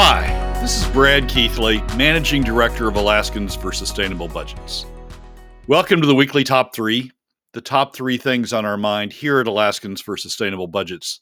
Hi, 0.00 0.28
this 0.60 0.80
is 0.80 0.86
Brad 0.92 1.28
Keithley, 1.28 1.80
Managing 1.96 2.44
Director 2.44 2.86
of 2.86 2.94
Alaskans 2.94 3.56
for 3.56 3.72
Sustainable 3.72 4.28
Budgets. 4.28 4.86
Welcome 5.66 6.00
to 6.00 6.06
the 6.06 6.14
weekly 6.14 6.44
top 6.44 6.72
three, 6.72 7.10
the 7.52 7.60
top 7.60 7.96
three 7.96 8.16
things 8.16 8.52
on 8.52 8.64
our 8.64 8.76
mind 8.76 9.12
here 9.12 9.40
at 9.40 9.48
Alaskans 9.48 10.00
for 10.00 10.16
Sustainable 10.16 10.68
Budgets 10.68 11.20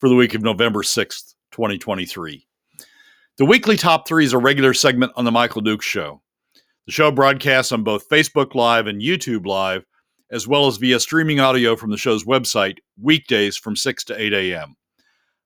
for 0.00 0.08
the 0.08 0.14
week 0.14 0.32
of 0.32 0.40
November 0.40 0.80
6th, 0.80 1.34
2023. 1.52 2.46
The 3.36 3.44
weekly 3.44 3.76
top 3.76 4.08
three 4.08 4.24
is 4.24 4.32
a 4.32 4.38
regular 4.38 4.72
segment 4.72 5.12
on 5.16 5.26
The 5.26 5.30
Michael 5.30 5.60
Dukes 5.60 5.84
Show. 5.84 6.22
The 6.86 6.92
show 6.92 7.10
broadcasts 7.10 7.72
on 7.72 7.84
both 7.84 8.08
Facebook 8.08 8.54
Live 8.54 8.86
and 8.86 9.02
YouTube 9.02 9.44
Live, 9.44 9.84
as 10.30 10.48
well 10.48 10.66
as 10.66 10.78
via 10.78 10.98
streaming 10.98 11.40
audio 11.40 11.76
from 11.76 11.90
the 11.90 11.98
show's 11.98 12.24
website, 12.24 12.78
weekdays 12.98 13.58
from 13.58 13.76
6 13.76 14.02
to 14.04 14.18
8 14.18 14.32
a.m. 14.32 14.76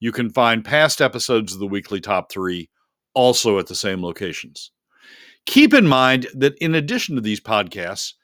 You 0.00 0.12
can 0.12 0.30
find 0.30 0.64
past 0.64 1.00
episodes 1.00 1.52
of 1.52 1.58
the 1.58 1.66
weekly 1.66 2.00
top 2.00 2.30
three 2.30 2.68
also 3.14 3.58
at 3.58 3.66
the 3.66 3.74
same 3.74 4.02
locations. 4.02 4.70
Keep 5.46 5.74
in 5.74 5.86
mind 5.86 6.26
that 6.34 6.56
in 6.58 6.74
addition 6.74 7.14
to 7.14 7.20
these 7.20 7.40
podcasts, 7.40 8.14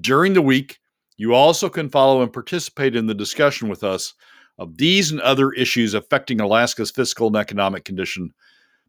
during 0.00 0.34
the 0.34 0.42
week, 0.42 0.78
you 1.16 1.34
also 1.34 1.68
can 1.68 1.88
follow 1.88 2.22
and 2.22 2.32
participate 2.32 2.94
in 2.94 3.06
the 3.06 3.14
discussion 3.14 3.68
with 3.68 3.82
us 3.82 4.14
of 4.58 4.76
these 4.76 5.10
and 5.10 5.20
other 5.20 5.52
issues 5.52 5.94
affecting 5.94 6.40
Alaska's 6.40 6.90
fiscal 6.90 7.28
and 7.28 7.36
economic 7.36 7.84
condition 7.84 8.32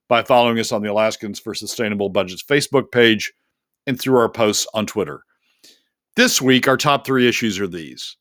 by 0.07 0.23
following 0.23 0.59
us 0.59 0.72
on 0.72 0.81
the 0.81 0.91
Alaskans 0.91 1.39
for 1.39 1.53
Sustainable 1.53 2.09
Budgets 2.09 2.44
Facebook 2.44 2.91
page 2.91 3.33
and 3.85 3.99
through 3.99 4.17
our 4.17 4.29
posts 4.29 4.67
on 4.73 4.85
Twitter. 4.85 5.23
This 6.16 6.41
week, 6.41 6.67
our 6.67 6.77
top 6.77 7.05
three 7.05 7.27
issues 7.27 7.59
are 7.59 7.67
these. 7.67 8.17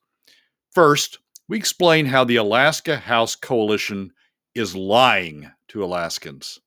First, 0.72 1.18
we 1.48 1.56
explain 1.56 2.06
how 2.06 2.24
the 2.24 2.36
Alaska 2.36 2.96
House 2.96 3.36
Coalition 3.36 4.12
is 4.54 4.74
lying 4.74 5.50
to 5.68 5.84
Alaskans. 5.84 6.60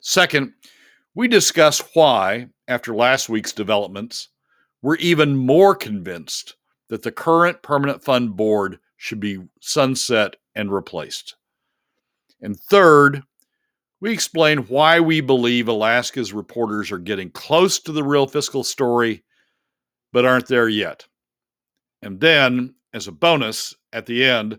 Second, 0.00 0.52
we 1.14 1.28
discuss 1.28 1.82
why, 1.94 2.48
after 2.68 2.94
last 2.94 3.28
week's 3.28 3.52
developments, 3.52 4.28
we're 4.82 4.96
even 4.96 5.36
more 5.36 5.74
convinced 5.74 6.56
that 6.88 7.02
the 7.02 7.10
current 7.10 7.62
permanent 7.62 8.04
fund 8.04 8.36
board 8.36 8.78
should 8.98 9.18
be 9.18 9.38
sunset 9.60 10.36
and 10.54 10.72
replaced. 10.72 11.36
And 12.40 12.58
third, 12.58 13.22
we 14.00 14.12
explain 14.12 14.58
why 14.58 15.00
we 15.00 15.20
believe 15.20 15.68
Alaska's 15.68 16.32
reporters 16.32 16.92
are 16.92 16.98
getting 16.98 17.30
close 17.30 17.80
to 17.80 17.92
the 17.92 18.04
real 18.04 18.26
fiscal 18.26 18.62
story, 18.62 19.24
but 20.12 20.24
aren't 20.24 20.46
there 20.46 20.68
yet. 20.68 21.06
And 22.02 22.20
then, 22.20 22.74
as 22.92 23.08
a 23.08 23.12
bonus, 23.12 23.74
at 23.96 24.06
the 24.06 24.24
end, 24.24 24.58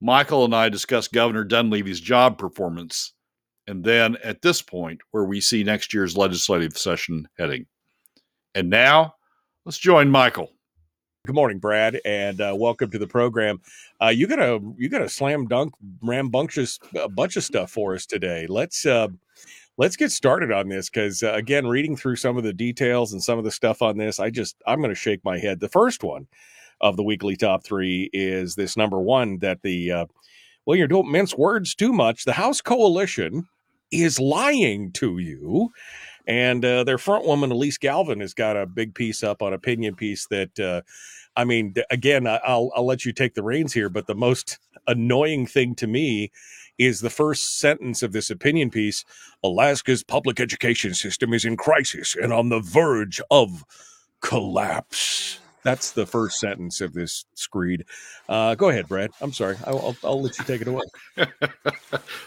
Michael 0.00 0.44
and 0.44 0.54
I 0.54 0.68
discuss 0.68 1.06
Governor 1.06 1.44
Dunleavy's 1.44 2.00
job 2.00 2.38
performance, 2.38 3.12
and 3.66 3.84
then 3.84 4.16
at 4.24 4.42
this 4.42 4.62
point, 4.62 5.00
where 5.12 5.24
we 5.24 5.40
see 5.40 5.62
next 5.62 5.94
year's 5.94 6.16
legislative 6.16 6.76
session 6.76 7.28
heading. 7.38 7.66
And 8.54 8.70
now, 8.70 9.14
Let's 9.68 9.76
join 9.76 10.10
Michael. 10.10 10.50
Good 11.26 11.34
morning, 11.34 11.58
Brad, 11.58 12.00
and 12.06 12.40
uh, 12.40 12.54
welcome 12.56 12.90
to 12.90 12.98
the 12.98 13.06
program. 13.06 13.60
Uh, 14.02 14.06
you 14.06 14.26
got 14.26 14.38
a 14.38 14.60
you 14.78 14.88
got 14.88 15.02
a 15.02 15.10
slam 15.10 15.46
dunk 15.46 15.74
rambunctious 16.02 16.78
a 16.94 17.04
uh, 17.04 17.08
bunch 17.08 17.36
of 17.36 17.44
stuff 17.44 17.70
for 17.70 17.94
us 17.94 18.06
today. 18.06 18.46
Let's 18.48 18.86
uh, 18.86 19.08
let's 19.76 19.94
get 19.94 20.10
started 20.10 20.52
on 20.52 20.70
this 20.70 20.88
because 20.88 21.22
uh, 21.22 21.34
again, 21.34 21.66
reading 21.66 21.96
through 21.96 22.16
some 22.16 22.38
of 22.38 22.44
the 22.44 22.54
details 22.54 23.12
and 23.12 23.22
some 23.22 23.38
of 23.38 23.44
the 23.44 23.50
stuff 23.50 23.82
on 23.82 23.98
this, 23.98 24.18
I 24.18 24.30
just 24.30 24.56
I'm 24.66 24.78
going 24.78 24.88
to 24.88 24.94
shake 24.94 25.22
my 25.22 25.38
head. 25.38 25.60
The 25.60 25.68
first 25.68 26.02
one 26.02 26.26
of 26.80 26.96
the 26.96 27.02
weekly 27.02 27.36
top 27.36 27.64
three 27.64 28.10
is 28.12 28.54
this 28.54 28.76
number 28.76 29.00
one 29.00 29.38
that 29.38 29.62
the 29.62 29.92
uh, 29.92 30.06
well, 30.66 30.76
you 30.76 30.86
don't 30.86 31.10
mince 31.10 31.36
words 31.36 31.74
too 31.74 31.92
much. 31.92 32.24
The 32.24 32.32
House 32.32 32.60
Coalition 32.60 33.48
is 33.90 34.20
lying 34.20 34.92
to 34.92 35.18
you 35.18 35.70
and 36.28 36.62
uh, 36.62 36.84
their 36.84 36.98
front 36.98 37.24
woman, 37.24 37.50
Alyse 37.50 37.78
Galvin, 37.78 38.20
has 38.20 38.34
got 38.34 38.56
a 38.56 38.66
big 38.66 38.94
piece 38.94 39.22
up 39.22 39.42
on 39.42 39.54
opinion 39.54 39.94
piece 39.94 40.26
that, 40.26 40.60
uh, 40.60 40.82
I 41.34 41.44
mean, 41.44 41.74
again, 41.90 42.26
I'll, 42.26 42.70
I'll 42.76 42.84
let 42.84 43.06
you 43.06 43.14
take 43.14 43.34
the 43.34 43.42
reins 43.42 43.72
here, 43.72 43.88
but 43.88 44.06
the 44.06 44.14
most 44.14 44.58
annoying 44.86 45.46
thing 45.46 45.74
to 45.76 45.86
me 45.86 46.30
is 46.76 47.00
the 47.00 47.10
first 47.10 47.58
sentence 47.58 48.02
of 48.02 48.12
this 48.12 48.28
opinion 48.30 48.70
piece 48.70 49.06
Alaska's 49.42 50.04
public 50.04 50.38
education 50.38 50.92
system 50.92 51.32
is 51.32 51.46
in 51.46 51.56
crisis 51.56 52.14
and 52.14 52.32
on 52.32 52.50
the 52.50 52.60
verge 52.60 53.22
of 53.30 53.64
collapse. 54.20 55.40
That's 55.64 55.90
the 55.92 56.06
first 56.06 56.38
sentence 56.38 56.80
of 56.80 56.92
this 56.92 57.24
screed. 57.34 57.84
Uh, 58.28 58.54
go 58.54 58.68
ahead, 58.68 58.88
Brad. 58.88 59.10
I'm 59.20 59.32
sorry. 59.32 59.56
I'll, 59.64 59.78
I'll, 59.78 59.96
I'll 60.04 60.22
let 60.22 60.38
you 60.38 60.44
take 60.44 60.60
it 60.60 60.68
away. 60.68 60.84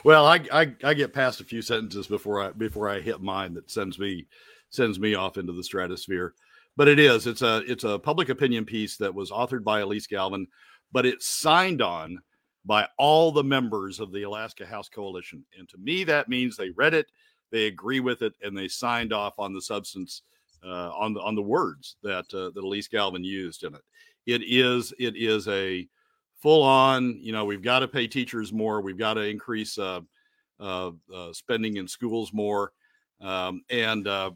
well, 0.03 0.25
I, 0.25 0.41
I, 0.51 0.73
I 0.83 0.93
get 0.93 1.13
past 1.13 1.41
a 1.41 1.45
few 1.45 1.61
sentences 1.61 2.07
before 2.07 2.41
I 2.41 2.51
before 2.51 2.89
I 2.89 2.99
hit 2.99 3.21
mine 3.21 3.53
that 3.53 3.71
sends 3.71 3.97
me 3.97 4.27
sends 4.69 4.99
me 4.99 5.15
off 5.15 5.37
into 5.37 5.53
the 5.53 5.63
stratosphere. 5.63 6.33
But 6.77 6.87
it 6.87 6.99
is 6.99 7.27
it's 7.27 7.41
a 7.41 7.63
it's 7.67 7.83
a 7.83 7.99
public 7.99 8.29
opinion 8.29 8.65
piece 8.65 8.97
that 8.97 9.13
was 9.13 9.31
authored 9.31 9.63
by 9.63 9.81
Alyse 9.81 10.07
Galvin, 10.07 10.47
but 10.91 11.05
it's 11.05 11.27
signed 11.27 11.81
on 11.81 12.21
by 12.65 12.87
all 12.97 13.31
the 13.31 13.43
members 13.43 13.99
of 13.99 14.11
the 14.11 14.23
Alaska 14.23 14.65
House 14.65 14.89
Coalition. 14.89 15.43
And 15.57 15.67
to 15.69 15.77
me, 15.77 16.03
that 16.03 16.29
means 16.29 16.55
they 16.55 16.69
read 16.71 16.93
it, 16.93 17.11
they 17.51 17.65
agree 17.65 17.99
with 17.99 18.21
it, 18.21 18.33
and 18.41 18.57
they 18.57 18.67
signed 18.67 19.13
off 19.13 19.39
on 19.39 19.53
the 19.53 19.61
substance 19.61 20.21
uh, 20.63 20.91
on 20.97 21.13
the 21.13 21.21
on 21.21 21.35
the 21.35 21.41
words 21.41 21.95
that 22.03 22.25
uh, 22.33 22.51
that 22.51 22.63
Alyse 22.63 22.89
Galvin 22.89 23.23
used 23.23 23.63
in 23.63 23.73
it. 23.75 23.81
It 24.25 24.43
is 24.45 24.93
it 24.99 25.15
is 25.15 25.47
a 25.47 25.87
full 26.41 26.63
on. 26.63 27.17
You 27.19 27.31
know, 27.31 27.45
we've 27.45 27.61
got 27.61 27.79
to 27.79 27.87
pay 27.87 28.07
teachers 28.07 28.53
more. 28.53 28.81
We've 28.81 28.97
got 28.97 29.15
to 29.15 29.21
increase 29.21 29.77
uh, 29.77 30.01
uh, 30.59 30.91
uh 31.13 31.33
spending 31.33 31.77
in 31.77 31.87
schools 31.87 32.31
more, 32.33 32.71
um, 33.21 33.63
and 33.69 34.07
uh, 34.07 34.31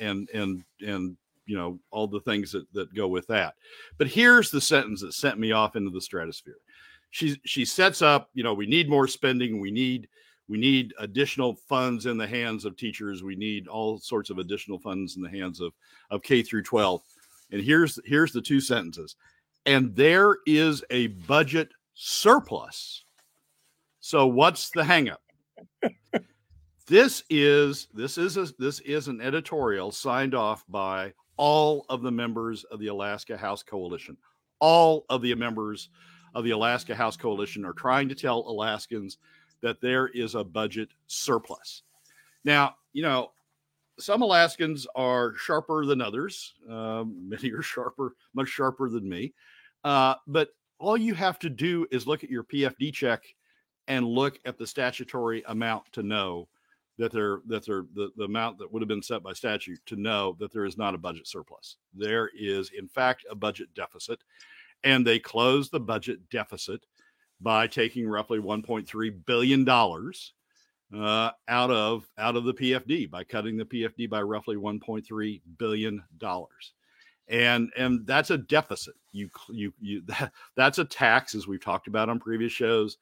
and 0.00 0.28
and 0.30 0.64
and 0.80 1.16
you 1.46 1.56
know 1.56 1.78
all 1.90 2.06
the 2.06 2.20
things 2.20 2.52
that 2.52 2.72
that 2.72 2.94
go 2.94 3.08
with 3.08 3.26
that. 3.28 3.54
But 3.98 4.08
here's 4.08 4.50
the 4.50 4.60
sentence 4.60 5.00
that 5.02 5.14
sent 5.14 5.38
me 5.38 5.52
off 5.52 5.76
into 5.76 5.90
the 5.90 6.00
stratosphere. 6.00 6.58
She 7.10 7.40
she 7.44 7.64
sets 7.64 8.02
up. 8.02 8.30
You 8.34 8.44
know, 8.44 8.54
we 8.54 8.66
need 8.66 8.88
more 8.88 9.08
spending. 9.08 9.60
We 9.60 9.70
need 9.70 10.08
we 10.48 10.58
need 10.58 10.92
additional 10.98 11.54
funds 11.68 12.06
in 12.06 12.18
the 12.18 12.26
hands 12.26 12.64
of 12.64 12.76
teachers. 12.76 13.22
We 13.22 13.36
need 13.36 13.66
all 13.66 13.98
sorts 13.98 14.30
of 14.30 14.38
additional 14.38 14.78
funds 14.78 15.16
in 15.16 15.22
the 15.22 15.30
hands 15.30 15.60
of 15.60 15.72
of 16.10 16.22
k 16.22 16.42
through 16.42 16.62
12 16.62 17.02
and 17.50 17.62
here's 17.62 17.98
here's 18.04 18.32
the 18.32 18.42
two 18.42 18.60
sentences. 18.60 19.16
And 19.66 19.94
there 19.94 20.38
is 20.46 20.84
a 20.90 21.06
budget 21.06 21.70
surplus. 21.94 23.04
So 24.00 24.26
what's 24.26 24.70
the 24.70 24.82
hangup? 24.82 25.18
This 26.86 27.22
is 27.30 27.88
this 27.94 28.18
is 28.18 28.36
a, 28.36 28.46
this 28.58 28.80
is 28.80 29.08
an 29.08 29.22
editorial 29.22 29.90
signed 29.90 30.34
off 30.34 30.66
by 30.68 31.14
all 31.38 31.86
of 31.88 32.02
the 32.02 32.10
members 32.10 32.62
of 32.64 32.78
the 32.78 32.88
alaska 32.88 33.38
house 33.38 33.62
coalition. 33.62 34.18
All 34.60 35.06
of 35.08 35.22
the 35.22 35.34
members 35.34 35.88
of 36.34 36.44
the 36.44 36.50
alaska 36.50 36.94
house 36.94 37.16
coalition 37.16 37.64
are 37.64 37.72
trying 37.72 38.06
to 38.10 38.14
tell 38.14 38.40
alaskans 38.40 39.16
that 39.64 39.80
there 39.80 40.08
is 40.08 40.34
a 40.34 40.44
budget 40.44 40.90
surplus. 41.06 41.84
Now, 42.44 42.76
you 42.92 43.02
know, 43.02 43.32
some 43.98 44.20
Alaskans 44.20 44.86
are 44.94 45.34
sharper 45.36 45.86
than 45.86 46.02
others. 46.02 46.52
Um, 46.68 47.16
many 47.28 47.50
are 47.50 47.62
sharper, 47.62 48.14
much 48.34 48.48
sharper 48.48 48.90
than 48.90 49.08
me. 49.08 49.32
Uh, 49.82 50.16
but 50.26 50.50
all 50.78 50.98
you 50.98 51.14
have 51.14 51.38
to 51.38 51.48
do 51.48 51.86
is 51.90 52.06
look 52.06 52.22
at 52.22 52.30
your 52.30 52.44
PFD 52.44 52.92
check 52.92 53.22
and 53.88 54.06
look 54.06 54.38
at 54.44 54.58
the 54.58 54.66
statutory 54.66 55.42
amount 55.46 55.90
to 55.92 56.02
know 56.02 56.46
that 56.98 57.10
there 57.10 57.40
that 57.46 57.64
the, 57.64 58.10
the 58.16 58.24
amount 58.24 58.58
that 58.58 58.70
would 58.70 58.82
have 58.82 58.88
been 58.88 59.02
set 59.02 59.22
by 59.22 59.32
statute 59.32 59.80
to 59.86 59.96
know 59.96 60.36
that 60.40 60.52
there 60.52 60.66
is 60.66 60.76
not 60.76 60.94
a 60.94 60.98
budget 60.98 61.26
surplus. 61.26 61.76
There 61.94 62.30
is 62.38 62.70
in 62.76 62.86
fact 62.86 63.24
a 63.30 63.34
budget 63.34 63.68
deficit, 63.74 64.20
and 64.84 65.06
they 65.06 65.18
close 65.18 65.70
the 65.70 65.80
budget 65.80 66.20
deficit 66.28 66.84
by 67.44 67.68
taking 67.68 68.08
roughly 68.08 68.40
1.3 68.40 69.26
billion 69.26 69.64
dollars 69.64 70.32
uh, 70.92 71.30
out 71.48 71.70
of 71.70 72.08
out 72.18 72.36
of 72.36 72.44
the 72.44 72.54
PFD 72.54 73.10
by 73.10 73.22
cutting 73.22 73.56
the 73.56 73.64
PFD 73.64 74.08
by 74.08 74.22
roughly 74.22 74.56
1.3 74.56 75.40
billion 75.58 76.02
dollars, 76.18 76.72
and 77.28 77.70
and 77.76 78.06
that's 78.06 78.30
a 78.30 78.38
deficit. 78.38 78.94
You 79.12 79.28
you 79.50 79.72
you 79.80 80.02
that, 80.06 80.32
that's 80.56 80.78
a 80.78 80.84
tax, 80.84 81.34
as 81.34 81.46
we've 81.46 81.62
talked 81.62 81.86
about 81.86 82.08
on 82.08 82.18
previous 82.18 82.52
shows, 82.52 82.98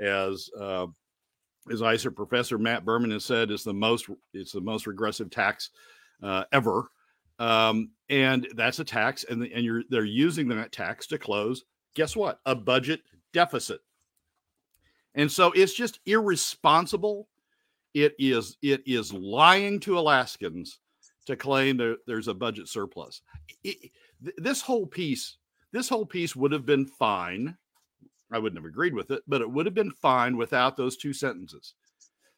as 0.00 0.50
uh, 0.58 0.86
as 1.70 1.82
ISER 1.82 2.10
professor 2.10 2.58
Matt 2.58 2.84
Berman 2.84 3.10
has 3.10 3.24
said, 3.24 3.50
is 3.50 3.62
the 3.62 3.74
most 3.74 4.08
it's 4.32 4.52
the 4.52 4.60
most 4.60 4.86
regressive 4.86 5.30
tax 5.30 5.70
uh, 6.22 6.44
ever. 6.52 6.90
Um, 7.38 7.90
and 8.08 8.46
that's 8.54 8.78
a 8.78 8.84
tax, 8.84 9.24
and, 9.28 9.42
and 9.42 9.64
you're 9.64 9.82
they're 9.90 10.04
using 10.04 10.48
that 10.48 10.72
tax 10.72 11.06
to 11.08 11.18
close. 11.18 11.64
Guess 11.94 12.16
what? 12.16 12.40
A 12.46 12.54
budget 12.54 13.02
deficit. 13.32 13.80
And 15.14 15.30
so 15.30 15.52
it's 15.52 15.74
just 15.74 16.00
irresponsible. 16.06 17.28
It 17.94 18.14
is 18.18 18.56
it 18.62 18.82
is 18.86 19.12
lying 19.12 19.78
to 19.80 19.98
Alaskans 19.98 20.78
to 21.26 21.36
claim 21.36 21.76
that 21.76 21.98
there's 22.06 22.28
a 22.28 22.34
budget 22.34 22.68
surplus. 22.68 23.20
It, 23.62 23.90
this 24.38 24.62
whole 24.62 24.86
piece, 24.86 25.36
this 25.72 25.88
whole 25.88 26.06
piece 26.06 26.34
would 26.34 26.52
have 26.52 26.66
been 26.66 26.86
fine. 26.86 27.56
I 28.32 28.38
wouldn't 28.38 28.58
have 28.58 28.68
agreed 28.68 28.94
with 28.94 29.10
it, 29.10 29.22
but 29.26 29.42
it 29.42 29.50
would 29.50 29.66
have 29.66 29.74
been 29.74 29.90
fine 29.90 30.36
without 30.38 30.76
those 30.76 30.96
two 30.96 31.12
sentences. 31.12 31.74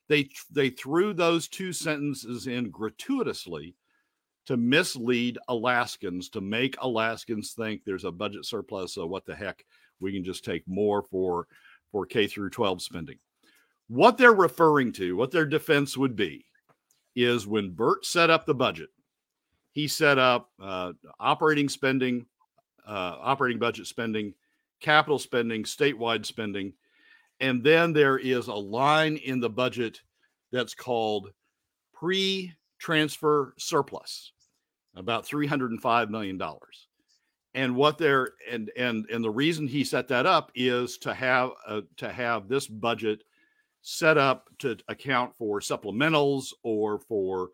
They 0.08 0.29
they 0.50 0.70
threw 0.70 1.14
those 1.14 1.49
two 1.49 1.73
sentences 1.73 2.46
in 2.46 2.70
gratuitously 2.70 3.76
to 4.46 4.56
mislead 4.56 5.38
Alaskans 5.49 6.29
to 6.31 6.41
make 6.41 6.76
Alaskans 6.81 7.52
think 7.52 7.82
there's 7.85 8.05
a 8.05 8.12
budget 8.12 8.44
surplus. 8.44 8.94
So 8.94 9.06
what 9.06 9.25
the 9.25 9.35
heck, 9.35 9.64
we 10.04 10.12
can 10.12 10.24
just 10.24 10.44
take 10.44 10.62
more 10.68 11.02
for 11.02 11.48
for 11.90 12.06
K 12.06 12.26
through 12.26 12.50
12 12.50 12.82
spending. 12.82 13.18
What 13.88 14.16
they're 14.18 14.32
referring 14.32 14.92
to, 14.92 15.16
what 15.16 15.30
their 15.30 15.46
defense 15.46 15.96
would 15.96 16.16
be, 16.16 16.46
is 17.14 17.46
when 17.46 17.70
Bert 17.70 18.04
set 18.04 18.30
up 18.30 18.46
the 18.46 18.54
budget, 18.54 18.90
he 19.72 19.88
set 19.88 20.18
up 20.18 20.50
uh, 20.60 20.92
operating 21.20 21.68
spending, 21.68 22.26
uh, 22.86 23.16
operating 23.20 23.58
budget 23.58 23.86
spending, 23.86 24.34
capital 24.80 25.18
spending, 25.18 25.64
statewide 25.64 26.24
spending, 26.24 26.72
and 27.40 27.62
then 27.62 27.92
there 27.92 28.18
is 28.18 28.46
a 28.46 28.54
line 28.54 29.16
in 29.16 29.40
the 29.40 29.50
budget 29.50 30.00
that's 30.52 30.74
called 30.74 31.30
pre 31.92 32.52
transfer 32.78 33.54
surplus, 33.58 34.32
about 34.94 35.26
$305 35.26 36.10
million. 36.10 36.40
And 37.54 37.76
what 37.76 37.98
they're 37.98 38.30
and 38.50 38.70
and 38.76 39.06
and 39.10 39.22
the 39.22 39.30
reason 39.30 39.68
he 39.68 39.84
set 39.84 40.08
that 40.08 40.26
up 40.26 40.50
is 40.54 40.98
to 40.98 41.14
have 41.14 41.50
a, 41.66 41.82
to 41.98 42.12
have 42.12 42.48
this 42.48 42.66
budget 42.66 43.22
set 43.82 44.18
up 44.18 44.48
to 44.58 44.76
account 44.88 45.36
for 45.36 45.60
supplementals 45.60 46.52
or 46.62 46.98
for 46.98 47.50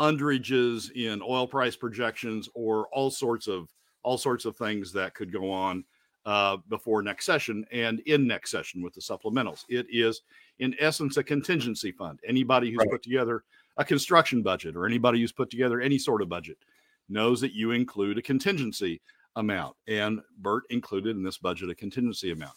underages 0.00 0.90
in 0.92 1.20
oil 1.22 1.46
price 1.46 1.76
projections 1.76 2.48
or 2.54 2.88
all 2.92 3.10
sorts 3.10 3.46
of 3.46 3.68
all 4.02 4.16
sorts 4.16 4.44
of 4.44 4.56
things 4.56 4.92
that 4.92 5.14
could 5.14 5.32
go 5.32 5.50
on 5.50 5.84
uh, 6.24 6.56
before 6.68 7.02
next 7.02 7.26
session 7.26 7.64
and 7.72 8.00
in 8.00 8.26
next 8.26 8.50
session 8.50 8.82
with 8.82 8.94
the 8.94 9.00
supplementals. 9.00 9.64
It 9.68 9.86
is, 9.90 10.22
in 10.58 10.74
essence, 10.78 11.16
a 11.16 11.22
contingency 11.22 11.92
fund. 11.92 12.20
Anybody 12.26 12.70
who's 12.70 12.78
right. 12.78 12.90
put 12.90 13.02
together 13.02 13.44
a 13.76 13.84
construction 13.84 14.42
budget 14.42 14.76
or 14.76 14.86
anybody 14.86 15.20
who's 15.20 15.32
put 15.32 15.50
together 15.50 15.80
any 15.80 15.98
sort 15.98 16.22
of 16.22 16.28
budget 16.28 16.58
knows 17.08 17.40
that 17.40 17.52
you 17.52 17.72
include 17.72 18.18
a 18.18 18.22
contingency 18.22 19.00
amount, 19.36 19.76
and 19.86 20.20
Bert 20.38 20.64
included 20.70 21.16
in 21.16 21.22
this 21.22 21.38
budget 21.38 21.70
a 21.70 21.74
contingency 21.74 22.30
amount. 22.32 22.56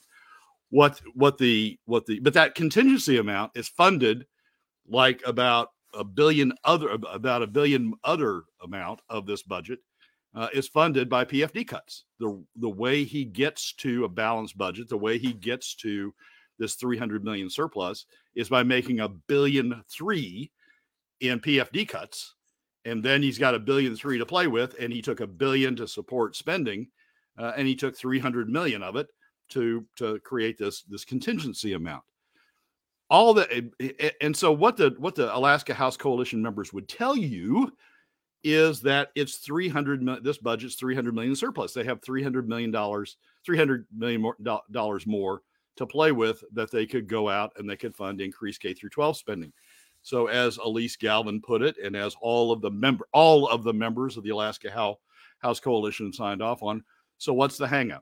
What 0.69 1.01
what 1.13 1.38
the 1.38 1.77
what 1.86 2.06
the 2.06 2.19
but 2.19 2.33
that 2.33 2.56
contingency 2.56 3.18
amount 3.18 3.51
is 3.56 3.69
funded 3.69 4.25
like 4.88 5.22
about 5.25 5.69
a 5.94 6.04
billion 6.04 6.54
other 6.63 6.89
about 6.89 7.42
a 7.42 7.48
billion 7.48 7.94
other 8.04 8.44
amount 8.62 9.01
of 9.10 9.25
this 9.25 9.44
budget 9.44 9.80
uh, 10.36 10.50
is 10.54 10.68
funded 10.68 11.10
by 11.10 11.24
PFD 11.24 11.68
cuts. 11.68 12.06
The 12.19 12.44
the 12.57 12.69
way 12.69 13.04
he 13.04 13.25
gets 13.25 13.74
to 13.75 14.06
a 14.06 14.10
balanced 14.10 14.57
budget, 14.57 14.89
the 14.89 14.98
way 14.98 15.18
he 15.18 15.33
gets 15.33 15.75
to 15.75 16.13
this 16.57 16.75
300 16.75 17.24
million 17.24 17.50
surplus 17.50 18.06
is 18.36 18.50
by 18.50 18.63
making 18.63 19.00
a 19.00 19.10
billion 19.10 19.83
three 19.89 20.51
in 21.19 21.39
PFD 21.39 21.88
cuts, 21.88 22.36
and 22.86 23.04
then 23.04 23.22
he's 23.22 23.38
got 23.38 23.56
a 23.56 23.60
billion 23.60 23.96
three 23.96 24.18
to 24.18 24.26
play 24.26 24.48
with, 24.48 24.76
and 24.80 24.94
he 24.94 25.02
took 25.02 25.20
a 25.20 25.28
billion 25.28 25.76
to 25.76 25.88
support 25.88 26.36
spending, 26.36 26.88
uh, 27.38 27.54
and 27.58 27.68
he 27.68 27.76
took 27.76 27.98
300 27.98 28.48
million 28.50 28.82
of 28.84 28.96
it 28.96 29.08
to 29.50 29.86
to 29.98 30.20
create 30.20 30.58
this 30.58 30.84
this 30.84 31.06
contingency 31.06 31.74
amount. 31.74 32.04
All 33.10 33.34
that, 33.36 33.50
and 34.22 34.36
so 34.36 34.52
what 34.52 34.78
the 34.78 34.96
what 34.98 35.16
the 35.16 35.36
Alaska 35.36 35.74
House 35.74 35.98
Coalition 35.98 36.42
members 36.42 36.74
would 36.74 36.88
tell 36.88 37.16
you 37.16 37.72
is 38.44 38.80
that 38.82 39.10
it's 39.16 39.38
300 39.38 40.24
this 40.24 40.38
budget's 40.38 40.76
300 40.76 41.16
million 41.16 41.36
surplus 41.36 41.74
they 41.74 41.84
have 41.84 42.00
300 42.04 42.48
million 42.48 42.70
dollars 42.70 43.18
300 43.44 43.88
million 43.96 44.22
more 44.22 44.38
dollars 44.72 45.08
more 45.08 45.42
to 45.78 45.86
play 45.88 46.12
with 46.12 46.44
that 46.54 46.70
they 46.72 46.86
could 46.86 47.08
go 47.08 47.28
out 47.28 47.52
and 47.58 47.68
they 47.68 47.76
could 47.76 47.96
fund 47.96 48.22
increased 48.22 48.62
K 48.62 48.74
through 48.76 48.90
12 48.90 49.18
spending 49.18 49.52
so 50.06 50.28
as 50.28 50.57
Alyse 50.57 50.98
Galvin 50.98 51.42
put 51.42 51.63
it 51.63 51.75
and 51.84 51.96
as 51.96 52.16
all 52.22 52.52
of 52.52 52.62
the 52.62 52.69
member 52.69 53.07
all 53.12 53.48
of 53.50 53.63
the 53.63 53.74
members 53.74 54.18
of 54.18 54.24
the 54.24 54.30
Alaska 54.30 54.69
House 55.40 55.60
Coalition 55.60 56.13
signed 56.13 56.44
off 56.44 56.62
on 56.62 56.84
so 57.18 57.34
what's 57.34 57.57
the 57.57 57.66
hangup 57.66 58.02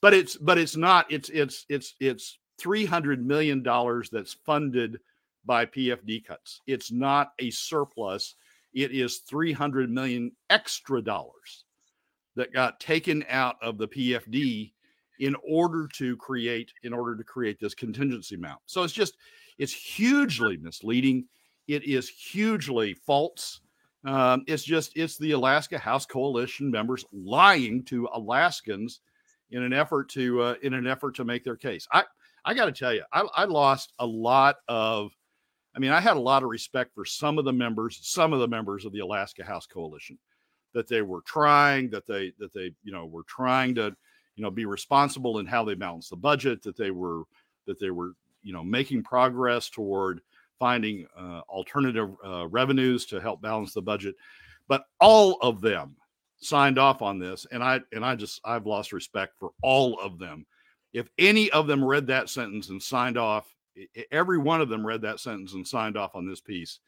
but 0.00 0.14
it's 0.14 0.36
but 0.36 0.56
it's 0.56 0.76
not 0.76 1.10
it's 1.10 1.28
it's 1.30 1.66
it's 1.68 1.94
it's 2.00 2.38
300 2.58 3.26
million 3.26 3.62
dollars 3.62 4.08
that's 4.10 4.34
funded 4.46 4.98
by 5.44 5.66
PFD 5.66 6.24
cuts. 6.24 6.60
It's 6.66 6.92
not 6.92 7.32
a 7.40 7.50
surplus. 7.50 8.36
It 8.72 8.92
is 8.92 9.18
300 9.18 9.90
million 9.90 10.32
extra 10.50 11.02
dollars 11.02 11.64
that 12.36 12.52
got 12.52 12.80
taken 12.80 13.24
out 13.28 13.56
of 13.60 13.78
the 13.78 13.88
PFD 13.88 14.72
in 15.18 15.36
order 15.48 15.88
to 15.94 16.16
create 16.16 16.72
in 16.82 16.92
order 16.92 17.16
to 17.16 17.24
create 17.24 17.58
this 17.60 17.74
contingency 17.74 18.34
amount. 18.34 18.60
So 18.66 18.82
it's 18.82 18.92
just 18.92 19.16
it's 19.58 19.72
hugely 19.72 20.56
misleading. 20.56 21.26
It 21.68 21.84
is 21.84 22.08
hugely 22.08 22.94
false. 22.94 23.60
Um, 24.04 24.44
it's 24.46 24.64
just 24.64 24.96
it's 24.96 25.16
the 25.16 25.32
Alaska 25.32 25.78
House 25.78 26.06
Coalition 26.06 26.70
members 26.70 27.04
lying 27.12 27.84
to 27.84 28.08
Alaskans 28.12 29.00
in 29.50 29.62
an 29.62 29.72
effort 29.72 30.08
to 30.10 30.42
uh, 30.42 30.54
in 30.62 30.74
an 30.74 30.86
effort 30.86 31.14
to 31.16 31.24
make 31.24 31.44
their 31.44 31.56
case. 31.56 31.86
I 31.92 32.04
I 32.44 32.54
got 32.54 32.66
to 32.66 32.72
tell 32.72 32.92
you, 32.92 33.04
I, 33.12 33.20
I 33.36 33.44
lost 33.44 33.92
a 34.00 34.06
lot 34.06 34.56
of 34.68 35.12
I 35.74 35.78
mean, 35.78 35.90
I 35.90 36.00
had 36.00 36.16
a 36.16 36.20
lot 36.20 36.42
of 36.42 36.50
respect 36.50 36.94
for 36.94 37.04
some 37.04 37.38
of 37.38 37.44
the 37.44 37.52
members, 37.52 37.98
some 38.02 38.32
of 38.32 38.40
the 38.40 38.48
members 38.48 38.84
of 38.84 38.92
the 38.92 39.00
Alaska 39.00 39.44
House 39.44 39.66
Coalition, 39.66 40.18
that 40.74 40.88
they 40.88 41.02
were 41.02 41.22
trying, 41.22 41.88
that 41.90 42.06
they 42.06 42.32
that 42.38 42.52
they 42.52 42.74
you 42.82 42.92
know 42.92 43.06
were 43.06 43.24
trying 43.24 43.74
to 43.76 43.94
you 44.36 44.42
know 44.42 44.50
be 44.50 44.66
responsible 44.66 45.38
in 45.38 45.46
how 45.46 45.64
they 45.64 45.74
balance 45.74 46.08
the 46.08 46.16
budget, 46.16 46.62
that 46.62 46.76
they 46.76 46.90
were 46.90 47.22
that 47.66 47.78
they 47.78 47.90
were 47.90 48.12
you 48.42 48.52
know 48.52 48.64
making 48.64 49.02
progress 49.02 49.68
toward 49.68 50.20
finding 50.58 51.06
uh, 51.18 51.40
alternative 51.48 52.10
uh, 52.24 52.46
revenues 52.48 53.06
to 53.06 53.20
help 53.20 53.42
balance 53.42 53.72
the 53.72 53.82
budget. 53.82 54.14
But 54.68 54.84
all 55.00 55.38
of 55.40 55.60
them 55.60 55.96
signed 56.38 56.78
off 56.78 57.02
on 57.02 57.18
this, 57.18 57.46
and 57.50 57.62
I 57.62 57.80
and 57.92 58.04
I 58.04 58.16
just 58.16 58.40
I've 58.44 58.66
lost 58.66 58.92
respect 58.92 59.38
for 59.38 59.50
all 59.62 59.98
of 60.00 60.18
them. 60.18 60.46
If 60.92 61.08
any 61.18 61.50
of 61.50 61.66
them 61.66 61.82
read 61.82 62.06
that 62.08 62.28
sentence 62.28 62.68
and 62.68 62.82
signed 62.82 63.16
off 63.16 63.52
every 64.10 64.38
one 64.38 64.60
of 64.60 64.68
them 64.68 64.86
read 64.86 65.02
that 65.02 65.20
sentence 65.20 65.54
and 65.54 65.66
signed 65.66 65.96
off 65.96 66.14
on 66.14 66.26
this 66.26 66.40
piece. 66.40 66.80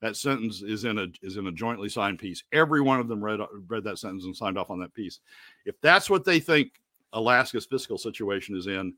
That 0.00 0.16
sentence 0.16 0.62
is 0.62 0.84
in 0.84 0.98
a 0.98 1.06
is 1.22 1.36
in 1.36 1.46
a 1.46 1.52
jointly 1.52 1.88
signed 1.88 2.18
piece. 2.18 2.42
Every 2.52 2.80
one 2.80 2.98
of 2.98 3.08
them 3.08 3.22
read 3.22 3.40
read 3.68 3.84
that 3.84 3.98
sentence 3.98 4.24
and 4.24 4.36
signed 4.36 4.58
off 4.58 4.70
on 4.70 4.80
that 4.80 4.94
piece. 4.94 5.20
If 5.64 5.80
that's 5.80 6.10
what 6.10 6.24
they 6.24 6.40
think 6.40 6.80
Alaska's 7.12 7.66
fiscal 7.66 7.98
situation 7.98 8.56
is 8.56 8.66
in, 8.66 8.94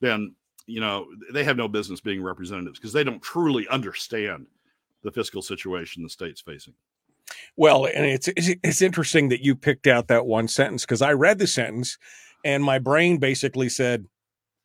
then 0.00 0.34
you 0.70 0.80
know 0.80 1.06
they 1.32 1.44
have 1.44 1.56
no 1.56 1.68
business 1.68 2.00
being 2.00 2.22
representatives 2.22 2.78
because 2.78 2.92
they 2.92 3.04
don't 3.04 3.22
truly 3.22 3.66
understand 3.68 4.46
the 5.02 5.10
fiscal 5.10 5.42
situation 5.42 6.02
the 6.02 6.08
state's 6.08 6.40
facing. 6.40 6.74
Well, 7.56 7.86
and 7.86 8.06
it's 8.06 8.28
it's 8.36 8.82
interesting 8.82 9.28
that 9.28 9.44
you 9.44 9.54
picked 9.54 9.86
out 9.86 10.08
that 10.08 10.26
one 10.26 10.48
sentence 10.48 10.84
because 10.84 11.02
I 11.02 11.12
read 11.12 11.38
the 11.38 11.46
sentence 11.46 11.98
and 12.44 12.64
my 12.64 12.78
brain 12.78 13.18
basically 13.18 13.68
said, 13.68 14.06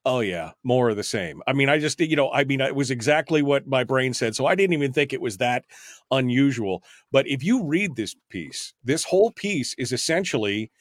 Oh 0.08 0.20
yeah, 0.20 0.52
more 0.64 0.90
of 0.90 0.98
the 0.98 1.04
same. 1.04 1.42
I 1.48 1.54
mean, 1.54 1.68
I 1.68 1.80
just 1.80 2.00
you 2.00 2.16
know, 2.16 2.32
I 2.32 2.44
mean, 2.44 2.62
it 2.62 2.76
was 2.76 2.92
exactly 2.92 3.42
what 3.42 3.68
my 3.68 3.84
brain 3.84 4.14
said, 4.14 4.36
so 4.36 4.46
I 4.46 4.56
didn't 4.56 4.74
even 4.74 4.94
think 4.94 5.14
it 5.14 5.22
was 5.22 5.38
that 5.38 5.66
unusual. 6.12 6.84
But 7.12 7.28
if 7.28 7.44
you 7.44 7.64
read 7.64 7.96
this 7.96 8.16
piece, 8.30 8.74
this 8.84 9.04
whole 9.04 9.32
piece 9.32 9.74
is 9.78 9.92
essentially 9.92 10.72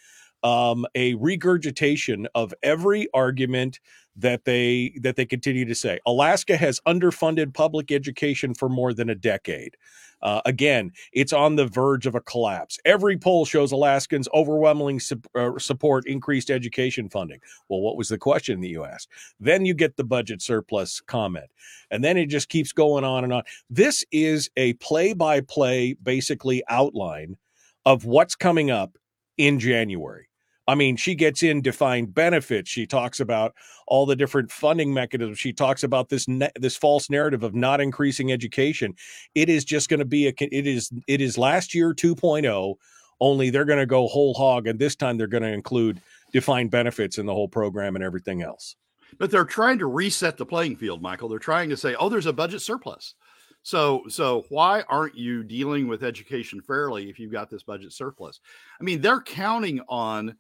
um, 0.43 0.85
a 0.95 1.15
regurgitation 1.15 2.29
of 2.35 2.53
every 2.63 3.09
argument 3.15 3.81
that 4.17 4.45
they 4.45 4.97
that 5.03 5.17
they 5.17 5.27
continue 5.27 5.65
to 5.65 5.75
say. 5.75 5.99
Alaska 6.07 6.57
has 6.57 6.81
underfunded 6.87 7.55
public 7.55 7.91
education 7.91 8.55
for 8.55 8.69
more 8.69 8.93
than 8.93 9.11
a 9.11 9.15
decade. 9.15 9.77
Uh, 10.23 10.41
again, 10.47 10.91
it's 11.13 11.35
on 11.35 11.57
the 11.57 11.67
verge 11.67 12.07
of 12.07 12.15
a 12.15 12.21
collapse. 12.21 12.79
Every 12.87 13.19
poll 13.19 13.45
shows 13.45 13.73
Alaskans 13.73 14.27
overwhelming 14.33 14.99
su- 14.99 15.21
uh, 15.35 15.59
support 15.59 16.07
increased 16.07 16.51
education 16.51 17.11
funding. 17.11 17.41
Well, 17.69 17.81
what 17.81 17.99
was 17.99 18.09
the 18.09 18.17
question 18.17 18.63
that 18.63 18.69
you 18.69 18.85
asked? 18.85 19.09
Then 19.39 19.67
you 19.67 19.75
get 19.75 19.97
the 19.97 20.05
budget 20.05 20.41
surplus 20.41 21.03
comment. 21.03 21.51
And 21.91 22.03
then 22.03 22.17
it 22.17 22.27
just 22.27 22.49
keeps 22.49 22.73
going 22.73 23.05
on 23.05 23.25
and 23.25 23.35
on. 23.35 23.43
This 23.69 24.03
is 24.13 24.49
a 24.57 24.73
play 24.75 25.13
by 25.13 25.43
play, 25.43 25.95
basically, 26.03 26.63
outline 26.69 27.37
of 27.85 28.07
what's 28.07 28.35
coming 28.35 28.71
up 28.71 28.97
in 29.37 29.61
January. 29.61 30.29
I 30.67 30.75
mean, 30.75 30.97
she 30.97 31.15
gets 31.15 31.43
in 31.43 31.61
defined 31.61 32.15
benefits. 32.15 32.71
She 32.71 32.87
talks 32.87 33.21
about 33.21 33.55
all 33.87 34.07
the 34.07 34.17
different 34.17 34.51
funding 34.51 34.95
mechanisms. 34.95 35.39
She 35.39 35.53
talks 35.53 35.83
about 35.83 36.09
this 36.09 36.27
ne- 36.27 36.51
this 36.57 36.77
false 36.77 37.11
narrative 37.11 37.43
of 37.43 37.55
not 37.55 37.81
increasing 37.81 38.33
education. 38.33 38.95
It 39.35 39.49
is 39.49 39.65
just 39.65 39.89
going 39.89 39.99
to 39.99 40.07
be 40.07 40.29
a 40.29 40.33
it 40.41 40.67
is 40.67 40.91
it 41.07 41.21
is 41.21 41.37
last 41.37 41.75
year 41.75 41.93
2.0 41.93 42.77
only 43.21 43.51
they're 43.51 43.65
going 43.65 43.79
to 43.79 43.87
go 43.87 44.07
whole 44.07 44.35
hog 44.35 44.67
and 44.67 44.79
this 44.79 44.97
time 44.97 45.17
they're 45.17 45.27
going 45.27 45.43
to 45.43 45.53
include 45.53 46.01
defined 46.33 46.71
benefits 46.71 47.19
in 47.19 47.27
the 47.27 47.33
whole 47.33 47.49
program 47.49 47.95
and 47.95 48.05
everything 48.05 48.43
else. 48.43 48.77
But 49.19 49.31
they're 49.31 49.45
trying 49.45 49.79
to 49.79 49.87
reset 49.87 50.37
the 50.37 50.47
playing 50.47 50.77
field, 50.77 51.01
Michael. 51.01 51.29
They're 51.29 51.39
trying 51.39 51.69
to 51.71 51.77
say, 51.77 51.95
"Oh, 51.95 52.09
there's 52.09 52.27
a 52.27 52.33
budget 52.33 52.63
surplus." 52.63 53.15
So, 53.63 54.03
so 54.09 54.45
why 54.51 54.83
aren't 54.89 55.17
you 55.17 55.43
dealing 55.43 55.89
with 55.89 56.05
education 56.05 56.61
fairly 56.61 57.09
if 57.09 57.19
you've 57.19 57.33
got 57.33 57.49
this 57.49 57.63
budget 57.63 57.93
surplus? 57.93 58.41
I 58.79 58.85
mean, 58.85 59.01
they're 59.01 59.23
counting 59.23 59.81
on 59.89 60.37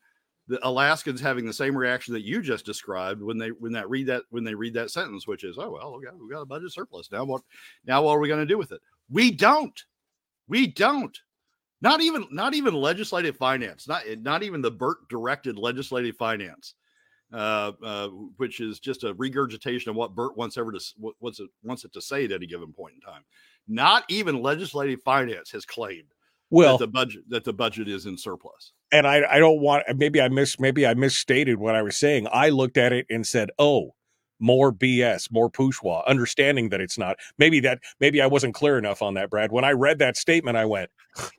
the 0.46 0.66
Alaskans 0.66 1.20
having 1.20 1.46
the 1.46 1.52
same 1.52 1.76
reaction 1.76 2.12
that 2.14 2.24
you 2.24 2.42
just 2.42 2.66
described 2.66 3.22
when 3.22 3.38
they 3.38 3.48
when 3.48 3.72
that 3.72 3.88
read 3.88 4.06
that 4.08 4.22
when 4.30 4.44
they 4.44 4.54
read 4.54 4.74
that 4.74 4.90
sentence, 4.90 5.26
which 5.26 5.44
is, 5.44 5.56
oh 5.58 5.70
well, 5.70 5.96
we 5.96 6.04
got, 6.04 6.18
we 6.18 6.28
got 6.28 6.42
a 6.42 6.46
budget 6.46 6.72
surplus 6.72 7.10
now. 7.10 7.24
What 7.24 7.42
now? 7.86 8.02
What 8.02 8.12
are 8.12 8.20
we 8.20 8.28
going 8.28 8.40
to 8.40 8.46
do 8.46 8.58
with 8.58 8.72
it? 8.72 8.80
We 9.10 9.30
don't. 9.30 9.82
We 10.48 10.66
don't. 10.66 11.18
Not 11.80 12.00
even 12.00 12.26
not 12.30 12.54
even 12.54 12.74
legislative 12.74 13.36
finance. 13.36 13.88
Not 13.88 14.02
not 14.20 14.42
even 14.42 14.60
the 14.60 14.70
Bert 14.70 15.08
directed 15.08 15.58
legislative 15.58 16.16
finance, 16.16 16.74
uh, 17.32 17.72
uh, 17.82 18.08
which 18.36 18.60
is 18.60 18.80
just 18.80 19.04
a 19.04 19.14
regurgitation 19.14 19.90
of 19.90 19.96
what 19.96 20.14
Bert 20.14 20.36
wants 20.36 20.58
ever 20.58 20.72
to 20.72 20.80
wants 21.20 21.40
it 21.40 21.48
wants 21.62 21.84
it 21.84 21.92
to 21.94 22.00
say 22.02 22.24
at 22.24 22.32
any 22.32 22.46
given 22.46 22.72
point 22.72 22.94
in 22.94 23.00
time. 23.00 23.22
Not 23.66 24.04
even 24.08 24.42
legislative 24.42 25.00
finance 25.02 25.50
has 25.52 25.64
claimed 25.64 26.08
well 26.50 26.76
that 26.76 26.86
the 26.86 26.92
budget 26.92 27.22
that 27.28 27.44
the 27.44 27.52
budget 27.52 27.88
is 27.88 28.04
in 28.06 28.16
surplus 28.18 28.72
and 28.94 29.06
I, 29.08 29.22
I 29.30 29.40
don't 29.40 29.60
want 29.60 29.84
maybe 29.96 30.22
I 30.22 30.28
miss 30.30 30.60
maybe 30.60 30.86
I 30.86 30.94
misstated 30.94 31.58
what 31.58 31.76
I 31.76 31.82
was 31.82 31.98
saying. 31.98 32.28
I 32.32 32.50
looked 32.50 32.78
at 32.78 32.94
it 32.94 33.06
and 33.10 33.26
said, 33.26 33.50
"Oh, 33.58 33.94
more 34.40 34.72
BS, 34.72 35.32
more 35.32 35.50
pushwa," 35.50 36.06
understanding 36.06 36.70
that 36.70 36.80
it's 36.80 36.98
not. 36.98 37.18
Maybe 37.38 37.60
that 37.60 37.80
maybe 38.00 38.22
I 38.22 38.28
wasn't 38.28 38.54
clear 38.54 38.78
enough 38.78 39.02
on 39.02 39.14
that, 39.14 39.30
Brad. 39.30 39.52
When 39.52 39.64
I 39.64 39.72
read 39.72 40.00
that 40.00 40.16
statement, 40.16 40.56
I 40.56 40.66
went, 40.66 40.90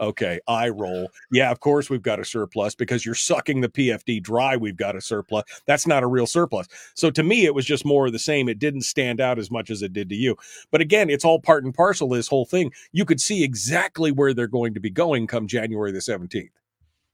Okay, 0.00 0.40
I 0.48 0.68
roll. 0.70 1.10
Yeah, 1.32 1.50
of 1.50 1.60
course 1.60 1.88
we've 1.90 2.02
got 2.02 2.20
a 2.20 2.24
surplus 2.24 2.74
because 2.74 3.06
you're 3.06 3.14
sucking 3.14 3.60
the 3.62 3.68
PFD 3.68 4.22
dry. 4.22 4.56
We've 4.56 4.76
got 4.76 4.96
a 4.96 5.00
surplus. 5.00 5.44
That's 5.66 5.86
not 5.86 6.02
a 6.02 6.06
real 6.06 6.26
surplus. 6.26 6.68
So 6.94 7.10
to 7.12 7.22
me, 7.22 7.46
it 7.46 7.54
was 7.54 7.64
just 7.64 7.84
more 7.84 8.06
of 8.06 8.12
the 8.12 8.18
same. 8.18 8.48
It 8.48 8.58
didn't 8.58 8.82
stand 8.82 9.20
out 9.20 9.38
as 9.38 9.50
much 9.50 9.70
as 9.70 9.82
it 9.82 9.92
did 9.92 10.08
to 10.10 10.14
you. 10.14 10.36
But 10.70 10.80
again, 10.82 11.08
it's 11.08 11.24
all 11.24 11.40
part 11.40 11.64
and 11.64 11.72
parcel. 11.74 12.08
This 12.08 12.28
whole 12.28 12.44
thing, 12.44 12.72
you 12.92 13.04
could 13.04 13.20
see 13.20 13.44
exactly 13.44 14.12
where 14.12 14.34
they're 14.34 14.48
going 14.48 14.74
to 14.74 14.80
be 14.80 14.90
going 14.90 15.26
come 15.26 15.46
January 15.46 15.92
the 15.92 16.00
17th. 16.00 16.50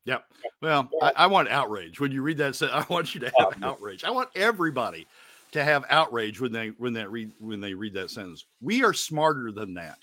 Yep. 0.07 0.25
Well, 0.63 0.89
I, 1.03 1.13
I, 1.17 1.27
want 1.27 1.49
outrage 1.49 2.01
when 2.01 2.11
you 2.11 2.23
read 2.23 2.39
that. 2.39 2.61
I 2.73 2.85
want 2.93 3.15
you 3.15 3.21
to 3.21 3.33
have 3.39 3.63
outrage. 3.63 4.05
I 4.05 4.11
want 4.11 4.31
everybody 4.35 5.07
to 5.53 5.63
have 5.63 5.85
outrage 5.91 6.41
when 6.41 6.53
they 6.53 6.69
when 6.79 6.93
they 6.93 7.05
read 7.05 7.33
when 7.39 7.61
they 7.61 7.75
read 7.75 7.95
that 7.95 8.11
sentence. 8.11 8.47
We 8.61 8.83
are 8.83 8.95
smarter 8.95 9.53
than 9.53 9.75
that. 9.75 9.99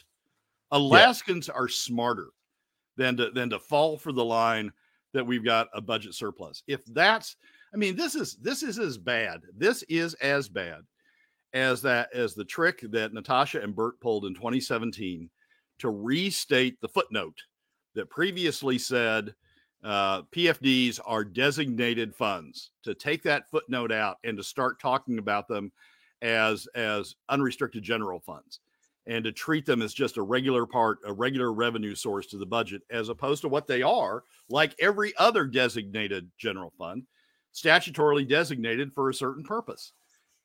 Alaskans 0.71 1.47
yeah. 1.47 1.55
are 1.55 1.67
smarter 1.67 2.27
than 2.95 3.17
to 3.17 3.31
than 3.31 3.49
to 3.49 3.59
fall 3.59 3.97
for 3.97 4.11
the 4.11 4.25
line 4.25 4.71
that 5.13 5.25
we've 5.25 5.45
got 5.45 5.67
a 5.73 5.81
budget 5.81 6.13
surplus. 6.13 6.63
If 6.67 6.85
that's, 6.85 7.37
I 7.73 7.77
mean, 7.77 7.95
this 7.95 8.15
is 8.15 8.35
this 8.35 8.61
is 8.63 8.77
as 8.77 8.97
bad. 8.97 9.41
This 9.55 9.83
is 9.83 10.13
as 10.15 10.49
bad 10.49 10.81
as 11.53 11.81
that 11.81 12.13
as 12.13 12.33
the 12.33 12.45
trick 12.45 12.81
that 12.91 13.13
Natasha 13.13 13.61
and 13.61 13.75
Bert 13.75 13.99
pulled 13.99 14.25
in 14.25 14.35
2017 14.35 15.29
to 15.79 15.89
restate 15.89 16.79
the 16.81 16.89
footnote 16.89 17.37
that 17.95 18.09
previously 18.09 18.77
said 18.77 19.33
uh, 19.83 20.23
PFDs 20.23 20.99
are 21.05 21.23
designated 21.23 22.15
funds. 22.15 22.71
To 22.83 22.93
take 22.93 23.23
that 23.23 23.49
footnote 23.49 23.91
out 23.91 24.17
and 24.23 24.37
to 24.37 24.43
start 24.43 24.79
talking 24.79 25.19
about 25.19 25.47
them 25.47 25.71
as 26.21 26.67
as 26.75 27.15
unrestricted 27.29 27.83
general 27.83 28.19
funds 28.19 28.59
and 29.07 29.23
to 29.23 29.31
treat 29.31 29.65
them 29.65 29.81
as 29.81 29.93
just 29.93 30.17
a 30.17 30.21
regular 30.21 30.65
part, 30.65 30.99
a 31.05 31.13
regular 31.13 31.53
revenue 31.53 31.95
source 31.95 32.27
to 32.27 32.37
the 32.37 32.45
budget, 32.45 32.81
as 32.91 33.09
opposed 33.09 33.41
to 33.41 33.47
what 33.47 33.65
they 33.65 33.81
are, 33.81 34.23
like 34.49 34.75
every 34.79 35.13
other 35.17 35.45
designated 35.45 36.29
general 36.37 36.73
fund, 36.77 37.03
statutorily 37.55 38.27
designated 38.27 38.93
for 38.93 39.09
a 39.09 39.13
certain 39.13 39.43
purpose. 39.43 39.93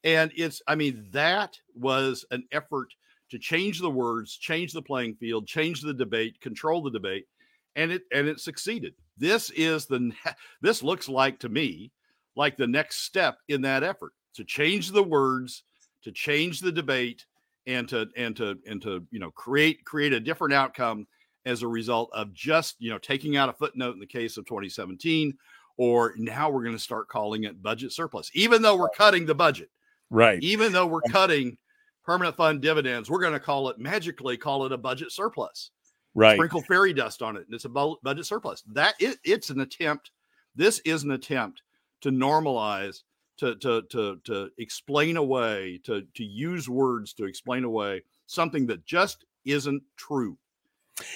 And 0.04 0.32
it's, 0.36 0.62
I 0.66 0.76
mean, 0.76 1.08
that 1.10 1.58
was 1.74 2.24
an 2.30 2.44
effort 2.52 2.88
to 3.30 3.38
change 3.38 3.80
the 3.80 3.90
words, 3.90 4.36
change 4.36 4.72
the 4.72 4.82
playing 4.82 5.16
field, 5.16 5.46
change 5.46 5.80
the 5.80 5.94
debate, 5.94 6.40
control 6.40 6.82
the 6.82 6.90
debate, 6.90 7.26
and 7.76 7.92
it 7.92 8.02
and 8.12 8.28
it 8.28 8.40
succeeded. 8.40 8.94
This 9.16 9.50
is 9.50 9.86
the 9.86 10.12
this 10.62 10.82
looks 10.82 11.08
like 11.08 11.38
to 11.40 11.48
me 11.48 11.92
like 12.36 12.56
the 12.56 12.66
next 12.66 13.04
step 13.04 13.38
in 13.48 13.62
that 13.62 13.82
effort 13.82 14.12
to 14.34 14.44
change 14.44 14.90
the 14.90 15.02
words, 15.02 15.64
to 16.02 16.12
change 16.12 16.60
the 16.60 16.72
debate, 16.72 17.26
and 17.66 17.88
to 17.88 18.08
and 18.16 18.36
to 18.36 18.58
and 18.66 18.82
to 18.82 19.06
you 19.10 19.18
know 19.18 19.30
create 19.30 19.84
create 19.84 20.12
a 20.12 20.20
different 20.20 20.54
outcome 20.54 21.06
as 21.44 21.62
a 21.62 21.68
result 21.68 22.10
of 22.12 22.32
just 22.32 22.76
you 22.78 22.90
know 22.90 22.98
taking 22.98 23.36
out 23.36 23.48
a 23.48 23.52
footnote 23.52 23.94
in 23.94 24.00
the 24.00 24.06
case 24.06 24.36
of 24.36 24.46
2017 24.46 25.34
or 25.78 26.14
now 26.16 26.50
we're 26.50 26.62
going 26.62 26.76
to 26.76 26.82
start 26.82 27.08
calling 27.08 27.44
it 27.44 27.62
budget 27.62 27.92
surplus. 27.92 28.30
Even 28.34 28.60
though 28.62 28.76
we're 28.76 28.90
cutting 28.90 29.26
the 29.26 29.34
budget 29.34 29.70
right. 30.10 30.42
even 30.42 30.72
though 30.72 30.86
we're 30.86 31.00
cutting 31.02 31.56
permanent 32.04 32.36
fund 32.36 32.60
dividends 32.60 33.08
we're 33.08 33.20
going 33.20 33.32
to 33.32 33.40
call 33.40 33.68
it 33.68 33.78
magically 33.78 34.36
call 34.36 34.66
it 34.66 34.72
a 34.72 34.78
budget 34.78 35.12
surplus 35.12 35.70
right. 36.14 36.36
sprinkle 36.36 36.62
fairy 36.62 36.92
dust 36.92 37.22
on 37.22 37.36
it 37.36 37.44
and 37.46 37.54
it's 37.54 37.64
a 37.64 37.68
budget 37.68 38.26
surplus. 38.26 38.62
That 38.72 38.94
it, 38.98 39.18
it's 39.24 39.50
an 39.50 39.60
attempt 39.60 40.10
this 40.54 40.80
is 40.80 41.04
an 41.04 41.12
attempt 41.12 41.62
to 42.02 42.10
normalize 42.10 43.02
to 43.38 43.56
to 43.56 43.82
to 43.90 44.20
to 44.24 44.50
explain 44.58 45.16
away 45.16 45.80
to 45.84 46.02
to 46.14 46.24
use 46.24 46.68
words 46.68 47.12
to 47.14 47.24
explain 47.24 47.64
away 47.64 48.02
something 48.26 48.66
that 48.66 48.84
just 48.84 49.24
isn't 49.44 49.82
true. 49.96 50.36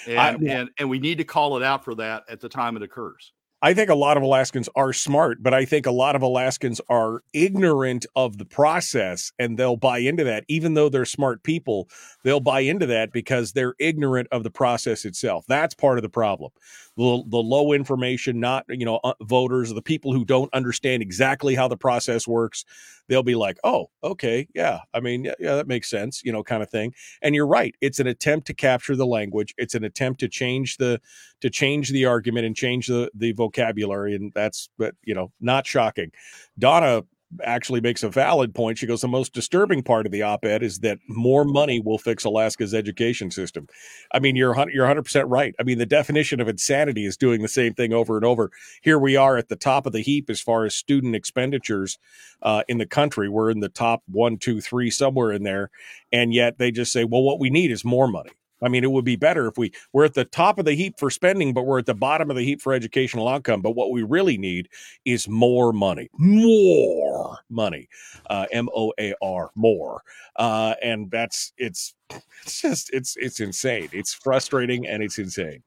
And, 0.06 0.18
I, 0.18 0.52
and 0.52 0.70
and 0.78 0.90
we 0.90 0.98
need 0.98 1.18
to 1.18 1.24
call 1.24 1.56
it 1.56 1.62
out 1.62 1.84
for 1.84 1.94
that 1.96 2.24
at 2.28 2.40
the 2.40 2.48
time 2.48 2.76
it 2.76 2.82
occurs 2.82 3.32
I 3.62 3.72
think 3.72 3.88
a 3.88 3.94
lot 3.94 4.16
of 4.16 4.22
Alaskans 4.22 4.68
are 4.76 4.92
smart, 4.92 5.42
but 5.42 5.54
I 5.54 5.64
think 5.64 5.86
a 5.86 5.90
lot 5.90 6.14
of 6.14 6.22
Alaskans 6.22 6.80
are 6.90 7.22
ignorant 7.32 8.04
of 8.14 8.36
the 8.36 8.44
process 8.44 9.32
and 9.38 9.58
they'll 9.58 9.78
buy 9.78 9.98
into 9.98 10.24
that. 10.24 10.44
Even 10.46 10.74
though 10.74 10.90
they're 10.90 11.06
smart 11.06 11.42
people, 11.42 11.88
they'll 12.22 12.40
buy 12.40 12.60
into 12.60 12.86
that 12.86 13.12
because 13.12 13.52
they're 13.52 13.74
ignorant 13.78 14.28
of 14.30 14.42
the 14.42 14.50
process 14.50 15.06
itself. 15.06 15.46
That's 15.48 15.74
part 15.74 15.96
of 15.96 16.02
the 16.02 16.10
problem 16.10 16.52
the, 16.96 17.22
the 17.28 17.36
low 17.36 17.72
information, 17.72 18.40
not 18.40 18.64
you 18.68 18.84
know 18.84 19.00
uh, 19.04 19.14
voters, 19.22 19.72
the 19.72 19.82
people 19.82 20.12
who 20.12 20.24
don't 20.24 20.52
understand 20.54 21.02
exactly 21.02 21.54
how 21.54 21.68
the 21.68 21.76
process 21.76 22.26
works, 22.26 22.64
they'll 23.08 23.22
be 23.22 23.34
like, 23.34 23.58
"Oh, 23.64 23.90
okay, 24.02 24.48
yeah, 24.54 24.80
I 24.94 25.00
mean, 25.00 25.24
yeah, 25.24 25.34
yeah, 25.38 25.54
that 25.56 25.68
makes 25.68 25.90
sense," 25.90 26.22
you 26.24 26.32
know, 26.32 26.42
kind 26.42 26.62
of 26.62 26.70
thing. 26.70 26.94
And 27.22 27.34
you're 27.34 27.46
right; 27.46 27.74
it's 27.80 28.00
an 28.00 28.06
attempt 28.06 28.46
to 28.48 28.54
capture 28.54 28.96
the 28.96 29.06
language. 29.06 29.54
It's 29.58 29.74
an 29.74 29.84
attempt 29.84 30.20
to 30.20 30.28
change 30.28 30.78
the 30.78 31.00
to 31.40 31.50
change 31.50 31.90
the 31.90 32.06
argument 32.06 32.46
and 32.46 32.56
change 32.56 32.86
the 32.86 33.10
the 33.14 33.32
vocabulary, 33.32 34.14
and 34.14 34.32
that's 34.34 34.70
but 34.78 34.94
you 35.04 35.14
know 35.14 35.32
not 35.40 35.66
shocking. 35.66 36.12
Donna 36.58 37.02
actually 37.42 37.80
makes 37.80 38.02
a 38.02 38.08
valid 38.08 38.54
point. 38.54 38.78
She 38.78 38.86
goes, 38.86 39.00
the 39.00 39.08
most 39.08 39.32
disturbing 39.32 39.82
part 39.82 40.06
of 40.06 40.12
the 40.12 40.22
op-ed 40.22 40.62
is 40.62 40.78
that 40.80 40.98
more 41.08 41.44
money 41.44 41.80
will 41.80 41.98
fix 41.98 42.24
Alaska's 42.24 42.72
education 42.72 43.30
system. 43.30 43.66
I 44.12 44.20
mean, 44.20 44.36
you're 44.36 44.54
you're 44.70 44.86
100% 44.86 45.24
right. 45.26 45.54
I 45.58 45.62
mean, 45.62 45.78
the 45.78 45.86
definition 45.86 46.40
of 46.40 46.48
insanity 46.48 47.04
is 47.04 47.16
doing 47.16 47.42
the 47.42 47.48
same 47.48 47.74
thing 47.74 47.92
over 47.92 48.16
and 48.16 48.24
over. 48.24 48.50
Here 48.82 48.98
we 48.98 49.16
are 49.16 49.36
at 49.36 49.48
the 49.48 49.56
top 49.56 49.86
of 49.86 49.92
the 49.92 50.02
heap 50.02 50.30
as 50.30 50.40
far 50.40 50.64
as 50.64 50.74
student 50.74 51.14
expenditures 51.14 51.98
uh, 52.42 52.62
in 52.68 52.78
the 52.78 52.86
country. 52.86 53.28
We're 53.28 53.50
in 53.50 53.60
the 53.60 53.68
top 53.68 54.02
one, 54.06 54.38
two, 54.38 54.60
three, 54.60 54.90
somewhere 54.90 55.32
in 55.32 55.42
there, 55.42 55.70
and 56.12 56.32
yet 56.32 56.58
they 56.58 56.70
just 56.70 56.92
say, 56.92 57.04
well, 57.04 57.22
what 57.22 57.40
we 57.40 57.50
need 57.50 57.70
is 57.70 57.84
more 57.84 58.08
money. 58.08 58.30
I 58.62 58.68
mean, 58.68 58.84
it 58.84 58.90
would 58.90 59.04
be 59.04 59.16
better 59.16 59.46
if 59.46 59.58
we 59.58 59.72
we're 59.92 60.04
at 60.04 60.14
the 60.14 60.24
top 60.24 60.58
of 60.58 60.64
the 60.64 60.74
heap 60.74 60.98
for 60.98 61.10
spending, 61.10 61.52
but 61.52 61.66
we're 61.66 61.78
at 61.78 61.86
the 61.86 61.94
bottom 61.94 62.30
of 62.30 62.36
the 62.36 62.42
heap 62.42 62.62
for 62.62 62.72
educational 62.72 63.28
outcome. 63.28 63.60
But 63.60 63.72
what 63.72 63.90
we 63.90 64.02
really 64.02 64.38
need 64.38 64.68
is 65.04 65.28
more 65.28 65.72
money, 65.72 66.08
more 66.14 67.38
money, 67.50 67.88
uh, 68.30 68.46
M 68.52 68.68
O 68.74 68.92
A 68.98 69.14
R, 69.22 69.50
more, 69.54 70.02
uh, 70.36 70.74
and 70.82 71.10
that's 71.10 71.52
it's 71.58 71.94
it's 72.42 72.60
just 72.60 72.90
it's 72.92 73.16
it's 73.18 73.40
insane. 73.40 73.88
It's 73.92 74.14
frustrating 74.14 74.86
and 74.86 75.02
it's 75.02 75.18
insane. 75.18 75.62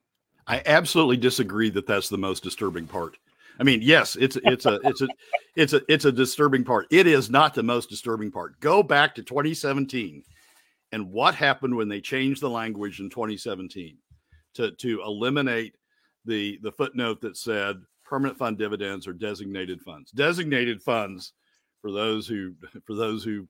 I 0.46 0.62
absolutely 0.66 1.16
disagree 1.16 1.70
that 1.70 1.86
that's 1.86 2.08
the 2.08 2.18
most 2.18 2.42
disturbing 2.42 2.86
part. 2.86 3.16
I 3.60 3.62
mean, 3.62 3.82
yes, 3.82 4.16
it's 4.16 4.36
it's 4.42 4.66
a 4.66 4.80
it's 4.82 5.02
a 5.02 5.08
it's 5.54 5.72
a 5.74 5.82
it's 5.86 6.06
a 6.06 6.12
disturbing 6.12 6.64
part. 6.64 6.86
It 6.90 7.06
is 7.06 7.30
not 7.30 7.54
the 7.54 7.62
most 7.62 7.88
disturbing 7.88 8.32
part. 8.32 8.58
Go 8.58 8.82
back 8.82 9.14
to 9.14 9.22
2017 9.22 10.24
and 10.92 11.10
what 11.10 11.34
happened 11.34 11.76
when 11.76 11.88
they 11.88 12.00
changed 12.00 12.40
the 12.40 12.50
language 12.50 13.00
in 13.00 13.10
2017 13.10 13.96
to, 14.54 14.70
to 14.72 15.02
eliminate 15.02 15.76
the, 16.24 16.58
the 16.62 16.72
footnote 16.72 17.20
that 17.20 17.36
said 17.36 17.80
permanent 18.04 18.36
fund 18.36 18.58
dividends 18.58 19.06
are 19.06 19.12
designated 19.12 19.80
funds. 19.82 20.10
Designated 20.10 20.82
funds, 20.82 21.32
for 21.80 21.92
those 21.92 22.26
who 22.26 22.54
for 22.84 22.94
those 22.94 23.24
who 23.24 23.48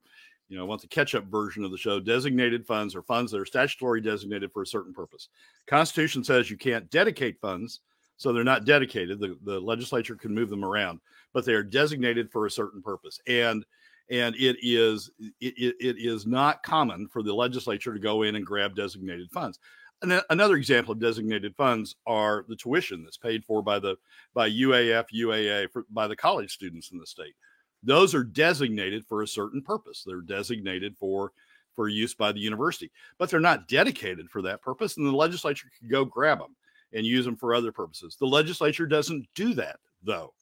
you 0.48 0.56
know 0.58 0.66
want 0.66 0.80
the 0.80 0.88
catch-up 0.88 1.24
version 1.24 1.64
of 1.64 1.70
the 1.70 1.78
show, 1.78 2.00
designated 2.00 2.66
funds 2.66 2.94
are 2.94 3.02
funds 3.02 3.32
that 3.32 3.40
are 3.40 3.46
statutory 3.46 4.00
designated 4.00 4.52
for 4.52 4.62
a 4.62 4.66
certain 4.66 4.92
purpose. 4.92 5.28
Constitution 5.66 6.22
says 6.24 6.50
you 6.50 6.56
can't 6.56 6.90
dedicate 6.90 7.40
funds, 7.40 7.80
So 8.16 8.32
they're 8.32 8.44
not 8.44 8.66
dedicated. 8.66 9.18
The, 9.18 9.36
the 9.44 9.58
legislature 9.60 10.16
can 10.16 10.34
move 10.34 10.50
them 10.50 10.64
around, 10.64 11.00
but 11.32 11.44
they 11.44 11.54
are 11.54 11.62
designated 11.62 12.30
for 12.30 12.46
a 12.46 12.50
certain 12.50 12.82
purpose. 12.82 13.18
And 13.26 13.64
and 14.10 14.34
it 14.34 14.56
is 14.60 15.10
it, 15.40 15.76
it 15.80 15.96
is 15.98 16.26
not 16.26 16.62
common 16.62 17.08
for 17.08 17.22
the 17.22 17.32
legislature 17.32 17.94
to 17.94 18.00
go 18.00 18.22
in 18.22 18.34
and 18.34 18.44
grab 18.44 18.74
designated 18.74 19.30
funds. 19.30 19.58
And 20.02 20.20
another 20.30 20.56
example 20.56 20.92
of 20.92 21.00
designated 21.00 21.54
funds 21.56 21.96
are 22.06 22.44
the 22.48 22.56
tuition 22.56 23.04
that's 23.04 23.18
paid 23.18 23.44
for 23.44 23.62
by 23.62 23.78
the 23.78 23.96
by 24.34 24.50
UAF 24.50 25.06
UAA 25.14 25.70
for, 25.70 25.84
by 25.90 26.08
the 26.08 26.16
college 26.16 26.52
students 26.52 26.90
in 26.90 26.98
the 26.98 27.06
state. 27.06 27.34
Those 27.82 28.14
are 28.14 28.24
designated 28.24 29.06
for 29.06 29.22
a 29.22 29.28
certain 29.28 29.62
purpose. 29.62 30.02
They're 30.04 30.22
designated 30.22 30.96
for 30.98 31.32
for 31.76 31.88
use 31.88 32.14
by 32.14 32.32
the 32.32 32.40
university, 32.40 32.90
but 33.16 33.30
they're 33.30 33.40
not 33.40 33.68
dedicated 33.68 34.28
for 34.28 34.42
that 34.42 34.60
purpose. 34.60 34.96
And 34.96 35.06
the 35.06 35.12
legislature 35.12 35.68
can 35.78 35.88
go 35.88 36.04
grab 36.04 36.40
them 36.40 36.56
and 36.92 37.06
use 37.06 37.24
them 37.24 37.36
for 37.36 37.54
other 37.54 37.70
purposes. 37.70 38.16
The 38.18 38.26
legislature 38.26 38.86
doesn't 38.86 39.26
do 39.34 39.54
that 39.54 39.78
though 40.02 40.32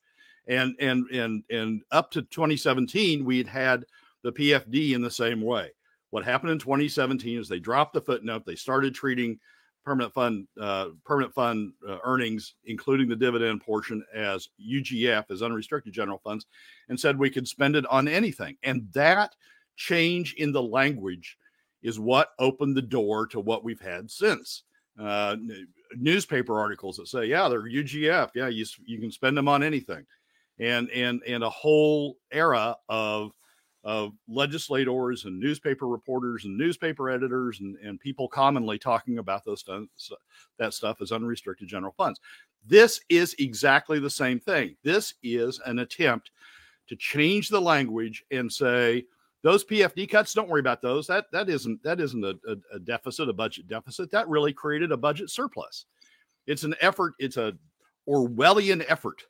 and 0.49 0.75
and 0.81 1.09
and 1.11 1.45
and 1.50 1.83
up 1.93 2.11
to 2.11 2.23
2017 2.23 3.25
we'd 3.25 3.47
had 3.47 3.85
the 4.23 4.33
pfd 4.33 4.95
in 4.95 5.02
the 5.02 5.11
same 5.11 5.40
way. 5.40 5.71
What 6.11 6.25
happened 6.25 6.52
in 6.52 6.59
2017 6.59 7.38
is 7.38 7.49
they 7.49 7.61
dropped 7.61 7.93
the 7.93 8.00
footnote 8.00 8.45
they 8.45 8.57
started 8.57 8.95
treating 8.95 9.38
permanent 9.85 10.12
fund 10.12 10.49
uh, 10.61 10.88
permanent 11.05 11.35
fund 11.35 11.73
uh, 11.88 11.99
earnings 12.02 12.55
including 12.64 13.09
the 13.09 13.17
dividend 13.17 13.61
portion 13.61 14.05
as 14.14 14.49
ugf 14.61 15.31
as 15.31 15.43
unrestricted 15.43 15.93
general 15.93 16.21
funds 16.25 16.47
and 16.88 16.99
said 16.99 17.19
we 17.19 17.31
could 17.31 17.47
spend 17.47 17.76
it 17.76 17.87
on 17.87 18.09
anything. 18.09 18.57
And 18.62 18.88
that 18.93 19.35
change 19.76 20.35
in 20.35 20.50
the 20.52 20.62
language 20.62 21.37
is 21.83 22.00
what 22.00 22.31
opened 22.38 22.76
the 22.76 22.83
door 22.83 23.26
to 23.28 23.38
what 23.38 23.62
we've 23.62 23.81
had 23.81 24.11
since. 24.11 24.64
Uh, 24.99 25.37
newspaper 25.97 26.59
articles 26.59 26.97
that 26.97 27.07
say 27.07 27.25
yeah 27.25 27.49
they're 27.49 27.62
ugf 27.62 28.31
yeah 28.35 28.49
you, 28.49 28.67
you 28.85 28.99
can 28.99 29.11
spend 29.11 29.37
them 29.37 29.49
on 29.49 29.62
anything 29.62 30.05
and 30.61 30.91
and 30.91 31.23
and 31.27 31.45
a 31.45 31.50
whole 31.50 32.17
era 32.33 32.77
of 32.88 33.33
of 33.85 34.12
legislators 34.29 35.25
and 35.25 35.38
newspaper 35.38 35.87
reporters 35.87 36.45
and 36.45 36.59
newspaper 36.59 37.09
editors 37.09 37.61
and, 37.61 37.77
and 37.77 38.00
people 38.00 38.29
commonly 38.29 38.79
talking 38.79 39.19
about 39.19 39.45
those 39.45 39.61
stuff, 39.61 39.85
that 40.59 40.75
stuff 40.75 41.00
as 41.00 41.12
unrestricted 41.12 41.69
general 41.69 41.95
funds. 41.97 42.21
This 42.67 43.00
is 43.09 43.35
exactly 43.38 44.00
the 44.00 44.11
same 44.11 44.41
thing. 44.41 44.77
This 44.83 45.15
is 45.23 45.61
an 45.65 45.79
attempt 45.79 46.33
to 46.88 46.97
change 46.97 47.49
the 47.49 47.61
language 47.61 48.25
and 48.31 48.53
say 48.53 49.05
those 49.43 49.65
PFD 49.65 50.11
cuts. 50.11 50.35
Don't 50.35 50.49
worry 50.49 50.61
about 50.61 50.83
those. 50.83 51.07
That 51.07 51.27
that 51.33 51.49
isn't 51.49 51.83
that 51.85 52.00
isn't 52.00 52.25
a, 52.25 52.35
a, 52.49 52.57
a 52.75 52.79
deficit, 52.81 53.29
a 53.29 53.33
budget 53.33 53.69
deficit. 53.69 54.11
That 54.11 54.29
really 54.29 54.53
created 54.53 54.91
a 54.91 54.97
budget 54.97 55.31
surplus. 55.31 55.87
It's 56.47 56.65
an 56.65 56.75
effort. 56.81 57.15
It's 57.19 57.37
a 57.37 57.55
Orwellian 58.09 58.85
effort 58.88 59.23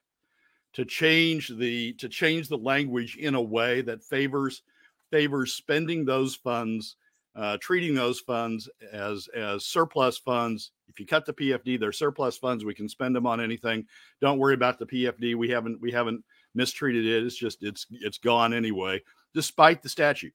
to 0.79 0.85
change 0.85 1.49
the 1.49 1.93
to 1.95 2.09
change 2.09 2.47
the 2.47 2.57
language 2.57 3.17
in 3.17 3.35
a 3.35 3.43
way 3.43 3.81
that 3.83 4.01
favors 4.01 4.63
favors 5.11 5.53
spending 5.53 6.05
those 6.05 6.37
funds 6.37 6.95
uh, 7.35 7.59
treating 7.61 7.97
those 7.97 8.21
funds 8.21 8.69
as 8.93 9.27
as 9.35 9.67
surplus 9.67 10.19
funds. 10.19 10.71
If 10.87 11.01
you 11.01 11.07
cut 11.07 11.27
the 11.27 11.33
pfd 11.33 11.81
they're 11.81 11.91
surplus 11.91 12.39
funds. 12.39 12.65
We 12.65 12.75
can 12.75 12.89
spend 12.89 13.17
them 13.17 13.27
on 13.27 13.41
anything. 13.41 13.87
Don't 14.21 14.39
worry 14.39 14.55
about 14.55 14.79
the 14.79 14.87
pfd 14.87 15.35
we 15.35 15.51
haven't 15.51 15.81
we 15.81 15.91
haven't 15.91 16.23
mistreated 16.55 17.05
it. 17.05 17.25
It's 17.27 17.37
just 17.37 17.65
it's 17.65 17.87
it's 17.91 18.19
gone 18.19 18.55
anyway 18.55 19.03
despite 19.35 19.83
the 19.83 19.89
statute. 19.89 20.33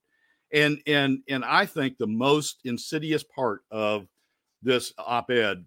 And 0.52 0.80
and 0.86 1.20
and 1.30 1.46
i 1.46 1.66
think 1.66 1.98
the 1.98 2.06
most 2.06 2.60
insidious 2.66 3.24
part 3.24 3.62
of 3.72 4.08
this 4.62 4.92
op-ed 4.98 5.64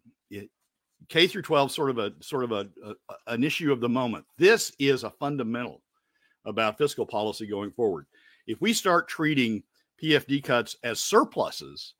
K 1.08 1.26
through 1.26 1.42
12 1.42 1.72
sort 1.72 1.90
of 1.90 1.98
a 1.98 2.12
sort 2.20 2.44
of 2.44 2.52
a, 2.52 2.68
a, 2.84 2.94
an 3.28 3.44
issue 3.44 3.72
of 3.72 3.80
the 3.80 3.88
moment. 3.88 4.24
This 4.38 4.72
is 4.78 5.04
a 5.04 5.10
fundamental 5.10 5.82
about 6.44 6.78
fiscal 6.78 7.06
policy 7.06 7.46
going 7.46 7.72
forward. 7.72 8.06
If 8.46 8.60
we 8.60 8.72
start 8.72 9.08
treating 9.08 9.62
PFD 10.02 10.44
cuts 10.44 10.76
as 10.82 11.00
surpluses, 11.00 11.94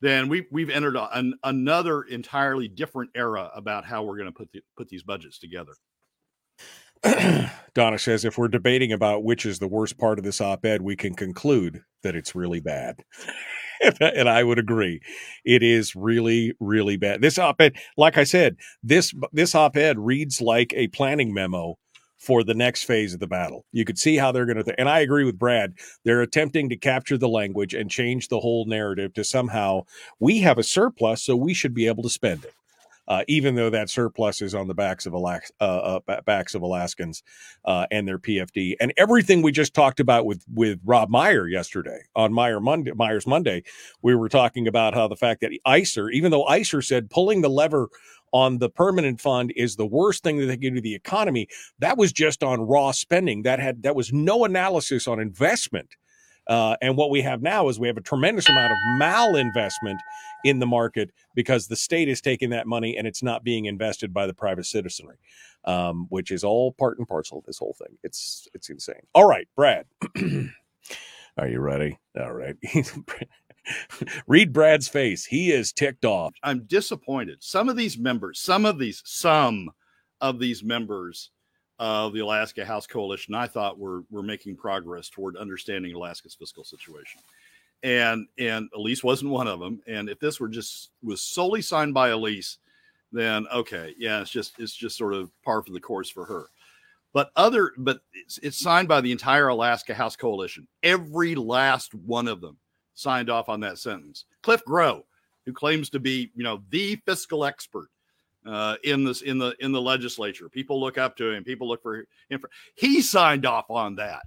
then 0.00 0.28
we 0.28 0.46
we've 0.50 0.70
entered 0.70 0.96
an, 0.96 1.34
another 1.44 2.02
entirely 2.02 2.68
different 2.68 3.10
era 3.14 3.50
about 3.54 3.84
how 3.84 4.02
we're 4.02 4.16
going 4.16 4.26
to 4.26 4.32
put 4.32 4.50
the, 4.52 4.60
put 4.76 4.88
these 4.88 5.02
budgets 5.02 5.38
together. 5.38 5.72
Donna 7.74 7.98
says 7.98 8.24
if 8.24 8.36
we're 8.36 8.48
debating 8.48 8.92
about 8.92 9.24
which 9.24 9.46
is 9.46 9.58
the 9.58 9.68
worst 9.68 9.98
part 9.98 10.18
of 10.18 10.24
this 10.24 10.40
op-ed, 10.40 10.82
we 10.82 10.96
can 10.96 11.14
conclude 11.14 11.82
that 12.02 12.16
it's 12.16 12.34
really 12.34 12.60
bad. 12.60 13.04
and 14.00 14.28
I 14.28 14.44
would 14.44 14.58
agree. 14.58 15.00
It 15.44 15.62
is 15.62 15.94
really, 15.96 16.52
really 16.60 16.96
bad. 16.96 17.22
This 17.22 17.38
op-ed, 17.38 17.76
like 17.96 18.18
I 18.18 18.24
said, 18.24 18.56
this 18.82 19.14
this 19.32 19.54
op-ed 19.54 19.98
reads 19.98 20.40
like 20.40 20.72
a 20.74 20.88
planning 20.88 21.32
memo 21.32 21.78
for 22.18 22.44
the 22.44 22.54
next 22.54 22.84
phase 22.84 23.14
of 23.14 23.20
the 23.20 23.26
battle. 23.26 23.64
You 23.72 23.86
could 23.86 23.98
see 23.98 24.16
how 24.16 24.30
they're 24.30 24.44
going 24.44 24.62
to, 24.62 24.78
and 24.78 24.90
I 24.90 25.00
agree 25.00 25.24
with 25.24 25.38
Brad. 25.38 25.72
They're 26.04 26.20
attempting 26.20 26.68
to 26.68 26.76
capture 26.76 27.16
the 27.16 27.30
language 27.30 27.72
and 27.72 27.90
change 27.90 28.28
the 28.28 28.40
whole 28.40 28.66
narrative 28.66 29.14
to 29.14 29.24
somehow 29.24 29.84
we 30.18 30.40
have 30.40 30.58
a 30.58 30.62
surplus, 30.62 31.22
so 31.22 31.34
we 31.34 31.54
should 31.54 31.72
be 31.72 31.86
able 31.86 32.02
to 32.02 32.10
spend 32.10 32.44
it 32.44 32.52
uh, 33.10 33.24
even 33.26 33.56
though 33.56 33.70
that 33.70 33.90
surplus 33.90 34.40
is 34.40 34.54
on 34.54 34.68
the 34.68 34.74
backs 34.74 35.04
of 35.04 35.14
uh, 35.14 35.44
uh, 35.60 36.20
backs 36.24 36.54
of 36.54 36.62
Alaskans 36.62 37.24
uh, 37.64 37.84
and 37.90 38.06
their 38.06 38.20
PFD, 38.20 38.76
and 38.80 38.92
everything 38.96 39.42
we 39.42 39.50
just 39.50 39.74
talked 39.74 39.98
about 39.98 40.24
with 40.24 40.44
with 40.54 40.78
Rob 40.84 41.10
Meyer 41.10 41.48
yesterday 41.48 41.98
on 42.14 42.32
Meyer 42.32 42.60
Monday, 42.60 42.92
Myers 42.94 43.26
Monday, 43.26 43.64
we 44.00 44.14
were 44.14 44.28
talking 44.28 44.68
about 44.68 44.94
how 44.94 45.08
the 45.08 45.16
fact 45.16 45.40
that 45.40 45.50
ISER, 45.66 46.08
even 46.10 46.30
though 46.30 46.44
ISER 46.44 46.80
said 46.80 47.10
pulling 47.10 47.40
the 47.42 47.50
lever 47.50 47.88
on 48.32 48.58
the 48.58 48.70
permanent 48.70 49.20
fund 49.20 49.52
is 49.56 49.74
the 49.74 49.86
worst 49.86 50.22
thing 50.22 50.38
that 50.38 50.46
they 50.46 50.56
can 50.56 50.74
do 50.74 50.74
to 50.76 50.80
the 50.80 50.94
economy. 50.94 51.48
That 51.80 51.98
was 51.98 52.12
just 52.12 52.44
on 52.44 52.60
raw 52.60 52.92
spending. 52.92 53.42
That 53.42 53.58
had 53.58 53.82
that 53.82 53.96
was 53.96 54.12
no 54.12 54.44
analysis 54.44 55.08
on 55.08 55.18
investment. 55.18 55.96
Uh, 56.50 56.76
and 56.82 56.96
what 56.96 57.10
we 57.10 57.22
have 57.22 57.42
now 57.42 57.68
is 57.68 57.78
we 57.78 57.86
have 57.88 57.96
a 57.96 58.02
tremendous 58.02 58.48
amount 58.48 58.72
of 58.72 58.78
malinvestment 59.00 59.98
in 60.44 60.58
the 60.58 60.66
market 60.66 61.12
because 61.34 61.68
the 61.68 61.76
state 61.76 62.08
is 62.08 62.20
taking 62.20 62.50
that 62.50 62.66
money 62.66 62.96
and 62.96 63.06
it's 63.06 63.22
not 63.22 63.44
being 63.44 63.66
invested 63.66 64.12
by 64.12 64.26
the 64.26 64.34
private 64.34 64.66
citizenry, 64.66 65.16
um, 65.64 66.06
which 66.10 66.32
is 66.32 66.44
all 66.44 66.72
part 66.72 66.98
and 66.98 67.08
parcel 67.08 67.38
of 67.38 67.46
this 67.46 67.58
whole 67.58 67.76
thing. 67.78 67.96
It's 68.02 68.48
it's 68.52 68.68
insane. 68.68 69.06
All 69.14 69.28
right, 69.28 69.48
Brad, 69.56 69.86
are 71.38 71.48
you 71.48 71.60
ready? 71.60 71.98
All 72.18 72.32
right. 72.32 72.56
Read 74.26 74.52
Brad's 74.52 74.88
face. 74.88 75.26
He 75.26 75.52
is 75.52 75.72
ticked 75.72 76.04
off. 76.04 76.34
I'm 76.42 76.64
disappointed. 76.64 77.38
Some 77.42 77.68
of 77.68 77.76
these 77.76 77.98
members, 77.98 78.40
some 78.40 78.66
of 78.66 78.78
these, 78.78 79.02
some 79.04 79.70
of 80.20 80.40
these 80.40 80.64
members 80.64 81.30
of 81.80 82.12
the 82.12 82.20
Alaska 82.20 82.64
House 82.64 82.86
Coalition, 82.86 83.34
I 83.34 83.46
thought 83.46 83.78
were 83.78 84.04
were 84.10 84.22
making 84.22 84.56
progress 84.56 85.08
toward 85.08 85.36
understanding 85.36 85.94
Alaska's 85.94 86.34
fiscal 86.34 86.62
situation. 86.62 87.20
And 87.82 88.28
and 88.38 88.70
Alyse 88.76 89.02
wasn't 89.02 89.32
one 89.32 89.48
of 89.48 89.58
them. 89.58 89.80
And 89.86 90.10
if 90.10 90.20
this 90.20 90.38
were 90.38 90.48
just 90.48 90.90
was 91.02 91.22
solely 91.22 91.62
signed 91.62 91.94
by 91.94 92.10
Alyse, 92.10 92.58
then 93.12 93.46
okay, 93.52 93.94
yeah, 93.98 94.20
it's 94.20 94.30
just 94.30 94.60
it's 94.60 94.76
just 94.76 94.98
sort 94.98 95.14
of 95.14 95.30
par 95.42 95.62
for 95.62 95.72
the 95.72 95.80
course 95.80 96.10
for 96.10 96.26
her. 96.26 96.46
But 97.14 97.32
other 97.34 97.72
but 97.78 98.02
it's, 98.12 98.36
it's 98.38 98.58
signed 98.58 98.86
by 98.86 99.00
the 99.00 99.10
entire 99.10 99.48
Alaska 99.48 99.94
House 99.94 100.16
Coalition. 100.16 100.68
Every 100.82 101.34
last 101.34 101.94
one 101.94 102.28
of 102.28 102.42
them 102.42 102.58
signed 102.92 103.30
off 103.30 103.48
on 103.48 103.60
that 103.60 103.78
sentence. 103.78 104.26
Cliff 104.42 104.62
Groh, 104.68 105.02
who 105.46 105.54
claims 105.54 105.88
to 105.90 105.98
be, 105.98 106.30
you 106.34 106.44
know, 106.44 106.62
the 106.68 106.96
fiscal 107.06 107.46
expert, 107.46 107.88
uh, 108.46 108.76
in 108.84 109.04
this 109.04 109.22
in 109.22 109.38
the 109.38 109.54
in 109.60 109.72
the 109.72 109.80
legislature. 109.80 110.48
People 110.48 110.80
look 110.80 110.98
up 110.98 111.16
to 111.16 111.30
him. 111.30 111.44
People 111.44 111.68
look 111.68 111.82
for 111.82 112.04
him. 112.28 112.40
For, 112.40 112.50
he 112.74 113.02
signed 113.02 113.46
off 113.46 113.70
on 113.70 113.96
that, 113.96 114.24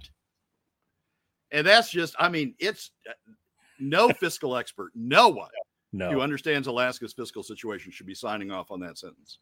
and 1.50 1.66
that's 1.66 1.90
just. 1.90 2.14
I 2.18 2.28
mean, 2.28 2.54
it's 2.58 2.90
uh, 3.08 3.12
no 3.78 4.08
fiscal 4.20 4.56
expert, 4.56 4.92
no 4.94 5.28
one 5.28 5.48
no. 5.92 6.10
who 6.10 6.20
understands 6.20 6.68
Alaska's 6.68 7.14
fiscal 7.14 7.42
situation 7.42 7.92
should 7.92 8.06
be 8.06 8.14
signing 8.14 8.50
off 8.50 8.70
on 8.70 8.80
that 8.80 8.98
sentence. 8.98 9.38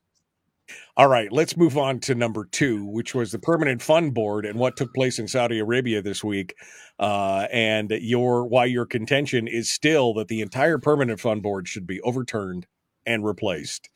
All 0.96 1.08
right, 1.08 1.30
let's 1.32 1.56
move 1.56 1.76
on 1.76 1.98
to 2.00 2.14
number 2.14 2.44
two, 2.44 2.84
which 2.84 3.14
was 3.14 3.32
the 3.32 3.38
Permanent 3.38 3.82
Fund 3.82 4.14
Board 4.14 4.46
and 4.46 4.58
what 4.58 4.76
took 4.76 4.94
place 4.94 5.18
in 5.18 5.26
Saudi 5.26 5.58
Arabia 5.58 6.00
this 6.02 6.22
week, 6.22 6.54
uh, 6.98 7.46
and 7.52 7.90
your 7.90 8.46
why 8.46 8.66
your 8.66 8.86
contention 8.86 9.48
is 9.48 9.70
still 9.70 10.14
that 10.14 10.28
the 10.28 10.40
entire 10.40 10.78
Permanent 10.78 11.18
Fund 11.18 11.42
Board 11.42 11.66
should 11.66 11.86
be 11.86 12.00
overturned 12.02 12.66
and 13.04 13.24
replaced. 13.24 13.90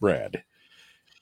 Brad. 0.00 0.42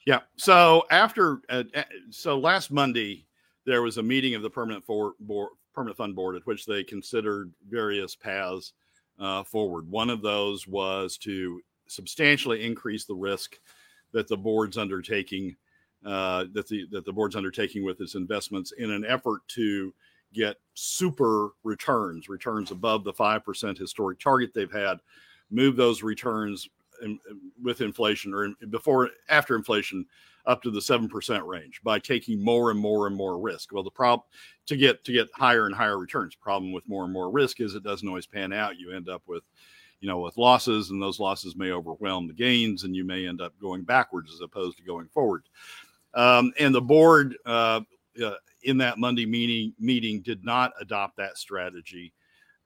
Yeah. 0.05 0.21
So 0.37 0.83
after, 0.89 1.41
uh, 1.49 1.63
uh, 1.75 1.83
so 2.09 2.39
last 2.39 2.71
Monday, 2.71 3.25
there 3.65 3.81
was 3.81 3.97
a 3.97 4.03
meeting 4.03 4.35
of 4.35 4.41
the 4.41 4.49
permanent 4.49 4.85
for, 4.85 5.13
board, 5.19 5.49
permanent 5.73 5.97
fund 5.97 6.15
board 6.15 6.35
at 6.35 6.47
which 6.47 6.65
they 6.65 6.83
considered 6.83 7.51
various 7.69 8.15
paths 8.15 8.73
uh, 9.19 9.43
forward. 9.43 9.89
One 9.91 10.09
of 10.09 10.21
those 10.21 10.67
was 10.67 11.17
to 11.19 11.61
substantially 11.87 12.65
increase 12.65 13.05
the 13.05 13.15
risk 13.15 13.59
that 14.13 14.27
the 14.27 14.37
board's 14.37 14.77
undertaking, 14.77 15.55
uh, 16.05 16.45
that 16.53 16.67
the 16.67 16.87
that 16.91 17.05
the 17.05 17.13
board's 17.13 17.35
undertaking 17.35 17.83
with 17.83 17.99
its 17.99 18.15
investments 18.15 18.71
in 18.77 18.91
an 18.91 19.05
effort 19.05 19.41
to 19.49 19.93
get 20.33 20.57
super 20.73 21.49
returns, 21.63 22.29
returns 22.29 22.71
above 22.71 23.03
the 23.03 23.13
five 23.13 23.43
percent 23.43 23.77
historic 23.77 24.19
target 24.19 24.51
they've 24.53 24.71
had, 24.71 24.99
move 25.51 25.75
those 25.75 26.01
returns 26.03 26.69
with 27.61 27.81
inflation 27.81 28.33
or 28.33 28.49
before 28.69 29.09
after 29.29 29.55
inflation 29.55 30.05
up 30.47 30.61
to 30.63 30.71
the 30.71 30.79
7% 30.79 31.45
range 31.45 31.81
by 31.83 31.99
taking 31.99 32.41
more 32.41 32.71
and 32.71 32.79
more 32.79 33.05
and 33.05 33.15
more 33.15 33.37
risk. 33.37 33.73
Well, 33.73 33.83
the 33.83 33.91
problem 33.91 34.25
to 34.67 34.77
get 34.77 35.03
to 35.03 35.11
get 35.11 35.27
higher 35.35 35.65
and 35.65 35.75
higher 35.75 35.99
returns. 35.99 36.35
Problem 36.35 36.71
with 36.71 36.87
more 36.87 37.03
and 37.03 37.13
more 37.13 37.29
risk 37.29 37.59
is 37.59 37.75
it 37.75 37.83
doesn't 37.83 38.07
always 38.07 38.25
pan 38.25 38.53
out. 38.53 38.77
You 38.77 38.95
end 38.95 39.09
up 39.09 39.21
with 39.27 39.43
you 39.99 40.07
know 40.07 40.19
with 40.19 40.37
losses 40.37 40.89
and 40.89 41.01
those 41.01 41.19
losses 41.19 41.55
may 41.55 41.71
overwhelm 41.71 42.27
the 42.27 42.33
gains 42.33 42.83
and 42.83 42.95
you 42.95 43.03
may 43.03 43.27
end 43.27 43.41
up 43.41 43.53
going 43.61 43.83
backwards 43.83 44.31
as 44.33 44.41
opposed 44.41 44.77
to 44.77 44.83
going 44.83 45.07
forward. 45.09 45.43
Um, 46.13 46.53
and 46.57 46.73
the 46.73 46.81
board 46.81 47.37
uh, 47.45 47.81
uh, 48.23 48.33
in 48.63 48.77
that 48.77 48.97
Monday 48.97 49.25
meeting 49.25 49.73
meeting 49.79 50.21
did 50.21 50.43
not 50.45 50.71
adopt 50.79 51.17
that 51.17 51.37
strategy. 51.37 52.13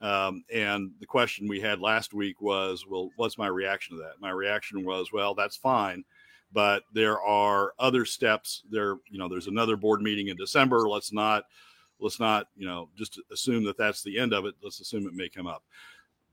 Um, 0.02 0.44
and 0.52 0.92
the 1.00 1.06
question 1.06 1.48
we 1.48 1.62
had 1.62 1.80
last 1.80 2.14
week 2.14 2.42
was, 2.42 2.86
well, 2.90 3.10
what's 3.18 3.38
my 3.38 3.48
reaction 3.48 3.98
to 3.98 4.04
that? 4.04 4.20
My 4.20 4.32
reaction 4.32 4.84
was, 4.84 5.12
well, 5.14 5.36
that's 5.36 5.58
fine 5.58 6.04
but 6.54 6.84
there 6.94 7.22
are 7.22 7.74
other 7.80 8.06
steps 8.06 8.64
there 8.70 8.98
you 9.10 9.18
know 9.18 9.30
there's 9.30 9.48
another 9.48 9.76
board 9.76 10.02
meeting 10.02 10.28
in 10.28 10.36
december. 10.38 10.88
Let's 10.90 11.14
not 11.14 11.46
let's 12.00 12.20
not 12.20 12.48
you 12.56 12.68
know 12.68 12.90
just 12.96 13.20
assume 13.32 13.64
that 13.66 13.78
that's 13.78 14.04
the 14.04 14.18
end 14.18 14.34
of 14.34 14.46
it. 14.46 14.56
Let's 14.64 14.80
assume 14.80 15.08
it 15.08 15.14
may 15.14 15.30
come 15.30 15.48
up 15.48 15.64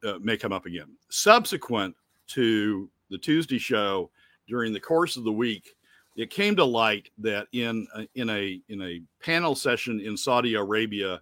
uh, 0.04 0.18
may 0.20 0.36
come 0.36 0.52
up 0.52 0.66
again. 0.66 0.96
Subsequent 1.08 1.94
to 2.28 2.90
the 3.10 3.18
tuesday 3.18 3.58
show 3.58 4.10
during 4.48 4.72
the 4.72 4.80
course 4.80 5.16
of 5.16 5.24
the 5.24 5.32
week 5.32 5.74
it 6.16 6.30
came 6.30 6.56
to 6.56 6.64
light 6.64 7.10
that 7.18 7.46
in 7.52 7.86
in 8.14 8.28
a 8.30 8.60
in 8.68 8.82
a 8.82 9.00
panel 9.20 9.54
session 9.54 10.00
in 10.00 10.14
saudi 10.14 10.54
arabia 10.54 11.20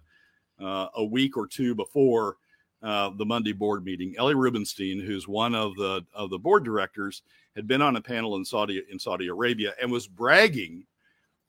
uh, 0.61 0.87
a 0.95 1.03
week 1.03 1.37
or 1.37 1.47
two 1.47 1.75
before 1.75 2.37
uh, 2.83 3.09
the 3.17 3.25
Monday 3.25 3.53
board 3.53 3.83
meeting. 3.83 4.15
Ellie 4.17 4.35
Rubenstein, 4.35 4.99
who's 4.99 5.27
one 5.27 5.55
of 5.55 5.75
the 5.75 6.05
of 6.13 6.29
the 6.29 6.37
board 6.37 6.63
directors, 6.63 7.23
had 7.55 7.67
been 7.67 7.81
on 7.81 7.95
a 7.95 8.01
panel 8.01 8.35
in 8.35 8.45
Saudi 8.45 8.83
in 8.91 8.99
Saudi 8.99 9.27
Arabia 9.27 9.73
and 9.81 9.91
was 9.91 10.07
bragging 10.07 10.83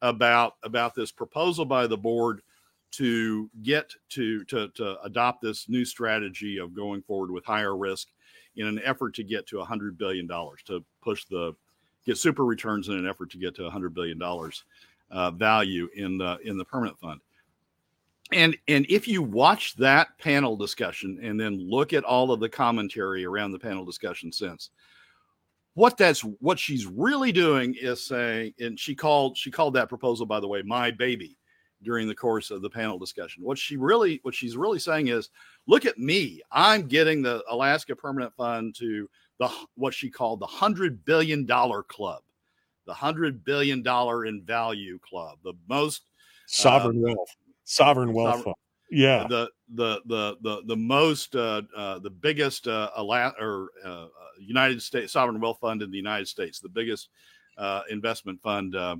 about 0.02 0.54
about 0.62 0.94
this 0.94 1.10
proposal 1.10 1.64
by 1.64 1.86
the 1.86 1.96
board 1.96 2.40
to 2.92 3.50
get 3.62 3.92
to 4.08 4.44
to 4.44 4.68
to 4.68 5.00
adopt 5.02 5.42
this 5.42 5.68
new 5.68 5.84
strategy 5.84 6.58
of 6.58 6.74
going 6.74 7.02
forward 7.02 7.30
with 7.30 7.44
higher 7.44 7.76
risk 7.76 8.08
in 8.56 8.66
an 8.66 8.80
effort 8.84 9.14
to 9.14 9.22
get 9.22 9.46
to 9.46 9.58
100 9.58 9.98
billion 9.98 10.26
dollars 10.26 10.60
to 10.64 10.82
push 11.02 11.24
the 11.26 11.54
get 12.06 12.16
super 12.16 12.46
returns 12.46 12.88
in 12.88 12.94
an 12.94 13.06
effort 13.06 13.30
to 13.30 13.38
get 13.38 13.54
to 13.54 13.64
100 13.64 13.92
billion 13.92 14.18
dollars 14.18 14.64
uh, 15.10 15.30
value 15.30 15.88
in 15.94 16.16
the 16.16 16.38
in 16.44 16.56
the 16.56 16.64
permanent 16.64 16.98
fund 16.98 17.20
and 18.32 18.56
and 18.68 18.86
if 18.88 19.08
you 19.08 19.22
watch 19.22 19.74
that 19.76 20.08
panel 20.18 20.56
discussion 20.56 21.18
and 21.22 21.40
then 21.40 21.58
look 21.58 21.92
at 21.92 22.04
all 22.04 22.30
of 22.30 22.40
the 22.40 22.48
commentary 22.48 23.24
around 23.24 23.52
the 23.52 23.58
panel 23.58 23.84
discussion 23.84 24.30
since 24.32 24.70
what 25.74 25.96
that's 25.96 26.20
what 26.20 26.58
she's 26.58 26.86
really 26.86 27.32
doing 27.32 27.74
is 27.80 28.04
saying 28.04 28.52
and 28.58 28.78
she 28.78 28.94
called 28.94 29.36
she 29.36 29.50
called 29.50 29.74
that 29.74 29.88
proposal 29.88 30.26
by 30.26 30.40
the 30.40 30.48
way 30.48 30.62
my 30.62 30.90
baby 30.90 31.38
during 31.82 32.08
the 32.08 32.14
course 32.14 32.50
of 32.50 32.60
the 32.60 32.70
panel 32.70 32.98
discussion. 32.98 33.44
What 33.44 33.56
she 33.56 33.76
really 33.76 34.18
what 34.22 34.34
she's 34.34 34.56
really 34.56 34.80
saying 34.80 35.08
is 35.08 35.30
look 35.66 35.86
at 35.86 35.98
me. 35.98 36.42
I'm 36.50 36.88
getting 36.88 37.22
the 37.22 37.42
alaska 37.48 37.94
permanent 37.94 38.34
fund 38.34 38.74
to 38.76 39.08
the 39.38 39.48
what 39.76 39.94
she 39.94 40.10
called 40.10 40.40
the 40.40 40.46
100 40.46 41.04
billion 41.04 41.46
dollar 41.46 41.82
club 41.82 42.22
the 42.86 42.92
100 42.92 43.44
billion 43.44 43.82
dollar 43.82 44.26
in 44.26 44.42
value 44.42 44.98
club 44.98 45.38
the 45.44 45.54
most 45.68 46.02
sovereign 46.46 47.04
uh, 47.04 47.14
wealth 47.14 47.36
sovereign 47.68 48.12
wealth 48.12 48.36
sovereign, 48.36 48.44
fund. 48.44 48.54
Yeah, 48.90 49.26
the 49.28 49.50
the 49.74 50.00
the 50.06 50.36
the 50.40 50.62
the 50.66 50.76
most 50.76 51.36
uh, 51.36 51.62
uh, 51.76 51.98
the 51.98 52.10
biggest 52.10 52.66
uh, 52.66 52.90
Ala- 52.96 53.34
or 53.38 53.68
uh, 53.84 54.04
uh, 54.04 54.08
United 54.40 54.82
States 54.82 55.12
sovereign 55.12 55.40
wealth 55.40 55.58
fund 55.60 55.82
in 55.82 55.90
the 55.90 55.96
United 55.96 56.26
States, 56.26 56.58
the 56.58 56.68
biggest 56.68 57.10
uh, 57.58 57.82
investment 57.90 58.40
fund, 58.40 58.74
uh, 58.74 58.96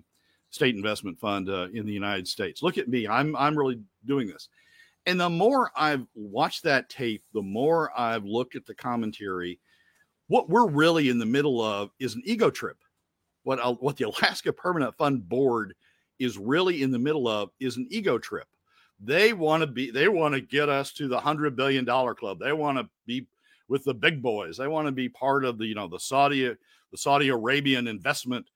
state 0.50 0.76
investment 0.76 1.18
fund 1.18 1.48
uh, 1.48 1.68
in 1.72 1.86
the 1.86 1.92
United 1.92 2.28
States. 2.28 2.62
Look 2.62 2.76
at 2.76 2.88
me, 2.88 3.08
I'm 3.08 3.34
I'm 3.36 3.58
really 3.58 3.80
doing 4.04 4.28
this. 4.28 4.48
And 5.06 5.18
the 5.18 5.30
more 5.30 5.70
I've 5.74 6.06
watched 6.14 6.64
that 6.64 6.90
tape, 6.90 7.22
the 7.32 7.42
more 7.42 7.90
I've 7.98 8.24
looked 8.24 8.56
at 8.56 8.66
the 8.66 8.74
commentary. 8.74 9.58
What 10.26 10.50
we're 10.50 10.68
really 10.68 11.08
in 11.08 11.18
the 11.18 11.24
middle 11.24 11.62
of 11.62 11.88
is 11.98 12.14
an 12.14 12.20
ego 12.26 12.50
trip. 12.50 12.76
What 13.44 13.82
what 13.82 13.96
the 13.96 14.04
Alaska 14.04 14.52
Permanent 14.52 14.94
Fund 14.98 15.26
Board 15.26 15.74
is 16.18 16.36
really 16.36 16.82
in 16.82 16.90
the 16.90 16.98
middle 16.98 17.26
of 17.26 17.48
is 17.58 17.78
an 17.78 17.86
ego 17.90 18.18
trip 18.18 18.46
they 19.00 19.32
want 19.32 19.62
to 19.62 19.66
be, 19.66 19.90
they 19.90 20.08
want 20.08 20.34
to 20.34 20.40
get 20.40 20.68
us 20.68 20.92
to 20.94 21.08
the 21.08 21.20
hundred 21.20 21.56
billion 21.56 21.84
dollar 21.84 22.14
club. 22.14 22.38
They 22.38 22.52
want 22.52 22.78
to 22.78 22.88
be 23.06 23.26
with 23.68 23.84
the 23.84 23.94
big 23.94 24.22
boys. 24.22 24.56
They 24.56 24.68
want 24.68 24.86
to 24.86 24.92
be 24.92 25.08
part 25.08 25.44
of 25.44 25.58
the, 25.58 25.66
you 25.66 25.74
know, 25.74 25.88
the 25.88 26.00
Saudi, 26.00 26.46
the 26.46 26.98
Saudi 26.98 27.28
Arabian 27.28 27.86
investment 27.86 28.46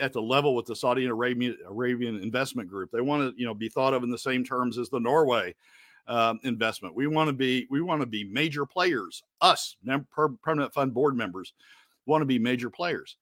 at 0.00 0.12
the 0.12 0.20
level 0.22 0.54
with 0.54 0.66
the 0.66 0.76
Saudi 0.76 1.06
Arabian 1.06 1.56
Arabian 1.66 2.20
investment 2.22 2.68
group. 2.68 2.90
They 2.90 3.00
want 3.00 3.34
to, 3.34 3.40
you 3.40 3.46
know, 3.46 3.54
be 3.54 3.68
thought 3.68 3.94
of 3.94 4.02
in 4.02 4.10
the 4.10 4.18
same 4.18 4.44
terms 4.44 4.78
as 4.78 4.90
the 4.90 5.00
Norway 5.00 5.54
um, 6.06 6.40
investment. 6.44 6.94
We 6.94 7.06
want 7.06 7.28
to 7.28 7.32
be, 7.32 7.66
we 7.70 7.80
want 7.80 8.00
to 8.02 8.06
be 8.06 8.24
major 8.24 8.66
players. 8.66 9.22
Us, 9.40 9.76
permanent 10.42 10.74
fund 10.74 10.92
board 10.92 11.16
members, 11.16 11.54
want 12.06 12.22
to 12.22 12.26
be 12.26 12.38
major 12.38 12.70
players. 12.70 13.16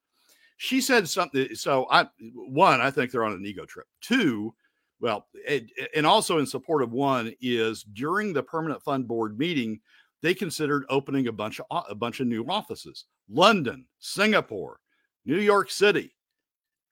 She 0.57 0.81
said 0.81 1.09
something. 1.09 1.55
So 1.55 1.87
I, 1.91 2.07
one, 2.35 2.81
I 2.81 2.91
think 2.91 3.11
they're 3.11 3.25
on 3.25 3.33
an 3.33 3.45
ego 3.45 3.67
trip. 3.67 3.87
Two, 4.01 4.55
well, 5.01 5.27
it, 5.35 5.71
and 5.95 6.07
also 6.07 6.39
in 6.39 6.47
support 6.47 6.83
of 6.83 6.93
one 6.93 7.35
is 7.41 7.85
during 7.93 8.33
the 8.33 8.43
permanent 8.43 8.83
fund 8.83 9.07
board 9.07 9.39
meeting, 9.39 9.81
they 10.23 10.35
considered 10.35 10.87
opening 10.89 11.29
a 11.29 11.33
bunch 11.33 11.61
of 11.61 11.85
a 11.89 11.95
bunch 11.95 12.21
of 12.21 12.27
new 12.27 12.45
offices. 12.47 13.05
London, 13.29 13.85
Singapore, 13.99 14.81
New 15.25 15.39
York 15.39 15.71
City, 15.71 16.15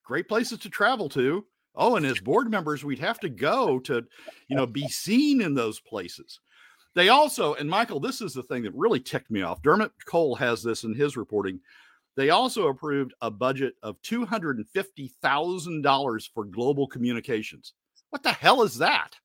great 0.05 0.29
places 0.29 0.59
to 0.61 0.69
travel 0.69 1.09
to. 1.11 1.45
Oh, 1.77 1.97
and 1.97 2.07
as 2.07 2.21
board 2.21 2.51
members, 2.51 2.85
we'd 2.85 3.01
have 3.01 3.19
to 3.21 3.29
go 3.29 3.81
to, 3.81 4.05
you 4.49 4.57
know, 4.57 4.67
be 4.67 4.87
seen 4.87 5.41
in 5.41 5.55
those 5.55 5.81
places. 5.81 6.39
They 6.95 7.09
also, 7.09 7.55
and 7.55 7.69
Michael, 7.69 7.99
this 7.99 8.21
is 8.21 8.33
the 8.33 8.45
thing 8.45 8.63
that 8.63 8.75
really 8.75 9.01
ticked 9.01 9.31
me 9.31 9.43
off. 9.43 9.63
Dermot 9.63 9.91
Cole 10.07 10.37
has 10.37 10.63
this 10.63 10.85
in 10.85 10.95
his 10.95 11.17
reporting. 11.17 11.59
They 12.17 12.31
also 12.31 12.69
approved 12.69 13.13
a 13.21 13.33
budget 13.33 13.75
of 13.83 14.01
$250,000 14.03 16.29
for 16.33 16.45
global 16.45 16.87
communications. 16.87 17.73
What 18.15 18.23
the 18.23 18.31
hell 18.31 18.63
is 18.63 18.79
that? 18.79 19.17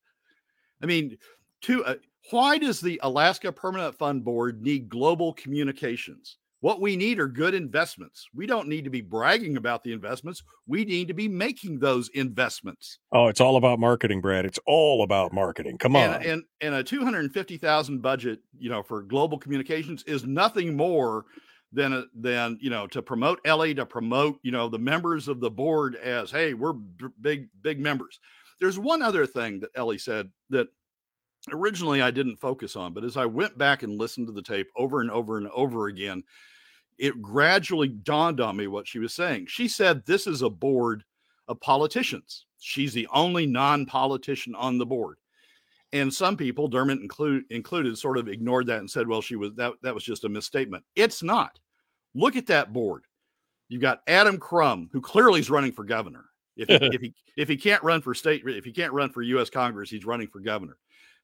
I 0.82 0.86
mean, 0.86 1.16
to 1.62 1.84
uh, 1.84 1.94
why 2.32 2.58
does 2.58 2.80
the 2.80 2.98
Alaska 3.04 3.52
Permanent 3.52 3.94
Fund 3.94 4.24
Board 4.24 4.62
need 4.62 4.88
global 4.88 5.32
communications? 5.34 6.38
What 6.58 6.80
we 6.80 6.96
need 6.96 7.20
are 7.20 7.28
good 7.28 7.54
investments. 7.54 8.26
We 8.34 8.48
don't 8.48 8.66
need 8.66 8.82
to 8.82 8.90
be 8.90 9.00
bragging 9.00 9.56
about 9.56 9.84
the 9.84 9.92
investments. 9.92 10.42
We 10.66 10.84
need 10.84 11.06
to 11.06 11.14
be 11.14 11.28
making 11.28 11.78
those 11.78 12.08
investments. 12.14 12.98
Oh, 13.12 13.28
it's 13.28 13.40
all 13.40 13.54
about 13.54 13.78
marketing, 13.78 14.20
Brad. 14.20 14.44
It's 14.44 14.58
all 14.66 15.04
about 15.04 15.32
marketing. 15.32 15.78
Come 15.78 15.94
on. 15.94 16.14
And 16.14 16.24
and, 16.24 16.42
and 16.60 16.74
a 16.74 16.82
250,000 16.82 18.02
budget, 18.02 18.40
you 18.58 18.70
know, 18.70 18.82
for 18.82 19.02
global 19.02 19.38
communications 19.38 20.02
is 20.02 20.26
nothing 20.26 20.76
more 20.76 21.26
than 21.72 21.92
a, 21.92 22.04
than, 22.16 22.58
you 22.60 22.70
know, 22.70 22.88
to 22.88 23.02
promote 23.02 23.38
Ellie 23.44 23.72
to 23.76 23.86
promote, 23.86 24.40
you 24.42 24.50
know, 24.50 24.68
the 24.68 24.80
members 24.80 25.28
of 25.28 25.38
the 25.38 25.50
board 25.50 25.94
as, 25.94 26.32
hey, 26.32 26.54
we're 26.54 26.72
b- 26.72 27.06
big 27.20 27.48
big 27.62 27.78
members. 27.78 28.18
There's 28.60 28.78
one 28.78 29.02
other 29.02 29.26
thing 29.26 29.60
that 29.60 29.70
Ellie 29.74 29.98
said 29.98 30.30
that 30.50 30.68
originally 31.50 32.02
I 32.02 32.10
didn't 32.10 32.36
focus 32.36 32.76
on, 32.76 32.92
but 32.92 33.04
as 33.04 33.16
I 33.16 33.26
went 33.26 33.56
back 33.56 33.82
and 33.82 33.98
listened 33.98 34.26
to 34.26 34.32
the 34.32 34.42
tape 34.42 34.68
over 34.76 35.00
and 35.00 35.10
over 35.10 35.38
and 35.38 35.48
over 35.48 35.86
again, 35.86 36.22
it 36.98 37.22
gradually 37.22 37.88
dawned 37.88 38.40
on 38.40 38.56
me 38.56 38.66
what 38.66 38.86
she 38.86 38.98
was 38.98 39.14
saying. 39.14 39.46
She 39.48 39.66
said 39.66 40.04
this 40.04 40.26
is 40.26 40.42
a 40.42 40.50
board 40.50 41.02
of 41.48 41.60
politicians. 41.60 42.44
She's 42.58 42.92
the 42.92 43.08
only 43.12 43.46
non-politician 43.46 44.54
on 44.54 44.76
the 44.76 44.86
board. 44.86 45.16
And 45.92 46.12
some 46.12 46.36
people, 46.36 46.68
Dermot 46.68 47.00
include, 47.00 47.44
included, 47.50 47.98
sort 47.98 48.18
of 48.18 48.28
ignored 48.28 48.66
that 48.66 48.78
and 48.78 48.90
said, 48.90 49.08
well, 49.08 49.22
she 49.22 49.34
was 49.34 49.54
that 49.54 49.72
that 49.82 49.94
was 49.94 50.04
just 50.04 50.24
a 50.24 50.28
misstatement. 50.28 50.84
It's 50.94 51.22
not. 51.22 51.58
Look 52.14 52.36
at 52.36 52.46
that 52.46 52.72
board. 52.72 53.04
You've 53.68 53.82
got 53.82 54.02
Adam 54.06 54.38
Crum, 54.38 54.90
who 54.92 55.00
clearly 55.00 55.40
is 55.40 55.50
running 55.50 55.72
for 55.72 55.84
governor. 55.84 56.26
If 56.60 56.68
he, 56.68 56.74
if 56.94 57.00
he 57.00 57.14
if 57.36 57.48
he 57.48 57.56
can't 57.56 57.82
run 57.82 58.02
for 58.02 58.14
state, 58.14 58.42
if 58.46 58.64
he 58.64 58.72
can't 58.72 58.92
run 58.92 59.10
for 59.10 59.22
U.S. 59.22 59.50
Congress, 59.50 59.90
he's 59.90 60.04
running 60.04 60.28
for 60.28 60.40
governor. 60.40 60.76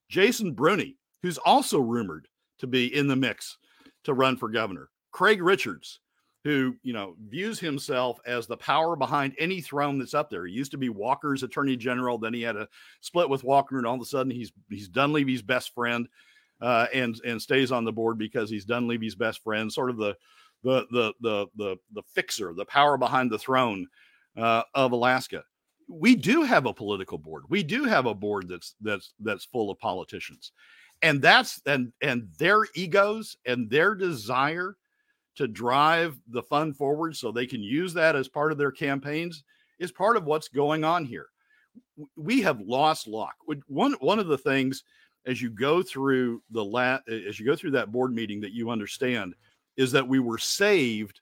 Jason 0.09 0.53
Brune, 0.53 0.95
who's 1.23 1.39
also 1.39 1.79
rumored 1.79 2.29
to 2.59 2.67
be 2.67 2.95
in 2.95 3.07
the 3.07 3.17
mix 3.17 3.59
to 4.05 4.15
run 4.15 4.37
for 4.37 4.49
governor. 4.49 4.89
Craig 5.13 5.43
Richards, 5.43 6.01
who 6.45 6.77
you 6.83 6.93
know 6.93 7.17
views 7.29 7.59
himself 7.59 8.19
as 8.27 8.47
the 8.47 8.57
power 8.57 8.97
behind 8.97 9.35
any 9.39 9.61
throne 9.61 9.99
that's 9.99 10.15
up 10.15 10.31
there. 10.31 10.47
He 10.47 10.55
used 10.55 10.71
to 10.73 10.79
be 10.79 10.89
Walker's 10.89 11.43
attorney 11.43 11.77
general, 11.77 12.19
then 12.19 12.35
he 12.35 12.43
had 12.43 12.57
a 12.57 12.69
split 13.01 13.29
with 13.29 13.45
Walker, 13.45 13.79
and 13.79 13.87
all 13.87 13.97
of 13.97 14.01
a 14.01 14.05
sudden 14.05 14.31
he's 14.31 14.53
he's 14.71 14.89
Dunleavy's 14.89 15.43
best 15.43 15.75
friend, 15.75 16.09
uh, 16.61 16.87
and 16.95 17.21
and 17.27 17.43
stays 17.43 17.73
on 17.73 17.85
the 17.85 17.93
board 17.93 18.19
because 18.19 18.49
he's 18.49 18.65
Dunleavy's 18.65 19.15
best 19.15 19.43
friend, 19.43 19.73
sort 19.73 19.91
of 19.91 19.97
the 19.97 20.17
the 20.63 20.87
the 20.91 21.13
the 21.21 21.47
the 21.57 21.77
the 21.93 22.03
fixer, 22.15 22.55
the 22.55 22.65
power 22.65 22.97
behind 22.97 23.31
the 23.31 23.39
throne 23.39 23.87
uh, 24.37 24.63
of 24.75 24.93
Alaska. 24.93 25.45
We 25.89 26.17
do 26.17 26.43
have 26.43 26.67
a 26.67 26.75
political 26.75 27.19
board. 27.19 27.45
We 27.49 27.63
do 27.63 27.85
have 27.85 28.07
a 28.07 28.15
board 28.15 28.49
that's 28.49 28.75
that's 28.81 29.15
that's 29.21 29.45
full 29.45 29.71
of 29.71 29.79
politicians, 29.79 30.53
and 31.03 31.23
that's 31.23 31.61
and 31.67 31.93
and 32.03 32.29
their 32.39 32.67
egos 32.75 33.37
and 33.47 33.71
their 33.71 33.95
desire 33.95 34.77
to 35.37 35.47
drive 35.47 36.19
the 36.29 36.43
fund 36.43 36.77
forward 36.77 37.15
so 37.15 37.31
they 37.31 37.47
can 37.47 37.63
use 37.63 37.95
that 37.95 38.17
as 38.17 38.27
part 38.27 38.51
of 38.51 38.59
their 38.59 38.73
campaigns 38.73 39.45
is 39.79 39.93
part 39.93 40.17
of 40.17 40.25
what's 40.25 40.49
going 40.49 40.83
on 40.83 41.05
here. 41.05 41.27
We 42.17 42.41
have 42.43 42.61
lost 42.61 43.07
luck. 43.07 43.37
One 43.69 43.93
one 44.01 44.19
of 44.19 44.27
the 44.27 44.39
things 44.39 44.83
as 45.27 45.43
you 45.43 45.51
go 45.51 45.83
through 45.83 46.43
the 46.51 46.65
lat 46.65 47.03
as 47.09 47.39
you 47.39 47.47
go 47.47 47.55
through 47.57 47.73
that 47.73 47.93
board 47.93 48.13
meeting 48.13 48.41
that 48.41 48.53
you 48.53 48.71
understand 48.71 49.35
is 49.77 49.93
that 49.93 50.09
we 50.09 50.19
were 50.19 50.39
saved 50.39 51.21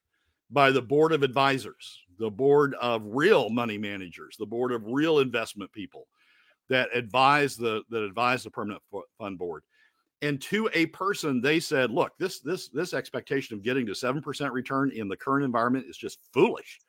by 0.51 0.71
the 0.71 0.83
board 0.83 1.13
of 1.13 1.23
advisors, 1.23 2.04
the 2.19 2.31
board 2.31 2.75
of 2.81 3.03
real 3.05 3.51
money 3.51 3.79
managers, 3.79 4.37
the 4.39 4.47
board 4.47 4.73
of 4.73 4.83
real 4.87 5.19
investment 5.19 5.73
people 5.73 6.07
that 6.69 6.89
advise 6.95 7.57
the 7.57 7.83
that 7.91 8.03
advise 8.03 8.43
the 8.43 8.51
permanent 8.51 8.83
fund 9.19 9.39
board. 9.39 9.63
And 10.23 10.41
to 10.43 10.71
a 10.73 10.87
person 10.87 11.41
they 11.41 11.61
said 11.61 11.91
look 11.91 12.13
this 12.19 12.41
this 12.41 12.69
this 12.69 12.95
expectation 12.95 13.57
of 13.57 13.63
getting 13.63 13.87
to 13.87 13.93
7% 13.93 14.53
return 14.53 14.91
in 14.91 15.09
the 15.09 15.17
current 15.17 15.45
environment 15.45 15.87
is 15.89 15.97
just 15.97 16.19
foolish. 16.33 16.81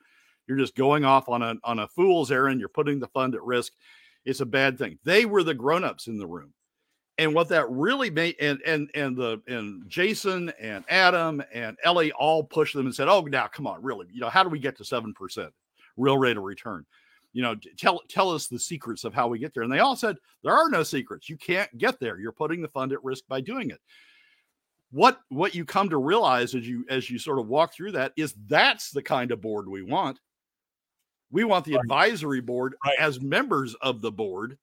You're 0.47 0.57
just 0.57 0.75
going 0.75 1.03
off 1.03 1.27
on 1.27 1.41
a 1.41 1.55
on 1.63 1.79
a 1.79 1.88
fool's 1.88 2.31
errand. 2.31 2.59
You're 2.59 2.69
putting 2.69 2.99
the 2.99 3.07
fund 3.07 3.35
at 3.35 3.43
risk. 3.43 3.73
It's 4.25 4.41
a 4.41 4.45
bad 4.45 4.77
thing. 4.77 4.97
They 5.03 5.25
were 5.25 5.43
the 5.43 5.53
grown-ups 5.53 6.07
in 6.07 6.17
the 6.17 6.27
room 6.27 6.53
and 7.17 7.34
what 7.34 7.47
that 7.49 7.69
really 7.69 8.10
made 8.10 8.36
and 8.39 8.60
and 8.65 8.89
and 8.93 9.15
the 9.15 9.41
and 9.47 9.84
jason 9.89 10.51
and 10.60 10.84
adam 10.89 11.41
and 11.54 11.78
ellie 11.84 12.12
all 12.13 12.43
pushed 12.43 12.75
them 12.75 12.86
and 12.86 12.95
said 12.95 13.08
oh 13.08 13.21
now 13.21 13.47
come 13.47 13.67
on 13.67 13.82
really 13.82 14.08
you 14.12 14.19
know 14.19 14.30
how 14.30 14.43
do 14.43 14.49
we 14.49 14.60
get 14.60 14.78
to 14.78 14.84
7% 14.84 15.49
real 15.97 16.17
rate 16.17 16.38
of 16.38 16.43
return 16.43 16.86
you 17.36 17.41
know, 17.41 17.54
tell 17.78 18.01
tell 18.08 18.32
us 18.32 18.47
the 18.47 18.58
secrets 18.58 19.04
of 19.04 19.13
how 19.13 19.28
we 19.28 19.39
get 19.39 19.54
there. 19.54 19.63
And 19.63 19.71
they 19.71 19.80
all 19.80 19.97
said 19.97 20.15
there 20.41 20.56
are 20.56 20.69
no 20.69 20.84
secrets. 20.84 21.30
You 21.30 21.36
can't 21.36 21.78
get 21.78 21.99
there. 21.99 22.17
You're 22.17 22.32
putting 22.32 22.62
the 22.62 22.69
fund 22.69 22.93
at 22.93 23.04
risk 23.04 23.25
by 23.28 23.41
doing 23.41 23.71
it. 23.71 23.82
What 24.91 25.19
what 25.28 25.54
you 25.54 25.65
come 25.65 25.89
to 25.89 25.97
realize 25.97 26.56
as 26.56 26.65
you 26.65 26.86
as 26.89 27.10
you 27.10 27.19
sort 27.19 27.39
of 27.39 27.49
walk 27.49 27.73
through 27.73 27.91
that 27.91 28.13
is 28.15 28.34
that's 28.47 28.89
the 28.91 29.04
kind 29.04 29.32
of 29.32 29.41
board 29.41 29.67
we 29.67 29.84
want. 29.84 30.21
We 31.30 31.43
want 31.43 31.65
the 31.65 31.73
right. 31.73 31.82
advisory 31.82 32.39
board 32.39 32.75
right. 32.86 32.95
as 32.99 33.19
members 33.19 33.75
of 33.82 33.99
the 33.99 34.13
board. 34.13 34.58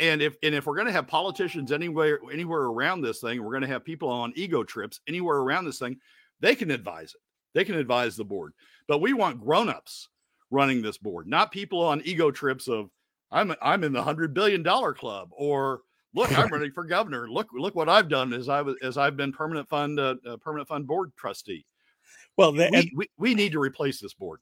And 0.00 0.20
if 0.20 0.36
and 0.42 0.54
if 0.54 0.66
we're 0.66 0.74
going 0.74 0.86
to 0.86 0.92
have 0.92 1.06
politicians 1.06 1.72
anywhere 1.72 2.18
anywhere 2.32 2.62
around 2.62 3.02
this 3.02 3.20
thing, 3.20 3.42
we're 3.42 3.52
going 3.52 3.62
to 3.62 3.68
have 3.68 3.84
people 3.84 4.08
on 4.08 4.32
ego 4.36 4.64
trips 4.64 5.00
anywhere 5.06 5.38
around 5.38 5.64
this 5.64 5.78
thing, 5.78 5.96
they 6.40 6.54
can 6.54 6.70
advise 6.70 7.14
it. 7.14 7.20
They 7.54 7.64
can 7.64 7.76
advise 7.76 8.16
the 8.16 8.24
board. 8.24 8.52
But 8.88 9.00
we 9.00 9.12
want 9.12 9.40
grown-ups 9.40 10.08
running 10.50 10.82
this 10.82 10.98
board, 10.98 11.26
not 11.26 11.52
people 11.52 11.80
on 11.80 12.02
ego 12.04 12.30
trips 12.30 12.68
of 12.68 12.90
I'm 13.30 13.54
I'm 13.62 13.84
in 13.84 13.92
the 13.92 14.02
hundred 14.02 14.34
billion 14.34 14.62
dollar 14.62 14.94
club 14.94 15.28
or 15.32 15.80
look 16.14 16.36
I'm 16.36 16.48
running 16.52 16.72
for 16.72 16.84
governor. 16.84 17.28
Look 17.28 17.48
look 17.52 17.74
what 17.74 17.88
I've 17.88 18.08
done 18.08 18.32
as 18.32 18.48
I 18.48 18.62
was 18.62 18.76
as 18.82 18.96
I've 18.96 19.16
been 19.16 19.32
permanent 19.32 19.68
fund 19.68 20.00
uh, 20.00 20.16
uh, 20.26 20.36
permanent 20.38 20.68
fund 20.68 20.86
board 20.86 21.12
trustee. 21.16 21.64
Well, 22.36 22.52
the, 22.52 22.68
we, 22.72 22.92
we, 22.96 23.08
we 23.16 23.34
need 23.34 23.52
to 23.52 23.60
replace 23.60 24.00
this 24.00 24.14
board. 24.14 24.40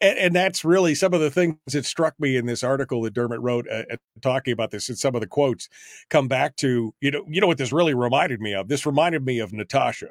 And, 0.00 0.18
and, 0.18 0.34
that's 0.34 0.64
really 0.64 0.94
some 0.94 1.14
of 1.14 1.20
the 1.20 1.30
things 1.30 1.56
that 1.72 1.84
struck 1.84 2.14
me 2.20 2.36
in 2.36 2.46
this 2.46 2.62
article 2.62 3.02
that 3.02 3.14
Dermot 3.14 3.40
wrote 3.40 3.66
uh, 3.68 3.82
talking 4.20 4.52
about 4.52 4.70
this. 4.70 4.88
And 4.88 4.98
some 4.98 5.14
of 5.14 5.20
the 5.20 5.26
quotes 5.26 5.68
come 6.10 6.28
back 6.28 6.56
to 6.56 6.94
you 7.00 7.10
know 7.10 7.24
you 7.28 7.40
know 7.40 7.46
what 7.46 7.58
this 7.58 7.72
really 7.72 7.94
reminded 7.94 8.40
me 8.40 8.54
of. 8.54 8.68
This 8.68 8.86
reminded 8.86 9.24
me 9.24 9.38
of 9.38 9.52
Natasha 9.52 10.10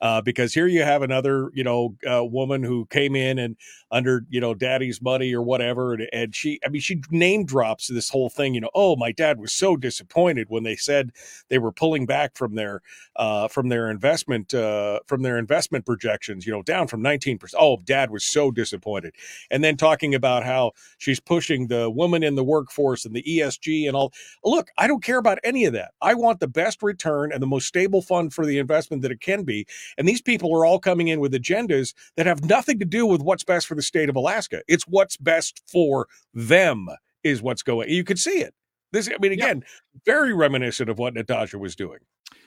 uh, 0.00 0.20
because 0.20 0.54
here 0.54 0.66
you 0.66 0.82
have 0.82 1.02
another, 1.02 1.50
you 1.54 1.64
know, 1.64 1.96
uh, 2.10 2.24
woman 2.24 2.62
who 2.62 2.86
came 2.86 3.16
in 3.16 3.38
and 3.38 3.56
under, 3.90 4.24
you 4.28 4.40
know, 4.40 4.54
daddy's 4.54 5.00
money 5.00 5.32
or 5.32 5.42
whatever. 5.42 5.94
And, 5.94 6.08
and 6.12 6.34
she, 6.34 6.60
I 6.64 6.68
mean, 6.68 6.80
she 6.80 7.02
name 7.10 7.44
drops 7.44 7.86
this 7.88 8.10
whole 8.10 8.28
thing, 8.28 8.54
you 8.54 8.60
know, 8.60 8.70
oh, 8.74 8.96
my 8.96 9.12
dad 9.12 9.38
was 9.38 9.52
so 9.52 9.76
disappointed 9.76 10.46
when 10.50 10.64
they 10.64 10.76
said 10.76 11.10
they 11.48 11.58
were 11.58 11.72
pulling 11.72 12.06
back 12.06 12.36
from 12.36 12.54
their, 12.54 12.82
uh, 13.16 13.48
from 13.48 13.68
their 13.68 13.90
investment, 13.90 14.52
uh, 14.52 15.00
from 15.06 15.22
their 15.22 15.38
investment 15.38 15.86
projections, 15.86 16.46
you 16.46 16.52
know, 16.52 16.62
down 16.62 16.86
from 16.86 17.02
19%. 17.02 17.54
Oh, 17.58 17.78
dad 17.84 18.10
was 18.10 18.24
so 18.24 18.50
disappointed. 18.50 19.14
And 19.50 19.62
then 19.62 19.76
talking 19.76 20.14
about 20.14 20.44
how 20.44 20.72
she's 20.98 21.20
pushing 21.20 21.68
the 21.68 21.90
woman 21.90 22.22
in 22.22 22.34
the 22.34 22.44
workforce 22.44 23.04
and 23.04 23.14
the 23.14 23.22
ESG 23.22 23.86
and 23.86 23.96
all. 23.96 24.12
Look, 24.44 24.68
I 24.78 24.86
don't 24.86 25.02
care 25.02 25.18
about 25.18 25.38
any 25.44 25.64
of 25.64 25.72
that. 25.74 25.92
I 26.00 26.14
want 26.14 26.40
the 26.40 26.48
best 26.48 26.82
return 26.82 27.32
and 27.32 27.42
the 27.42 27.46
most 27.46 27.66
stable 27.66 28.02
fund 28.02 28.32
for 28.32 28.46
the 28.46 28.58
investment 28.58 29.02
that 29.02 29.12
it 29.12 29.20
can 29.20 29.44
be. 29.44 29.66
And 29.98 30.08
these 30.08 30.22
people 30.22 30.54
are 30.54 30.64
all 30.64 30.78
coming 30.78 31.08
in 31.08 31.20
with 31.20 31.32
agendas 31.32 31.94
that 32.16 32.26
have 32.26 32.44
nothing 32.44 32.78
to 32.78 32.84
do 32.84 33.06
with 33.06 33.20
what's 33.20 33.44
best 33.44 33.66
for 33.66 33.74
the 33.74 33.82
state 33.82 34.08
of 34.08 34.16
Alaska. 34.16 34.62
It's 34.68 34.84
what's 34.84 35.16
best 35.16 35.62
for 35.66 36.08
them 36.32 36.88
is 37.22 37.42
what's 37.42 37.62
going. 37.62 37.88
You 37.88 38.04
could 38.04 38.18
see 38.18 38.40
it. 38.40 38.54
This, 38.92 39.08
I 39.08 39.16
mean, 39.20 39.32
again, 39.32 39.64
yeah. 39.64 40.00
very 40.04 40.32
reminiscent 40.32 40.88
of 40.88 40.98
what 40.98 41.14
Natasha 41.14 41.58
was 41.58 41.74
doing. 41.74 41.98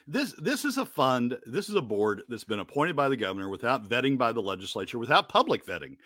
This 0.07 0.33
this 0.37 0.63
is 0.63 0.77
a 0.77 0.85
fund. 0.85 1.37
This 1.45 1.67
is 1.67 1.75
a 1.75 1.81
board 1.81 2.21
that's 2.29 2.45
been 2.45 2.59
appointed 2.59 2.95
by 2.95 3.09
the 3.09 3.17
governor 3.17 3.49
without 3.49 3.89
vetting 3.89 4.17
by 4.17 4.31
the 4.31 4.41
legislature, 4.41 4.97
without 4.97 5.27
public 5.27 5.65
vetting. 5.65 5.97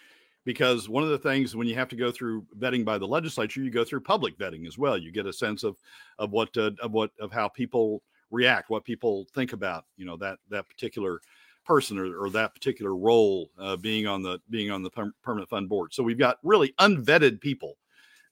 Because 0.43 0.89
one 0.89 1.03
of 1.03 1.09
the 1.09 1.19
things 1.19 1.55
when 1.55 1.67
you 1.67 1.75
have 1.75 1.89
to 1.89 1.95
go 1.95 2.11
through 2.11 2.43
vetting 2.57 2.83
by 2.83 2.97
the 2.97 3.07
legislature, 3.07 3.61
you 3.61 3.69
go 3.69 3.83
through 3.85 4.01
public 4.01 4.35
vetting 4.39 4.65
as 4.65 4.75
well. 4.75 4.97
You 4.97 5.11
get 5.11 5.27
a 5.27 5.33
sense 5.33 5.63
of 5.63 5.77
of 6.17 6.31
what 6.31 6.57
uh, 6.57 6.71
of 6.81 6.91
what 6.91 7.11
of 7.19 7.31
how 7.31 7.47
people 7.47 8.01
react, 8.31 8.69
what 8.69 8.83
people 8.83 9.27
think 9.33 9.53
about, 9.53 9.85
you 9.97 10.05
know, 10.05 10.17
that 10.17 10.39
that 10.49 10.67
particular 10.67 11.21
person 11.65 11.97
or, 11.97 12.17
or 12.17 12.29
that 12.31 12.53
particular 12.53 12.95
role 12.95 13.49
uh, 13.59 13.75
being 13.75 14.07
on 14.07 14.23
the 14.23 14.39
being 14.49 14.71
on 14.71 14.83
the 14.83 14.89
permanent 15.23 15.49
fund 15.49 15.69
board. 15.69 15.93
So 15.93 16.03
we've 16.03 16.17
got 16.17 16.37
really 16.43 16.73
unvetted 16.79 17.39
people 17.41 17.77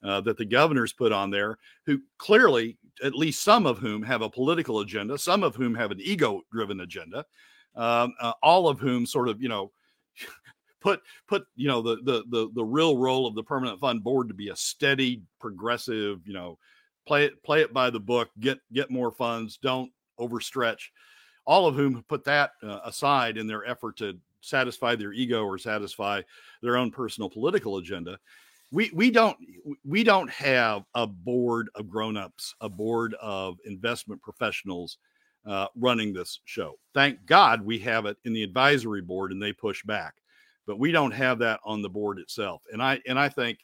uh, 0.04 0.22
that 0.22 0.38
the 0.38 0.46
governor's 0.46 0.94
put 0.94 1.12
on 1.12 1.30
there 1.30 1.58
who 1.86 2.00
clearly, 2.18 2.78
at 3.04 3.16
least 3.16 3.44
some 3.44 3.66
of 3.66 3.78
whom 3.78 4.02
have 4.04 4.22
a 4.22 4.30
political 4.30 4.80
agenda, 4.80 5.18
some 5.18 5.44
of 5.44 5.56
whom 5.56 5.76
have 5.76 5.92
an 5.92 6.00
ego-driven 6.02 6.82
agenda, 6.82 7.26
um, 7.76 8.14
uh, 8.20 8.34
all 8.42 8.68
of 8.68 8.80
whom 8.80 9.06
sort 9.06 9.30
of 9.30 9.42
you 9.42 9.50
know. 9.50 9.72
put 10.82 11.02
put 11.28 11.44
you 11.58 11.68
know 11.68 11.82
the, 11.82 11.98
the 12.04 12.24
the 12.30 12.50
the 12.56 12.64
real 12.64 12.98
role 12.98 13.28
of 13.28 13.36
the 13.36 13.44
permanent 13.44 13.78
fund 13.82 14.02
board 14.02 14.30
to 14.30 14.34
be 14.34 14.48
a 14.48 14.56
steady 14.56 15.22
progressive 15.38 16.22
you 16.26 16.32
know 16.32 16.58
play 17.10 17.26
it 17.26 17.42
play 17.42 17.62
it 17.62 17.74
by 17.74 17.90
the 17.90 18.00
book 18.00 18.30
get 18.40 18.60
get 18.72 18.92
more 18.92 19.10
funds 19.10 19.58
don't 19.58 19.92
overstretch 20.20 20.90
all 21.48 21.66
of 21.66 21.74
whom 21.74 22.04
put 22.08 22.24
that 22.24 22.52
uh, 22.62 22.82
aside 22.86 23.36
in 23.36 23.48
their 23.48 23.66
effort 23.66 23.98
to 23.98 24.16
satisfy 24.42 24.96
their 24.96 25.12
ego 25.12 25.44
or 25.44 25.58
satisfy 25.58 26.22
their 26.62 26.78
own 26.78 26.92
personal 26.92 27.28
political 27.28 27.78
agenda. 27.78 28.20
We 28.72 28.92
we 28.94 29.10
don't 29.10 29.36
we 29.84 30.04
don't 30.04 30.30
have 30.30 30.84
a 30.94 31.08
board 31.08 31.70
of 31.74 31.90
grown-ups 31.90 32.54
a 32.62 32.70
board 32.70 33.16
of 33.20 33.58
investment 33.66 34.22
professionals 34.22 35.00
uh, 35.48 35.66
running 35.76 36.14
this 36.14 36.42
show. 36.46 36.78
Thank 36.94 37.26
god 37.26 37.66
we 37.66 37.80
have 37.80 38.06
it 38.06 38.18
in 38.26 38.34
the 38.34 38.44
advisory 38.44 39.02
board 39.02 39.32
and 39.32 39.42
they 39.42 39.52
push 39.52 39.82
back 39.84 40.14
but 40.68 40.78
we 40.78 40.92
don't 40.92 41.10
have 41.10 41.40
that 41.40 41.60
on 41.66 41.82
the 41.82 41.90
board 41.90 42.20
itself. 42.20 42.62
And 42.72 42.84
i 42.84 43.02
and 43.08 43.18
i 43.18 43.28
think 43.28 43.58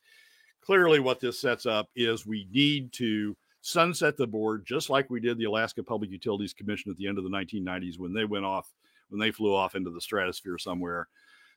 clearly 0.65 0.99
what 0.99 1.19
this 1.19 1.39
sets 1.39 1.65
up 1.65 1.89
is 1.95 2.25
we 2.25 2.47
need 2.51 2.91
to 2.93 3.35
sunset 3.61 4.17
the 4.17 4.27
board 4.27 4.63
just 4.65 4.89
like 4.89 5.09
we 5.09 5.19
did 5.19 5.37
the 5.37 5.45
Alaska 5.45 5.83
Public 5.83 6.11
Utilities 6.11 6.53
Commission 6.53 6.91
at 6.91 6.97
the 6.97 7.07
end 7.07 7.17
of 7.17 7.23
the 7.23 7.29
1990s 7.29 7.99
when 7.99 8.13
they 8.13 8.25
went 8.25 8.45
off 8.45 8.73
when 9.09 9.19
they 9.19 9.31
flew 9.31 9.55
off 9.55 9.75
into 9.75 9.91
the 9.91 10.01
stratosphere 10.01 10.57
somewhere. 10.57 11.07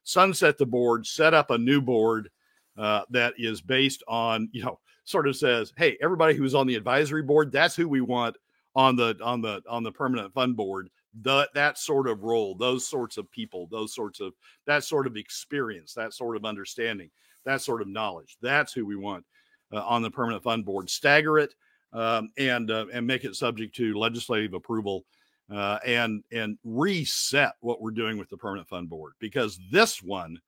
Sunset 0.04 0.58
the 0.58 0.66
board, 0.66 1.06
set 1.06 1.34
up 1.34 1.50
a 1.50 1.58
new 1.58 1.80
board 1.80 2.30
uh, 2.76 3.02
that 3.10 3.34
is 3.36 3.60
based 3.60 4.02
on 4.08 4.48
you 4.52 4.64
know 4.64 4.78
sort 5.04 5.26
of 5.26 5.36
says, 5.36 5.72
hey, 5.76 5.96
everybody 6.02 6.34
who's 6.34 6.54
on 6.54 6.66
the 6.66 6.74
advisory 6.74 7.22
board, 7.22 7.50
that's 7.50 7.74
who 7.74 7.88
we 7.88 8.00
want 8.00 8.36
on 8.74 8.96
the 8.96 9.18
on 9.22 9.40
the 9.40 9.62
on 9.68 9.82
the 9.82 9.92
permanent 9.92 10.32
fund 10.32 10.56
board. 10.56 10.88
The, 11.22 11.48
that 11.54 11.78
sort 11.78 12.06
of 12.06 12.22
role, 12.22 12.54
those 12.54 12.86
sorts 12.86 13.16
of 13.16 13.28
people, 13.30 13.66
those 13.70 13.94
sorts 13.94 14.20
of 14.20 14.34
that 14.66 14.84
sort 14.84 15.06
of 15.06 15.16
experience, 15.16 15.94
that 15.94 16.14
sort 16.14 16.36
of 16.36 16.44
understanding 16.44 17.10
that 17.48 17.62
sort 17.62 17.82
of 17.82 17.88
knowledge. 17.88 18.36
That's 18.42 18.72
who 18.72 18.86
we 18.86 18.96
want 18.96 19.24
uh, 19.72 19.82
on 19.82 20.02
the 20.02 20.10
permanent 20.10 20.42
fund 20.42 20.64
board. 20.64 20.88
Stagger 20.90 21.38
it 21.38 21.54
um, 21.92 22.30
and 22.38 22.70
uh, 22.70 22.86
and 22.92 23.06
make 23.06 23.24
it 23.24 23.34
subject 23.34 23.74
to 23.76 23.94
legislative 23.94 24.54
approval 24.54 25.04
uh, 25.52 25.78
and 25.84 26.22
and 26.30 26.58
reset 26.62 27.54
what 27.60 27.80
we're 27.80 27.90
doing 27.90 28.18
with 28.18 28.28
the 28.28 28.36
permanent 28.36 28.68
fund 28.68 28.88
board 28.88 29.14
because 29.18 29.58
this 29.70 30.02
one 30.02 30.38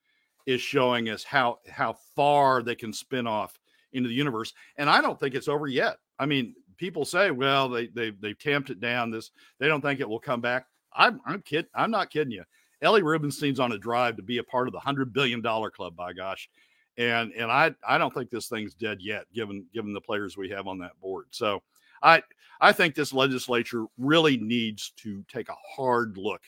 is 0.46 0.60
showing 0.60 1.08
us 1.08 1.24
how 1.24 1.58
how 1.68 1.96
far 2.14 2.62
they 2.62 2.74
can 2.74 2.92
spin 2.92 3.26
off 3.26 3.58
into 3.92 4.08
the 4.08 4.14
universe. 4.14 4.52
And 4.76 4.88
I 4.88 5.00
don't 5.00 5.18
think 5.18 5.34
it's 5.34 5.48
over 5.48 5.66
yet. 5.66 5.96
I 6.18 6.26
mean, 6.26 6.54
people 6.76 7.04
say, 7.04 7.30
well, 7.30 7.68
they 7.68 7.86
they 7.88 8.10
they've 8.10 8.38
tamped 8.38 8.70
it 8.70 8.80
down. 8.80 9.10
This 9.10 9.30
they 9.58 9.68
don't 9.68 9.80
think 9.80 10.00
it 10.00 10.08
will 10.08 10.20
come 10.20 10.40
back. 10.40 10.66
I'm 10.92 11.20
I'm 11.24 11.42
kid. 11.42 11.66
I'm 11.74 11.90
not 11.90 12.10
kidding 12.10 12.32
you. 12.32 12.44
Ellie 12.82 13.02
Rubenstein's 13.02 13.60
on 13.60 13.72
a 13.72 13.78
drive 13.78 14.16
to 14.16 14.22
be 14.22 14.38
a 14.38 14.44
part 14.44 14.66
of 14.66 14.72
the 14.72 14.80
hundred 14.80 15.12
billion 15.12 15.40
dollar 15.40 15.70
club. 15.70 15.96
By 15.96 16.12
gosh, 16.12 16.48
and 16.96 17.32
and 17.32 17.50
I 17.50 17.74
I 17.86 17.98
don't 17.98 18.12
think 18.12 18.30
this 18.30 18.48
thing's 18.48 18.74
dead 18.74 18.98
yet, 19.00 19.24
given 19.32 19.66
given 19.72 19.92
the 19.92 20.00
players 20.00 20.36
we 20.36 20.50
have 20.50 20.66
on 20.66 20.78
that 20.78 20.98
board. 21.00 21.26
So 21.30 21.62
I 22.02 22.22
I 22.60 22.72
think 22.72 22.94
this 22.94 23.12
legislature 23.12 23.86
really 23.98 24.36
needs 24.36 24.90
to 24.98 25.24
take 25.32 25.48
a 25.48 25.56
hard 25.76 26.16
look 26.16 26.42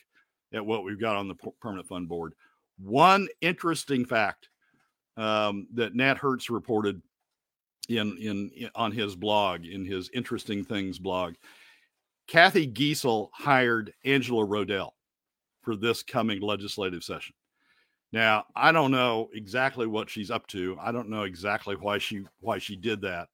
at 0.53 0.65
what 0.65 0.83
we've 0.83 0.99
got 0.99 1.15
on 1.15 1.27
the 1.27 1.35
permanent 1.59 1.87
fund 1.87 2.07
board. 2.07 2.33
One 2.77 3.27
interesting 3.41 4.05
fact 4.05 4.49
um, 5.17 5.67
that 5.73 5.95
Nat 5.95 6.17
Herz 6.17 6.49
reported 6.49 7.01
in, 7.89 8.17
in 8.17 8.51
in 8.55 8.69
on 8.75 8.91
his 8.91 9.15
blog 9.15 9.65
in 9.65 9.85
his 9.85 10.09
interesting 10.13 10.63
things 10.63 10.99
blog. 10.99 11.35
Cathy 12.27 12.67
Giessel 12.67 13.29
hired 13.33 13.93
Angela 14.05 14.45
Rodell 14.45 14.91
for 15.61 15.75
this 15.75 16.03
coming 16.03 16.41
legislative 16.41 17.03
session. 17.03 17.35
Now, 18.13 18.45
I 18.55 18.71
don't 18.71 18.91
know 18.91 19.29
exactly 19.33 19.87
what 19.87 20.07
she's 20.07 20.29
up 20.29 20.45
to. 20.47 20.77
I 20.79 20.91
don't 20.91 21.09
know 21.09 21.23
exactly 21.23 21.75
why 21.75 21.97
she 21.97 22.23
why 22.41 22.59
she 22.59 22.75
did 22.75 23.01
that. 23.01 23.27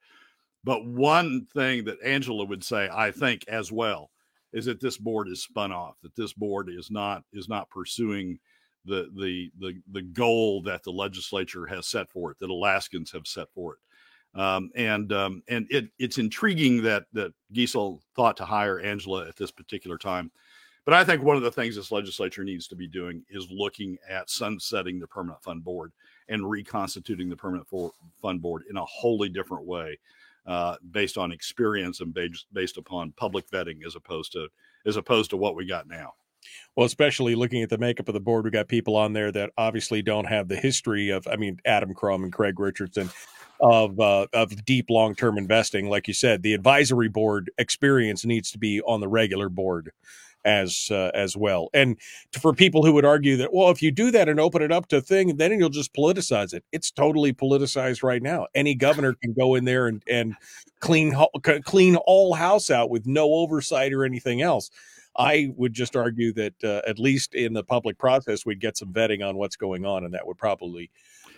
But 0.63 0.85
one 0.85 1.45
thing 1.53 1.83
that 1.85 2.01
Angela 2.03 2.45
would 2.45 2.63
say, 2.63 2.89
I 2.91 3.11
think 3.11 3.45
as 3.49 3.71
well, 3.73 4.09
is 4.53 4.65
that 4.65 4.79
this 4.79 4.97
board 4.97 5.27
is 5.27 5.43
spun 5.43 5.73
off, 5.73 5.95
that 6.01 6.15
this 6.15 6.31
board 6.31 6.69
is 6.69 6.89
not 6.89 7.23
is 7.33 7.49
not 7.49 7.69
pursuing 7.69 8.39
the 8.85 9.09
the 9.17 9.51
the 9.59 9.81
the 9.91 10.01
goal 10.01 10.61
that 10.63 10.83
the 10.83 10.91
legislature 10.91 11.65
has 11.65 11.85
set 11.85 12.09
for 12.09 12.31
it, 12.31 12.39
that 12.39 12.49
Alaskans 12.49 13.11
have 13.11 13.27
set 13.27 13.47
for 13.53 13.73
it. 13.73 14.39
Um, 14.39 14.69
and 14.75 15.11
um, 15.11 15.43
and 15.49 15.67
it, 15.69 15.89
it's 15.99 16.19
intriguing 16.19 16.83
that 16.83 17.03
that 17.11 17.33
Giessel 17.53 17.99
thought 18.15 18.37
to 18.37 18.45
hire 18.45 18.79
Angela 18.79 19.27
at 19.27 19.35
this 19.35 19.51
particular 19.51 19.97
time. 19.97 20.31
But 20.85 20.93
I 20.93 21.03
think 21.03 21.21
one 21.21 21.37
of 21.37 21.43
the 21.43 21.51
things 21.51 21.75
this 21.75 21.91
legislature 21.91 22.43
needs 22.43 22.67
to 22.67 22.75
be 22.75 22.87
doing 22.87 23.23
is 23.29 23.47
looking 23.51 23.97
at 24.09 24.29
sunsetting 24.29 24.99
the 24.99 25.07
permanent 25.07 25.43
fund 25.43 25.63
board 25.63 25.91
and 26.29 26.49
reconstituting 26.49 27.29
the 27.29 27.35
permanent 27.35 27.67
fund 28.21 28.41
board 28.41 28.63
in 28.69 28.77
a 28.77 28.85
wholly 28.85 29.29
different 29.29 29.65
way, 29.65 29.99
uh, 30.47 30.75
based 30.91 31.17
on 31.17 31.31
experience 31.31 32.01
and 32.01 32.13
based 32.13 32.45
based 32.53 32.77
upon 32.77 33.11
public 33.13 33.49
vetting 33.49 33.85
as 33.85 33.95
opposed 33.95 34.31
to 34.31 34.47
as 34.85 34.95
opposed 34.95 35.29
to 35.29 35.37
what 35.37 35.55
we 35.55 35.65
got 35.65 35.87
now. 35.87 36.13
Well, 36.75 36.85
especially 36.85 37.35
looking 37.35 37.61
at 37.61 37.69
the 37.69 37.77
makeup 37.77 38.07
of 38.07 38.13
the 38.13 38.19
board, 38.19 38.45
we 38.45 38.51
got 38.51 38.67
people 38.67 38.95
on 38.95 39.13
there 39.13 39.31
that 39.31 39.51
obviously 39.57 40.01
don't 40.01 40.25
have 40.25 40.47
the 40.47 40.55
history 40.55 41.09
of, 41.09 41.27
I 41.27 41.35
mean, 41.35 41.59
Adam 41.65 41.93
Crum 41.93 42.23
and 42.23 42.31
Craig 42.31 42.59
Richardson 42.59 43.09
of 43.61 43.99
uh, 43.99 44.27
of 44.33 44.63
deep 44.65 44.89
long 44.89 45.15
term 45.15 45.37
investing. 45.37 45.89
Like 45.89 46.07
you 46.07 46.13
said, 46.13 46.43
the 46.43 46.53
advisory 46.53 47.09
board 47.09 47.51
experience 47.57 48.25
needs 48.25 48.51
to 48.51 48.57
be 48.57 48.81
on 48.81 49.01
the 49.01 49.07
regular 49.07 49.49
board 49.49 49.91
as 50.45 50.89
uh, 50.91 51.11
as 51.13 51.35
well. 51.35 51.69
And 51.73 51.97
for 52.31 52.53
people 52.53 52.85
who 52.85 52.93
would 52.93 53.05
argue 53.05 53.37
that, 53.37 53.53
well, 53.53 53.69
if 53.69 53.81
you 53.81 53.91
do 53.91 54.11
that 54.11 54.29
and 54.29 54.39
open 54.39 54.61
it 54.61 54.71
up 54.71 54.87
to 54.87 55.01
thing, 55.01 55.37
then 55.37 55.57
you'll 55.59 55.69
just 55.69 55.93
politicize 55.93 56.53
it. 56.53 56.63
It's 56.71 56.91
totally 56.91 57.33
politicized 57.33 58.03
right 58.03 58.21
now. 58.21 58.47
Any 58.55 58.75
governor 58.75 59.13
can 59.13 59.33
go 59.33 59.55
in 59.55 59.65
there 59.65 59.87
and 59.87 60.03
and 60.09 60.35
clean 60.79 61.15
clean 61.63 61.95
all 61.95 62.33
house 62.33 62.69
out 62.69 62.89
with 62.89 63.05
no 63.05 63.33
oversight 63.33 63.93
or 63.93 64.05
anything 64.05 64.41
else. 64.41 64.69
I 65.17 65.51
would 65.57 65.73
just 65.73 65.95
argue 65.95 66.31
that 66.33 66.63
uh, 66.63 66.81
at 66.87 66.99
least 66.99 67.35
in 67.35 67.53
the 67.53 67.63
public 67.63 67.97
process, 67.97 68.45
we'd 68.45 68.61
get 68.61 68.77
some 68.77 68.93
vetting 68.93 69.27
on 69.27 69.35
what's 69.35 69.57
going 69.57 69.85
on, 69.85 70.05
and 70.05 70.13
that 70.13 70.25
would 70.25 70.37
probably 70.37 70.89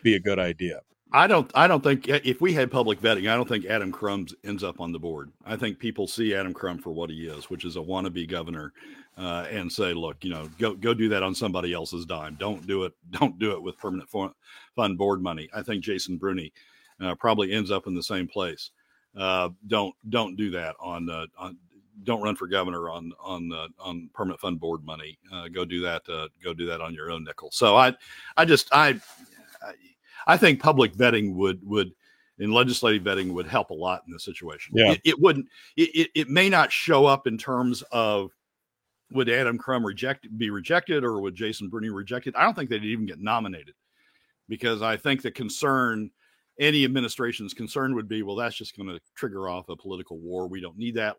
be 0.04 0.16
a 0.16 0.20
good 0.20 0.40
idea. 0.40 0.82
I 1.14 1.28
don't. 1.28 1.52
I 1.54 1.68
don't 1.68 1.84
think 1.84 2.08
if 2.08 2.40
we 2.40 2.54
had 2.54 2.72
public 2.72 3.02
vetting, 3.02 3.30
I 3.30 3.36
don't 3.36 3.48
think 3.48 3.66
Adam 3.66 3.92
Crum 3.92 4.28
ends 4.46 4.64
up 4.64 4.80
on 4.80 4.92
the 4.92 5.00
board. 5.00 5.32
I 5.46 5.58
think 5.58 5.78
people 5.78 6.08
see 6.08 6.34
Adam 6.34 6.54
Crum 6.54 6.78
for 6.78 6.92
what 6.92 7.10
he 7.10 7.28
is, 7.28 7.50
which 7.50 7.66
is 7.66 7.76
a 7.76 7.80
wannabe 7.80 8.30
governor, 8.30 8.72
uh, 9.18 9.46
and 9.50 9.70
say, 9.70 9.94
"Look, 9.94 10.24
you 10.24 10.30
know, 10.30 10.50
go 10.58 10.74
go 10.74 10.94
do 10.94 11.10
that 11.10 11.22
on 11.22 11.36
somebody 11.36 11.74
else's 11.74 12.06
dime. 12.06 12.38
Don't 12.40 12.66
do 12.66 12.86
it. 12.86 12.94
Don't 13.12 13.38
do 13.40 13.52
it 13.52 13.62
with 13.62 13.78
permanent 13.78 14.10
fund 14.10 14.98
board 14.98 15.22
money." 15.22 15.50
I 15.54 15.62
think 15.62 15.84
Jason 15.84 16.18
Brune 16.18 16.50
uh, 17.02 17.16
probably 17.16 17.52
ends 17.52 17.72
up 17.72 17.88
in 17.88 17.94
the 17.94 18.04
same 18.04 18.28
place. 18.28 18.72
Uh, 19.18 19.50
don't 19.68 19.94
don't 20.10 20.38
do 20.38 20.50
that 20.52 20.76
on 20.80 21.10
uh, 21.10 21.26
on. 21.38 21.58
Don't 22.04 22.22
run 22.22 22.38
for 22.38 22.48
governor 22.48 22.90
on 22.90 23.12
on 23.20 23.52
uh, 23.52 23.68
on 23.80 24.10
permanent 24.14 24.40
fund 24.40 24.62
board 24.62 24.86
money. 24.86 25.20
Uh, 25.32 25.50
go 25.50 25.66
do 25.66 25.82
that. 25.82 26.04
go 26.42 26.54
do 26.54 26.66
that 26.68 26.80
on 26.80 26.94
your 26.94 27.12
own 27.12 27.26
nickel. 27.26 27.52
So 27.52 27.76
I, 27.76 27.94
I 28.38 28.46
just 28.46 28.70
I, 28.72 29.00
I 29.62 29.74
I 30.28 30.38
think 30.38 30.60
public 30.60 30.94
vetting 30.94 31.36
would 31.36 31.60
would 31.64 31.92
and 32.40 32.54
legislative 32.54 33.04
vetting 33.04 33.34
would 33.34 33.48
help 33.48 33.70
a 33.70 33.76
lot 33.76 34.04
in 34.08 34.14
this 34.14 34.26
situation. 34.26 34.74
Yeah. 34.76 34.94
It, 34.94 35.02
it 35.06 35.20
wouldn't. 35.20 35.48
It, 35.78 36.10
it, 36.16 36.30
may 36.30 36.50
not 36.50 36.72
show 36.72 37.06
up 37.06 37.28
in 37.28 37.38
terms 37.38 37.84
of 37.92 38.32
would 39.12 39.30
Adam 39.30 39.58
Crum 39.58 39.86
reject 39.86 40.28
be 40.38 40.50
rejected 40.50 41.04
or 41.04 41.22
would 41.22 41.36
Jason 41.36 41.70
Brune 41.70 41.92
rejected. 41.94 42.36
I 42.36 42.44
don't 42.44 42.56
think 42.56 42.70
they'd 42.70 42.84
even 42.84 43.06
get 43.06 43.20
nominated 43.20 43.76
because 44.50 44.82
I 44.82 44.98
think 44.98 45.22
the 45.22 45.32
concern 45.32 46.10
any 46.60 46.84
administration's 46.84 47.54
concern 47.54 47.96
would 47.96 48.10
be 48.10 48.24
well 48.24 48.36
that's 48.36 48.56
just 48.56 48.76
going 48.76 48.90
to 48.90 49.00
trigger 49.16 49.48
off 49.48 49.70
a 49.70 49.76
political 49.76 50.20
war 50.20 50.48
we 50.48 50.60
don't 50.60 50.78
need 50.78 50.96
that 50.96 51.16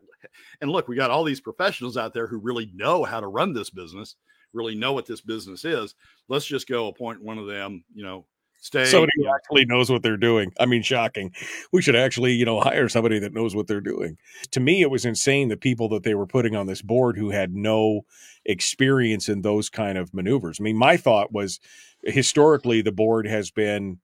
and 0.61 0.69
look 0.71 0.87
we 0.87 0.95
got 0.95 1.09
all 1.09 1.23
these 1.23 1.41
professionals 1.41 1.97
out 1.97 2.13
there 2.13 2.27
who 2.27 2.37
really 2.37 2.71
know 2.75 3.03
how 3.03 3.19
to 3.19 3.27
run 3.27 3.51
this 3.51 3.71
business 3.71 4.15
really 4.53 4.75
know 4.75 4.93
what 4.93 5.07
this 5.07 5.21
business 5.21 5.65
is 5.65 5.95
let's 6.29 6.45
just 6.45 6.67
go 6.67 6.87
appoint 6.87 7.21
one 7.21 7.39
of 7.39 7.47
them 7.47 7.83
you 7.93 8.03
know 8.03 8.25
Stay. 8.63 8.85
Somebody 8.85 9.11
who 9.17 9.27
actually 9.27 9.65
knows 9.65 9.89
what 9.89 10.03
they're 10.03 10.15
doing. 10.15 10.53
I 10.57 10.65
mean, 10.65 10.83
shocking. 10.83 11.33
We 11.73 11.81
should 11.81 11.97
actually, 11.97 12.31
you 12.31 12.45
know, 12.45 12.61
hire 12.61 12.87
somebody 12.87 13.19
that 13.19 13.33
knows 13.33 13.53
what 13.53 13.67
they're 13.67 13.81
doing. 13.81 14.17
To 14.51 14.61
me, 14.61 14.81
it 14.81 14.89
was 14.89 15.03
insane 15.03 15.49
the 15.49 15.57
people 15.57 15.89
that 15.89 16.03
they 16.03 16.15
were 16.15 16.25
putting 16.25 16.55
on 16.55 16.65
this 16.65 16.81
board 16.81 17.17
who 17.17 17.29
had 17.29 17.53
no 17.53 18.05
experience 18.45 19.27
in 19.27 19.41
those 19.41 19.69
kind 19.69 19.97
of 19.97 20.13
maneuvers. 20.13 20.61
I 20.61 20.63
mean, 20.63 20.77
my 20.77 20.95
thought 20.95 21.33
was 21.33 21.59
historically 22.05 22.81
the 22.81 22.93
board 22.93 23.27
has 23.27 23.51
been 23.51 23.99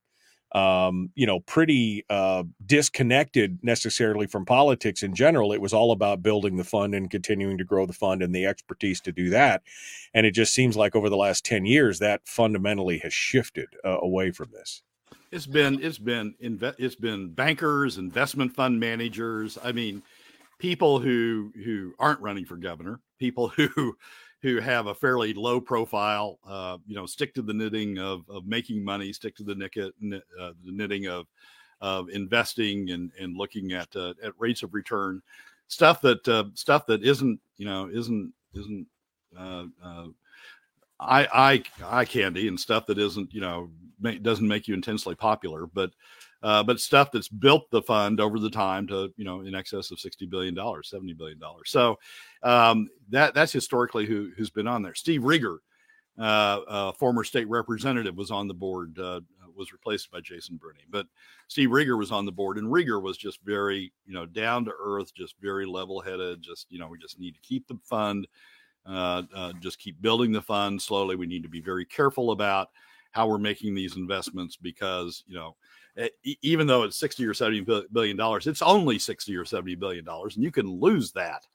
um, 0.54 1.12
you 1.16 1.28
know, 1.28 1.40
pretty 1.42 2.06
uh, 2.10 2.44
disconnected 2.66 3.60
necessarily 3.62 4.26
from 4.26 4.46
politics 4.46 5.04
in 5.04 5.14
general. 5.14 5.54
It 5.54 5.62
was 5.62 5.74
all 5.74 5.92
about 5.92 6.24
building 6.24 6.58
the 6.58 6.64
fund 6.64 6.96
and 6.96 7.10
continuing 7.10 7.58
to 7.60 7.64
grow 7.64 7.86
the 7.86 7.94
fund 7.94 8.24
and 8.24 8.34
the 8.34 8.46
expertise 8.46 9.00
to 9.02 9.12
do 9.12 9.30
that. 9.30 9.62
And 10.14 10.26
it 10.26 10.32
just 10.32 10.54
seems 10.54 10.76
like 10.76 10.96
over 10.96 11.10
the 11.10 11.18
last 11.18 11.46
10 11.46 11.66
years, 11.66 12.00
that 12.00 12.22
fundamentally 12.26 12.98
has 13.00 13.14
shifted 13.14 13.70
uh, 13.86 14.00
away 14.00 14.32
from 14.32 14.50
this. 14.52 14.82
It's 15.32 15.46
been, 15.46 15.84
it's 15.84 16.00
been, 16.00 16.34
inve- 16.42 16.76
it's 16.80 16.96
been 16.96 17.30
bankers, 17.30 18.00
investment 18.00 18.56
fund 18.56 18.80
managers. 18.80 19.60
I 19.64 19.72
mean, 19.72 20.02
people 20.58 21.00
who, 21.00 21.54
who 21.64 21.94
aren't 22.00 22.22
running 22.22 22.46
for 22.46 22.58
governor, 22.58 23.00
people 23.20 23.50
who, 23.56 23.96
who 24.42 24.60
have 24.60 24.88
a 24.88 24.96
fairly 24.96 25.34
low 25.34 25.60
profile, 25.60 26.40
uh, 26.48 26.78
you 26.88 26.96
know, 26.96 27.06
stick 27.06 27.34
to 27.34 27.42
the 27.42 27.54
knitting 27.54 28.00
of, 28.00 28.24
of 28.30 28.46
making 28.46 28.84
money, 28.84 29.12
stick 29.12 29.36
to 29.36 29.44
the, 29.44 29.54
uh, 30.40 30.52
the 30.66 30.72
knitting 30.72 31.08
of, 31.08 31.28
of 31.82 32.10
investing 32.10 32.92
and, 32.92 33.12
and 33.20 33.38
looking 33.38 33.74
at, 33.74 33.94
uh, 33.96 34.14
at 34.24 34.34
rates 34.38 34.64
of 34.64 34.74
return, 34.74 35.22
stuff 35.68 36.02
that, 36.02 36.26
uh, 36.28 36.46
stuff 36.54 36.86
that 36.86 37.04
isn't, 37.04 37.40
you 37.58 37.66
know, 37.66 37.90
isn't, 37.92 38.34
isn't, 38.54 38.88
uh, 39.38 39.66
uh, 39.84 40.08
eye, 41.02 41.28
eye, 41.34 41.64
eye 41.86 42.06
candy 42.06 42.48
and 42.48 42.60
stuff 42.60 42.86
that 42.86 42.98
isn't, 42.98 43.34
you 43.34 43.42
know, 43.42 43.70
doesn't 44.22 44.48
make 44.48 44.68
you 44.68 44.74
intensely 44.74 45.16
popular, 45.16 45.66
but, 45.66 45.92
uh, 46.42 46.64
but 46.64 46.80
stuff 46.80 47.12
that's 47.12 47.28
built 47.28 47.70
the 47.70 47.82
fund 47.82 48.22
over 48.22 48.40
the 48.40 48.50
time 48.50 48.88
to 48.88 49.12
you 49.18 49.26
know 49.26 49.42
in 49.42 49.54
excess 49.54 49.92
of 49.92 50.00
sixty 50.00 50.26
billion 50.26 50.54
dollars, 50.54 50.90
seventy 50.90 51.14
billion 51.14 51.38
dollars. 51.38 51.70
So 51.70 52.00
um, 52.44 52.90
that 53.10 53.34
that's 53.34 53.52
historically 53.52 54.06
who 54.06 54.32
who's 54.38 54.50
been 54.50 54.68
on 54.68 54.82
there. 54.82 54.96
Steve 54.96 55.22
Rieger, 55.22 55.58
uh, 56.18 56.92
former 56.94 57.24
state 57.24 57.50
representative, 57.50 58.16
was 58.16 58.32
on 58.32 58.48
the 58.48 58.54
board. 58.54 58.98
Uh, 59.00 59.22
was 59.56 59.74
replaced 59.74 60.10
by 60.10 60.22
Jason 60.22 60.56
Brune, 60.56 60.76
but 60.90 61.06
Steve 61.50 61.70
Rieger 61.70 61.98
was 61.98 62.12
on 62.12 62.26
the 62.26 62.32
board, 62.32 62.58
and 62.58 62.68
Rieger 62.68 63.02
was 63.02 63.18
just 63.18 63.40
very 63.44 63.92
you 64.06 64.14
know 64.14 64.26
down 64.26 64.66
to 64.66 64.72
earth, 64.82 65.14
just 65.14 65.36
very 65.42 65.66
level 65.66 66.00
headed. 66.00 66.42
Just 66.42 66.68
you 66.70 66.80
know 66.80 66.88
we 66.88 66.98
just 66.98 67.20
need 67.20 67.36
to 67.36 67.42
keep 67.42 67.68
the 67.68 67.78
fund. 67.84 68.28
Uh, 68.86 69.24
uh, 69.36 69.54
just 69.60 69.78
keep 69.78 70.02
building 70.02 70.32
the 70.32 70.42
fund 70.42 70.82
slowly. 70.82 71.16
We 71.16 71.28
need 71.28 71.44
to 71.44 71.50
be 71.50 71.62
very 71.62 71.86
careful 71.86 72.32
about 72.32 72.70
how 73.12 73.28
we're 73.28 73.38
making 73.38 73.76
these 73.76 73.98
investments 73.98 74.56
because 74.56 75.24
you 75.28 75.36
know 75.36 75.56
even 76.42 76.68
though 76.68 76.84
it's 76.84 76.98
60 76.98 77.26
or 77.26 77.34
70 77.34 77.66
billion 77.92 78.16
dollars 78.16 78.48
it's 78.48 78.62
only 78.62 79.00
60 79.00 79.36
or 79.36 79.44
70 79.44 79.76
billion 79.76 80.06
dollars 80.06 80.36
and 80.36 80.44
you 80.44 80.52
can 80.52 80.70
lose 80.70 81.12
that 81.14 81.46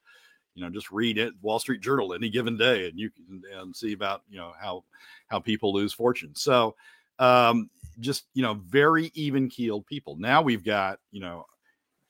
you 0.54 0.62
know 0.62 0.70
just 0.70 0.90
read 0.90 1.18
it 1.18 1.32
wall 1.42 1.58
street 1.58 1.80
journal 1.80 2.14
any 2.14 2.28
given 2.28 2.56
day 2.56 2.88
and 2.88 2.98
you 2.98 3.10
can 3.10 3.42
and 3.54 3.74
see 3.74 3.92
about 3.92 4.22
you 4.28 4.36
know 4.36 4.52
how 4.60 4.84
how 5.28 5.38
people 5.38 5.72
lose 5.72 5.92
fortune 5.92 6.34
so 6.34 6.74
um 7.18 7.68
just 8.00 8.24
you 8.34 8.42
know 8.42 8.54
very 8.66 9.10
even 9.14 9.48
keeled 9.48 9.86
people 9.86 10.16
now 10.16 10.42
we've 10.42 10.64
got 10.64 10.98
you 11.10 11.20
know 11.20 11.44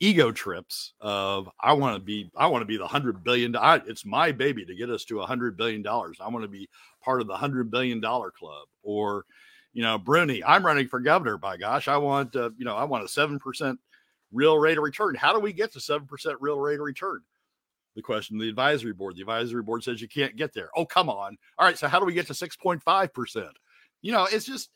ego 0.01 0.33
trips 0.33 0.95
of 1.01 1.49
i 1.61 1.73
want 1.73 1.95
to 1.95 2.01
be 2.01 2.31
i 2.37 2.47
want 2.47 2.63
to 2.63 2.67
be 2.67 2.77
the 2.77 2.87
hundred 2.87 3.23
billion 3.23 3.55
I, 3.57 3.77
it's 3.87 4.05
my 4.05 4.33
baby 4.33 4.65
to 4.65 4.75
get 4.75 4.91
us 4.91 5.05
to 5.07 5.21
a 5.21 5.27
hundred 5.27 5.57
billion 5.57 5.83
dollars 5.83 6.19
i 6.21 6.29
want 6.29 6.43
to 6.43 6.49
be 6.49 6.69
part 7.03 7.21
of 7.21 7.27
the 7.27 7.37
hundred 7.37 7.71
billion 7.71 8.01
dollar 8.01 8.31
club 8.31 8.67
or 8.83 9.25
you 9.75 9.83
know, 9.83 9.99
Brune 9.99 10.41
I'm 10.47 10.65
running 10.65 10.89
for 10.89 11.01
governor. 11.01 11.37
By 11.37 11.57
gosh, 11.57 11.89
I 11.89 11.97
want, 11.99 12.35
uh, 12.37 12.51
you 12.57 12.65
know, 12.65 12.77
I 12.77 12.85
want 12.85 13.05
a 13.05 13.09
seven 13.09 13.39
percent 13.39 13.79
real 14.33 14.57
rate 14.57 14.79
of 14.79 14.85
return. 14.85 15.17
How 15.17 15.33
do 15.35 15.41
we 15.41 15.53
get 15.53 15.73
to 15.73 15.81
seven 15.81 16.07
percent 16.07 16.41
real 16.41 16.59
rate 16.59 16.77
of 16.79 16.87
return? 16.87 17.21
The 17.95 18.03
question 18.03 18.39
the 18.39 18.49
advisory 18.49 18.93
board. 18.93 19.17
The 19.17 19.23
advisory 19.23 19.63
board 19.63 19.85
says 19.85 20.01
you 20.01 20.09
can't 20.09 20.37
get 20.37 20.53
there. 20.53 20.71
Oh, 20.77 20.85
come 20.85 21.09
on. 21.09 21.37
All 21.59 21.67
right, 21.67 21.79
so 21.79 21.87
how 21.89 22.01
do 22.01 22.07
we 22.07 22.13
get 22.15 22.27
to 22.27 22.35
six 22.35 22.57
point 22.57 22.83
five 22.83 23.13
percent? 23.13 23.57
You 24.03 24.13
know, 24.13 24.27
it's 24.31 24.45
just, 24.45 24.71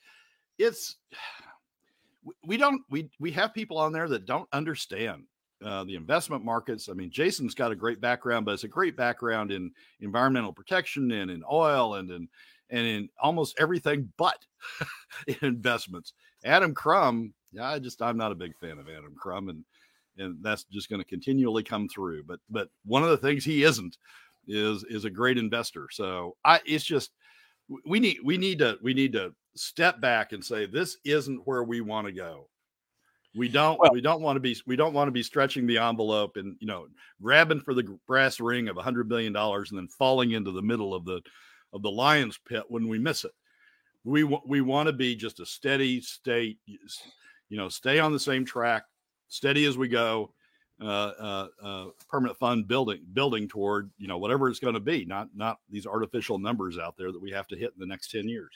it's 0.58 0.96
we 2.46 2.56
don't 2.56 2.82
we 2.90 3.10
we 3.18 3.32
have 3.32 3.54
people 3.54 3.78
on 3.78 3.92
there 3.92 4.08
that 4.08 4.26
don't 4.26 4.48
understand 4.52 5.24
uh, 5.64 5.84
the 5.84 5.96
investment 5.96 6.44
markets. 6.44 6.88
I 6.88 6.92
mean, 6.92 7.10
Jason's 7.10 7.54
got 7.54 7.72
a 7.72 7.76
great 7.76 8.00
background, 8.00 8.46
but 8.46 8.52
it's 8.52 8.64
a 8.64 8.68
great 8.68 8.96
background 8.96 9.50
in 9.50 9.72
environmental 10.00 10.52
protection 10.52 11.10
and 11.10 11.30
in 11.30 11.42
oil 11.50 11.94
and 11.94 12.10
in 12.10 12.28
and 12.70 12.86
in 12.86 13.08
almost 13.20 13.56
everything 13.58 14.12
but 14.16 14.44
investments. 15.42 16.12
Adam 16.44 16.74
Crum, 16.74 17.32
yeah, 17.52 17.68
I 17.68 17.78
just 17.78 18.00
I'm 18.02 18.16
not 18.16 18.32
a 18.32 18.36
big 18.36 18.56
fan 18.58 18.78
of 18.78 18.88
Adam 18.88 19.14
Crum, 19.18 19.48
and 19.48 19.64
and 20.18 20.36
that's 20.42 20.64
just 20.64 20.88
going 20.88 21.00
to 21.00 21.08
continually 21.08 21.62
come 21.62 21.88
through. 21.88 22.24
But 22.24 22.40
but 22.50 22.68
one 22.84 23.02
of 23.02 23.10
the 23.10 23.16
things 23.16 23.44
he 23.44 23.62
isn't 23.62 23.96
is 24.46 24.84
is 24.84 25.04
a 25.04 25.10
great 25.10 25.38
investor. 25.38 25.88
So 25.90 26.36
I 26.44 26.60
it's 26.66 26.84
just 26.84 27.10
we 27.86 28.00
need 28.00 28.18
we 28.24 28.38
need 28.38 28.58
to 28.60 28.78
we 28.82 28.94
need 28.94 29.12
to 29.12 29.34
step 29.56 30.00
back 30.00 30.32
and 30.32 30.44
say 30.44 30.66
this 30.66 30.96
isn't 31.04 31.46
where 31.46 31.64
we 31.64 31.80
want 31.80 32.06
to 32.06 32.12
go. 32.12 32.48
We 33.36 33.48
don't 33.48 33.78
well, 33.78 33.92
we 33.92 34.00
don't 34.00 34.22
want 34.22 34.36
to 34.36 34.40
be 34.40 34.56
we 34.66 34.76
don't 34.76 34.94
want 34.94 35.08
to 35.08 35.12
be 35.12 35.22
stretching 35.22 35.66
the 35.66 35.78
envelope 35.78 36.36
and 36.36 36.56
you 36.60 36.66
know 36.66 36.86
grabbing 37.22 37.60
for 37.60 37.74
the 37.74 37.98
brass 38.06 38.40
ring 38.40 38.68
of 38.68 38.78
a 38.78 38.82
hundred 38.82 39.08
billion 39.08 39.32
dollars 39.32 39.70
and 39.70 39.78
then 39.78 39.88
falling 39.88 40.32
into 40.32 40.50
the 40.50 40.62
middle 40.62 40.94
of 40.94 41.04
the 41.04 41.20
of 41.72 41.82
the 41.82 41.90
lion's 41.90 42.38
pit 42.48 42.64
when 42.68 42.88
we 42.88 42.98
miss 42.98 43.24
it. 43.24 43.32
We 44.04 44.24
we 44.24 44.60
want 44.62 44.86
to 44.86 44.92
be 44.92 45.14
just 45.14 45.40
a 45.40 45.46
steady 45.46 46.00
state, 46.00 46.58
you 46.66 47.56
know, 47.56 47.68
stay 47.68 47.98
on 47.98 48.12
the 48.12 48.20
same 48.20 48.46
track, 48.46 48.84
steady 49.28 49.64
as 49.64 49.78
we 49.78 49.88
go, 49.88 50.32
uh, 50.80 50.84
uh, 50.84 51.48
uh, 51.62 51.86
permanent 52.08 52.38
fund 52.38 52.68
building 52.68 53.00
building 53.12 53.48
toward 53.48 53.90
you 53.98 54.06
know 54.06 54.18
whatever 54.18 54.48
it's 54.48 54.60
going 54.60 54.74
to 54.74 54.80
be, 54.80 55.04
not 55.04 55.28
not 55.34 55.58
these 55.70 55.86
artificial 55.86 56.38
numbers 56.38 56.78
out 56.78 56.96
there 56.96 57.12
that 57.12 57.20
we 57.20 57.30
have 57.30 57.48
to 57.48 57.56
hit 57.56 57.72
in 57.74 57.80
the 57.80 57.86
next 57.86 58.10
ten 58.10 58.28
years 58.28 58.50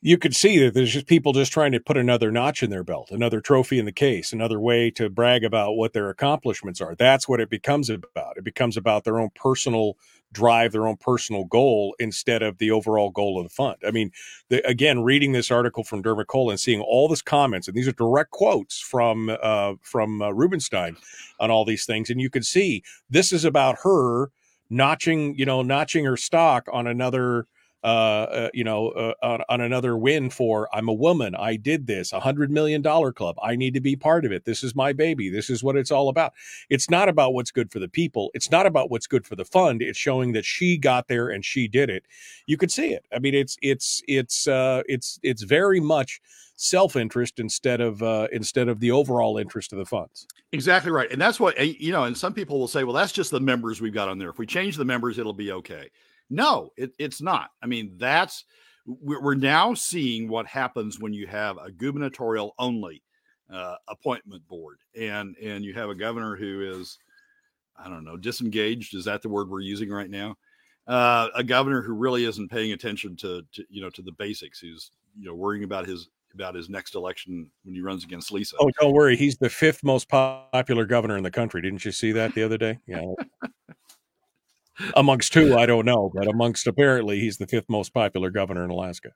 you 0.00 0.16
could 0.16 0.34
see 0.34 0.58
that 0.58 0.74
there's 0.74 0.92
just 0.92 1.06
people 1.06 1.32
just 1.32 1.52
trying 1.52 1.72
to 1.72 1.80
put 1.80 1.96
another 1.96 2.30
notch 2.30 2.62
in 2.62 2.70
their 2.70 2.84
belt, 2.84 3.10
another 3.10 3.40
trophy 3.40 3.80
in 3.80 3.84
the 3.84 3.92
case, 3.92 4.32
another 4.32 4.60
way 4.60 4.90
to 4.92 5.10
brag 5.10 5.42
about 5.42 5.72
what 5.72 5.92
their 5.92 6.08
accomplishments 6.08 6.80
are. 6.80 6.94
That's 6.94 7.28
what 7.28 7.40
it 7.40 7.50
becomes 7.50 7.90
about. 7.90 8.36
It 8.36 8.44
becomes 8.44 8.76
about 8.76 9.02
their 9.02 9.18
own 9.18 9.30
personal 9.34 9.96
drive, 10.30 10.70
their 10.70 10.86
own 10.86 10.98
personal 10.98 11.44
goal 11.44 11.96
instead 11.98 12.42
of 12.42 12.58
the 12.58 12.70
overall 12.70 13.10
goal 13.10 13.38
of 13.38 13.44
the 13.44 13.50
fund. 13.50 13.76
I 13.84 13.90
mean, 13.90 14.12
the, 14.50 14.64
again, 14.68 15.02
reading 15.02 15.32
this 15.32 15.50
article 15.50 15.82
from 15.82 16.02
Dermot 16.02 16.28
Cole 16.28 16.50
and 16.50 16.60
seeing 16.60 16.80
all 16.80 17.08
this 17.08 17.22
comments, 17.22 17.66
and 17.66 17.76
these 17.76 17.88
are 17.88 17.92
direct 17.92 18.30
quotes 18.30 18.78
from 18.78 19.36
uh, 19.42 19.74
from 19.82 20.22
uh, 20.22 20.30
Rubenstein 20.30 20.96
on 21.40 21.50
all 21.50 21.64
these 21.64 21.86
things, 21.86 22.08
and 22.08 22.20
you 22.20 22.30
can 22.30 22.42
see 22.44 22.84
this 23.10 23.32
is 23.32 23.44
about 23.44 23.78
her 23.82 24.30
notching, 24.70 25.34
you 25.36 25.46
know, 25.46 25.62
notching 25.62 26.04
her 26.04 26.16
stock 26.16 26.68
on 26.72 26.86
another 26.86 27.46
uh, 27.84 27.86
uh, 27.86 28.48
you 28.52 28.64
know, 28.64 28.88
uh, 28.88 29.14
on, 29.22 29.42
on, 29.48 29.60
another 29.60 29.96
win 29.96 30.30
for 30.30 30.68
I'm 30.74 30.88
a 30.88 30.92
woman. 30.92 31.36
I 31.36 31.54
did 31.54 31.86
this, 31.86 32.12
a 32.12 32.18
hundred 32.18 32.50
million 32.50 32.82
dollar 32.82 33.12
club. 33.12 33.36
I 33.40 33.54
need 33.54 33.74
to 33.74 33.80
be 33.80 33.94
part 33.94 34.24
of 34.24 34.32
it. 34.32 34.44
This 34.44 34.64
is 34.64 34.74
my 34.74 34.92
baby. 34.92 35.30
This 35.30 35.48
is 35.48 35.62
what 35.62 35.76
it's 35.76 35.92
all 35.92 36.08
about. 36.08 36.32
It's 36.70 36.90
not 36.90 37.08
about 37.08 37.34
what's 37.34 37.52
good 37.52 37.70
for 37.70 37.78
the 37.78 37.88
people. 37.88 38.32
It's 38.34 38.50
not 38.50 38.66
about 38.66 38.90
what's 38.90 39.06
good 39.06 39.26
for 39.26 39.36
the 39.36 39.44
fund. 39.44 39.80
It's 39.80 39.98
showing 39.98 40.32
that 40.32 40.44
she 40.44 40.76
got 40.76 41.06
there 41.06 41.28
and 41.28 41.44
she 41.44 41.68
did 41.68 41.88
it. 41.88 42.04
You 42.46 42.56
could 42.56 42.72
see 42.72 42.88
it. 42.92 43.04
I 43.14 43.20
mean, 43.20 43.34
it's 43.34 43.56
it's 43.62 44.02
it's 44.08 44.48
uh, 44.48 44.82
it's 44.88 45.20
it's 45.22 45.42
very 45.42 45.78
much 45.78 46.20
self 46.56 46.96
interest 46.96 47.38
instead 47.38 47.80
of 47.80 48.02
uh, 48.02 48.26
instead 48.32 48.68
of 48.68 48.80
the 48.80 48.90
overall 48.90 49.38
interest 49.38 49.72
of 49.72 49.78
the 49.78 49.86
funds. 49.86 50.26
Exactly 50.50 50.90
right, 50.90 51.10
and 51.12 51.20
that's 51.20 51.38
what 51.38 51.54
eh, 51.56 51.74
you 51.78 51.92
know. 51.92 52.04
And 52.04 52.16
some 52.16 52.34
people 52.34 52.58
will 52.58 52.68
say, 52.68 52.82
"Well, 52.82 52.94
that's 52.94 53.12
just 53.12 53.30
the 53.30 53.40
members 53.40 53.80
we've 53.80 53.94
got 53.94 54.08
on 54.08 54.18
there. 54.18 54.30
If 54.30 54.38
we 54.38 54.46
change 54.46 54.76
the 54.76 54.84
members, 54.84 55.18
it'll 55.18 55.32
be 55.32 55.52
okay." 55.52 55.90
No, 56.30 56.72
it, 56.76 56.92
it's 56.98 57.20
not. 57.20 57.50
I 57.62 57.66
mean, 57.66 57.92
that's 57.96 58.44
we're 58.86 59.34
now 59.34 59.74
seeing 59.74 60.28
what 60.28 60.46
happens 60.46 60.98
when 60.98 61.12
you 61.12 61.26
have 61.26 61.58
a 61.58 61.70
gubernatorial 61.70 62.54
only 62.58 63.02
uh, 63.52 63.76
appointment 63.88 64.46
board, 64.48 64.78
and 64.98 65.36
and 65.36 65.64
you 65.64 65.74
have 65.74 65.90
a 65.90 65.94
governor 65.94 66.36
who 66.36 66.80
is, 66.80 66.98
I 67.76 67.88
don't 67.88 68.04
know, 68.04 68.16
disengaged. 68.16 68.94
Is 68.94 69.04
that 69.04 69.22
the 69.22 69.28
word 69.28 69.48
we're 69.48 69.60
using 69.60 69.90
right 69.90 70.10
now? 70.10 70.36
Uh, 70.86 71.28
a 71.34 71.44
governor 71.44 71.82
who 71.82 71.92
really 71.92 72.24
isn't 72.24 72.50
paying 72.50 72.72
attention 72.72 73.14
to, 73.16 73.42
to 73.52 73.64
you 73.68 73.82
know 73.82 73.90
to 73.90 74.02
the 74.02 74.12
basics. 74.12 74.58
Who's 74.58 74.90
you 75.18 75.26
know 75.26 75.34
worrying 75.34 75.64
about 75.64 75.86
his 75.86 76.08
about 76.34 76.54
his 76.54 76.68
next 76.68 76.94
election 76.94 77.50
when 77.64 77.74
he 77.74 77.80
runs 77.80 78.04
against 78.04 78.32
Lisa. 78.32 78.56
Oh, 78.60 78.70
don't 78.80 78.92
worry, 78.92 79.16
he's 79.16 79.36
the 79.36 79.50
fifth 79.50 79.82
most 79.82 80.08
popular 80.08 80.84
governor 80.84 81.16
in 81.16 81.22
the 81.22 81.30
country. 81.30 81.60
Didn't 81.62 81.84
you 81.84 81.92
see 81.92 82.12
that 82.12 82.34
the 82.34 82.42
other 82.42 82.58
day? 82.58 82.78
Yeah 82.86 83.02
amongst 84.94 85.34
who 85.34 85.56
I 85.56 85.66
don't 85.66 85.84
know, 85.84 86.10
but 86.14 86.26
amongst 86.28 86.66
apparently 86.66 87.20
he's 87.20 87.38
the 87.38 87.46
fifth 87.46 87.68
most 87.68 87.92
popular 87.92 88.30
governor 88.30 88.64
in 88.64 88.70
Alaska 88.70 89.10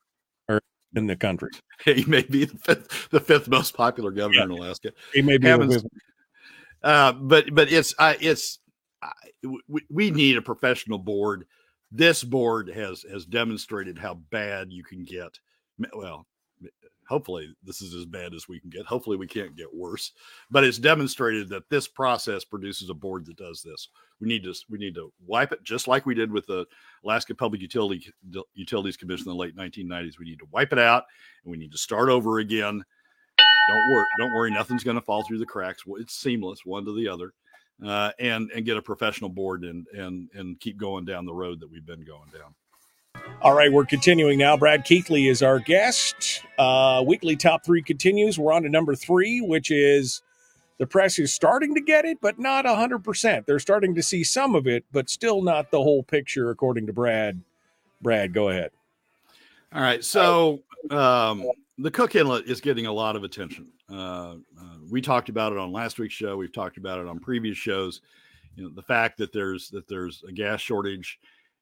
or 0.49 0.61
in 0.95 1.07
the 1.07 1.17
country. 1.17 1.51
He 1.85 2.05
may 2.05 2.23
be 2.23 2.45
the 2.45 2.59
fifth, 2.59 3.11
the 3.11 3.21
fifth 3.21 3.49
most 3.49 3.75
popular 3.75 4.13
governor 4.13 4.39
yeah. 4.39 4.45
in 4.45 4.51
Alaska. 4.51 4.93
He 5.13 5.23
may 5.23 5.37
be. 5.39 5.51
uh, 6.83 7.13
but 7.13 7.53
but 7.53 7.73
it's 7.73 7.95
uh, 7.99 8.15
it's 8.21 8.61
uh, 9.03 9.49
we, 9.67 9.83
we 9.91 10.11
need 10.11 10.37
a 10.37 10.43
professional 10.43 10.99
board. 10.99 11.47
This 11.91 12.23
board 12.23 12.69
has 12.69 13.05
has 13.11 13.27
demonstrated 13.27 13.99
how 13.99 14.15
bad 14.15 14.73
you 14.73 14.85
can 14.85 15.05
get. 15.05 15.39
Well, 15.93 16.27
hopefully 17.13 17.55
this 17.63 17.83
is 17.83 17.95
as 17.95 18.07
bad 18.07 18.33
as 18.33 18.49
we 18.49 18.59
can 18.59 18.71
get. 18.71 18.87
Hopefully 18.87 19.19
we 19.19 19.27
can't 19.27 19.55
get 19.55 19.73
worse. 19.73 20.13
But 20.51 20.65
it's 20.65 20.79
demonstrated 20.79 21.47
that 21.51 21.69
this 21.69 21.87
process 21.87 22.43
produces 22.43 22.89
a 22.89 22.95
board 22.95 23.27
that 23.27 23.37
does 23.37 23.61
this. 23.61 23.89
We 24.19 24.29
need 24.29 24.45
to 24.45 24.55
we 24.71 24.79
need 24.79 24.95
to 24.95 25.13
wipe 25.27 25.53
it 25.53 25.63
just 25.63 25.89
like 25.89 26.07
we 26.07 26.15
did 26.15 26.33
with 26.33 26.47
the 26.47 26.65
Alaska 27.05 27.35
Public 27.35 27.61
Utility 27.61 28.11
Utilities 28.55 28.97
Commission 28.97 29.29
in 29.29 29.37
the 29.37 29.41
late 29.41 29.55
1990s. 29.55 30.19
We 30.19 30.25
need 30.25 30.39
to 30.39 30.49
wipe 30.53 30.73
it 30.73 30.79
out 30.79 31.05
and 31.45 31.51
we 31.51 31.59
need 31.59 31.73
to 31.73 31.79
start 31.79 32.09
over 32.09 32.39
again. 32.39 32.83
Don't 33.69 33.91
worry, 33.93 34.07
don't 34.19 34.35
worry, 34.35 34.51
nothing's 34.51 34.83
going 34.83 34.97
to 34.97 35.03
fall 35.03 35.23
through 35.23 35.39
the 35.39 35.47
cracks. 35.47 35.83
It's 35.99 36.15
seamless, 36.15 36.65
one 36.65 36.87
to 36.87 36.97
the 36.97 37.09
other. 37.09 37.35
Uh, 37.85 38.13
and 38.21 38.51
and 38.53 38.65
get 38.65 38.77
a 38.79 38.83
professional 38.83 39.29
board 39.29 39.65
and 39.65 39.87
and 39.89 40.31
and 40.35 40.59
keep 40.61 40.79
going 40.79 41.05
down 41.05 41.27
the 41.27 41.35
road 41.35 41.61
that 41.61 41.71
we've 41.71 41.87
been 41.87 42.05
going 42.05 42.31
down. 42.33 42.55
All 43.43 43.55
right, 43.55 43.73
we're 43.73 43.85
continuing 43.85 44.39
now. 44.39 44.57
Brad 44.57 44.85
Keithley 44.85 45.27
is 45.27 45.43
our 45.43 45.59
guest. 45.59 46.43
Uh, 46.61 47.03
weekly 47.05 47.35
top 47.35 47.65
three 47.65 47.83
continues. 47.83 48.39
We're 48.39 48.53
on 48.53 48.63
to 48.63 48.69
number 48.69 48.95
three, 48.95 49.41
which 49.41 49.73
is 49.73 50.23
the 50.79 50.87
press 50.87 51.19
is 51.19 51.35
starting 51.35 51.75
to 51.75 51.81
get 51.81 52.05
it, 52.05 52.19
but 52.21 52.39
not 52.39 52.67
100%. 52.67 53.45
They're 53.45 53.59
starting 53.59 53.97
to 53.97 54.03
see 54.03 54.23
some 54.23 54.55
of 54.55 54.69
it, 54.69 54.85
but 54.93 55.11
still 55.11 55.43
not 55.43 55.73
the 55.73 55.83
whole 55.83 56.05
picture, 56.05 56.51
according 56.51 56.87
to 56.87 56.93
Brad. 56.93 57.41
Brad, 58.01 58.33
go 58.33 58.51
ahead. 58.51 58.71
All 59.75 59.83
right. 59.83 60.05
So 60.05 60.61
um, 60.91 61.45
the 61.79 61.91
Cook 61.91 62.15
Inlet 62.15 62.47
is 62.47 62.61
getting 62.61 62.87
a 62.87 62.93
lot 62.93 63.17
of 63.17 63.25
attention. 63.25 63.73
Uh, 63.91 64.37
uh, 64.57 64.77
we 64.89 65.03
talked 65.03 65.31
about 65.31 65.51
it 65.51 65.59
on 65.59 65.73
last 65.73 65.99
week's 65.99 66.15
show. 66.15 66.37
We've 66.37 66.53
talked 66.53 66.77
about 66.77 67.01
it 67.01 67.09
on 67.09 67.19
previous 67.19 67.59
shows. 67.59 68.03
You 68.55 68.63
know, 68.63 68.71
the 68.71 68.83
fact 68.83 69.19
that 69.19 69.33
there's 69.33 69.69
that 69.71 69.89
there's 69.89 70.23
a 70.29 70.31
gas 70.31 70.61
shortage 70.61 71.19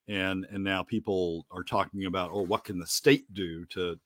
and 0.09 0.47
and 0.51 0.63
now 0.63 0.83
people 0.83 1.47
are 1.51 1.65
talking 1.65 2.07
about 2.07 2.31
oh 2.33 2.43
what 2.43 2.65
can 2.65 2.79
the 2.79 2.87
state 2.87 3.25
do 3.33 3.65
to 3.67 3.99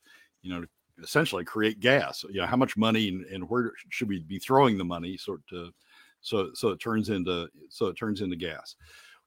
you 0.43 0.53
know 0.53 0.65
essentially 1.03 1.45
create 1.45 1.81
gas? 1.81 2.25
You 2.29 2.41
know 2.41 2.47
how 2.47 2.57
much 2.57 2.77
money 2.77 3.09
and, 3.09 3.25
and 3.27 3.49
where 3.49 3.73
should 3.89 4.09
we 4.09 4.21
be 4.21 4.39
throwing 4.39 4.79
the 4.79 4.85
money 4.85 5.17
sort 5.17 5.41
of 5.53 5.73
so 6.21 6.51
so 6.55 6.69
it 6.69 6.81
turns 6.81 7.11
into 7.11 7.49
so 7.69 7.87
it 7.87 7.95
turns 7.95 8.21
into 8.21 8.37
gas. 8.37 8.77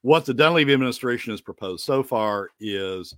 What 0.01 0.25
the 0.25 0.33
dunleavy 0.33 0.73
administration 0.73 1.31
has 1.31 1.41
proposed 1.41 1.83
so 1.83 2.03
far 2.03 2.49
is 2.59 3.15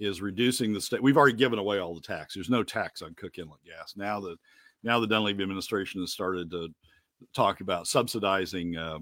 is 0.00 0.20
reducing 0.20 0.72
the 0.72 0.80
state 0.80 1.02
we've 1.02 1.16
already 1.16 1.36
given 1.36 1.58
away 1.58 1.78
all 1.78 1.94
the 1.94 2.00
tax. 2.00 2.34
There's 2.34 2.50
no 2.50 2.62
tax 2.62 3.02
on 3.02 3.14
cook 3.14 3.38
inlet 3.38 3.60
gas. 3.64 3.94
Now 3.96 4.20
that 4.20 4.36
now 4.82 4.98
the 4.98 5.06
dunleavy 5.06 5.42
administration 5.42 6.00
has 6.00 6.12
started 6.12 6.50
to 6.50 6.68
talk 7.34 7.60
about 7.60 7.86
subsidizing 7.86 8.76
uh, 8.76 8.98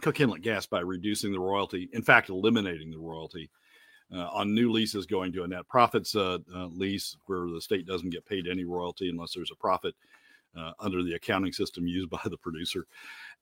Cook 0.00 0.20
Inlet 0.20 0.42
Gas 0.42 0.66
by 0.66 0.80
reducing 0.80 1.32
the 1.32 1.40
royalty, 1.40 1.88
in 1.92 2.02
fact, 2.02 2.28
eliminating 2.28 2.90
the 2.90 2.98
royalty 2.98 3.50
uh, 4.14 4.28
on 4.32 4.54
new 4.54 4.70
leases 4.70 5.06
going 5.06 5.32
to 5.32 5.42
a 5.42 5.48
net 5.48 5.68
profits 5.68 6.14
uh, 6.14 6.38
uh, 6.54 6.66
lease 6.66 7.16
where 7.26 7.46
the 7.48 7.60
state 7.60 7.86
doesn't 7.86 8.10
get 8.10 8.24
paid 8.24 8.46
any 8.46 8.64
royalty 8.64 9.10
unless 9.10 9.34
there's 9.34 9.50
a 9.50 9.56
profit 9.56 9.94
uh, 10.56 10.72
under 10.80 11.02
the 11.02 11.14
accounting 11.14 11.52
system 11.52 11.86
used 11.86 12.10
by 12.10 12.20
the 12.26 12.36
producer, 12.36 12.86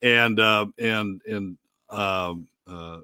and 0.02 0.40
uh, 0.40 0.66
and 0.78 1.22
and 1.26 1.56
um, 1.90 2.48
uh, 2.66 2.98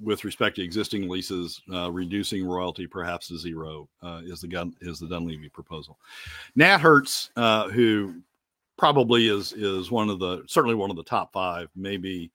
with 0.00 0.24
respect 0.24 0.56
to 0.56 0.62
existing 0.62 1.08
leases, 1.08 1.60
reducing 1.90 2.46
royalty 2.46 2.86
perhaps 2.86 3.26
to 3.28 3.36
zero 3.36 3.88
is 4.22 4.40
the 4.40 4.46
gun 4.46 4.72
is 4.80 5.00
the 5.00 5.08
Dunleavy 5.08 5.48
proposal. 5.48 5.98
Nat 6.54 6.78
Herz, 6.78 7.30
who 7.36 8.14
probably 8.78 9.26
is 9.26 9.52
is 9.52 9.90
one 9.90 10.08
of 10.08 10.20
the 10.20 10.44
certainly 10.46 10.76
one 10.76 10.90
of 10.90 10.96
the 10.96 11.02
top 11.02 11.32
five, 11.32 11.68
maybe 11.74 12.30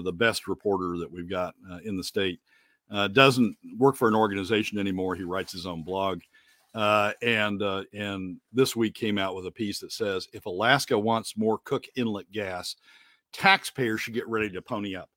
the 0.00 0.12
best 0.12 0.48
reporter 0.48 0.96
that 0.98 1.10
we've 1.10 1.28
got 1.28 1.54
uh, 1.70 1.78
in 1.84 1.96
the 1.96 2.04
state. 2.04 2.40
Uh, 2.90 3.08
doesn't 3.08 3.56
work 3.78 3.96
for 3.96 4.08
an 4.08 4.14
organization 4.14 4.78
anymore. 4.78 5.14
He 5.14 5.22
writes 5.22 5.52
his 5.52 5.66
own 5.66 5.82
blog. 5.82 6.20
Uh, 6.74 7.12
and 7.20 7.62
uh, 7.62 7.84
and 7.92 8.38
this 8.52 8.74
week 8.74 8.94
came 8.94 9.18
out 9.18 9.34
with 9.34 9.46
a 9.46 9.50
piece 9.50 9.78
that 9.80 9.92
says 9.92 10.28
if 10.32 10.46
Alaska 10.46 10.98
wants 10.98 11.36
more 11.36 11.58
Cook 11.64 11.84
Inlet 11.96 12.30
gas, 12.32 12.76
taxpayers 13.32 14.00
should 14.00 14.14
get 14.14 14.28
ready 14.28 14.48
to 14.50 14.62
pony 14.62 14.96
up. 14.96 15.10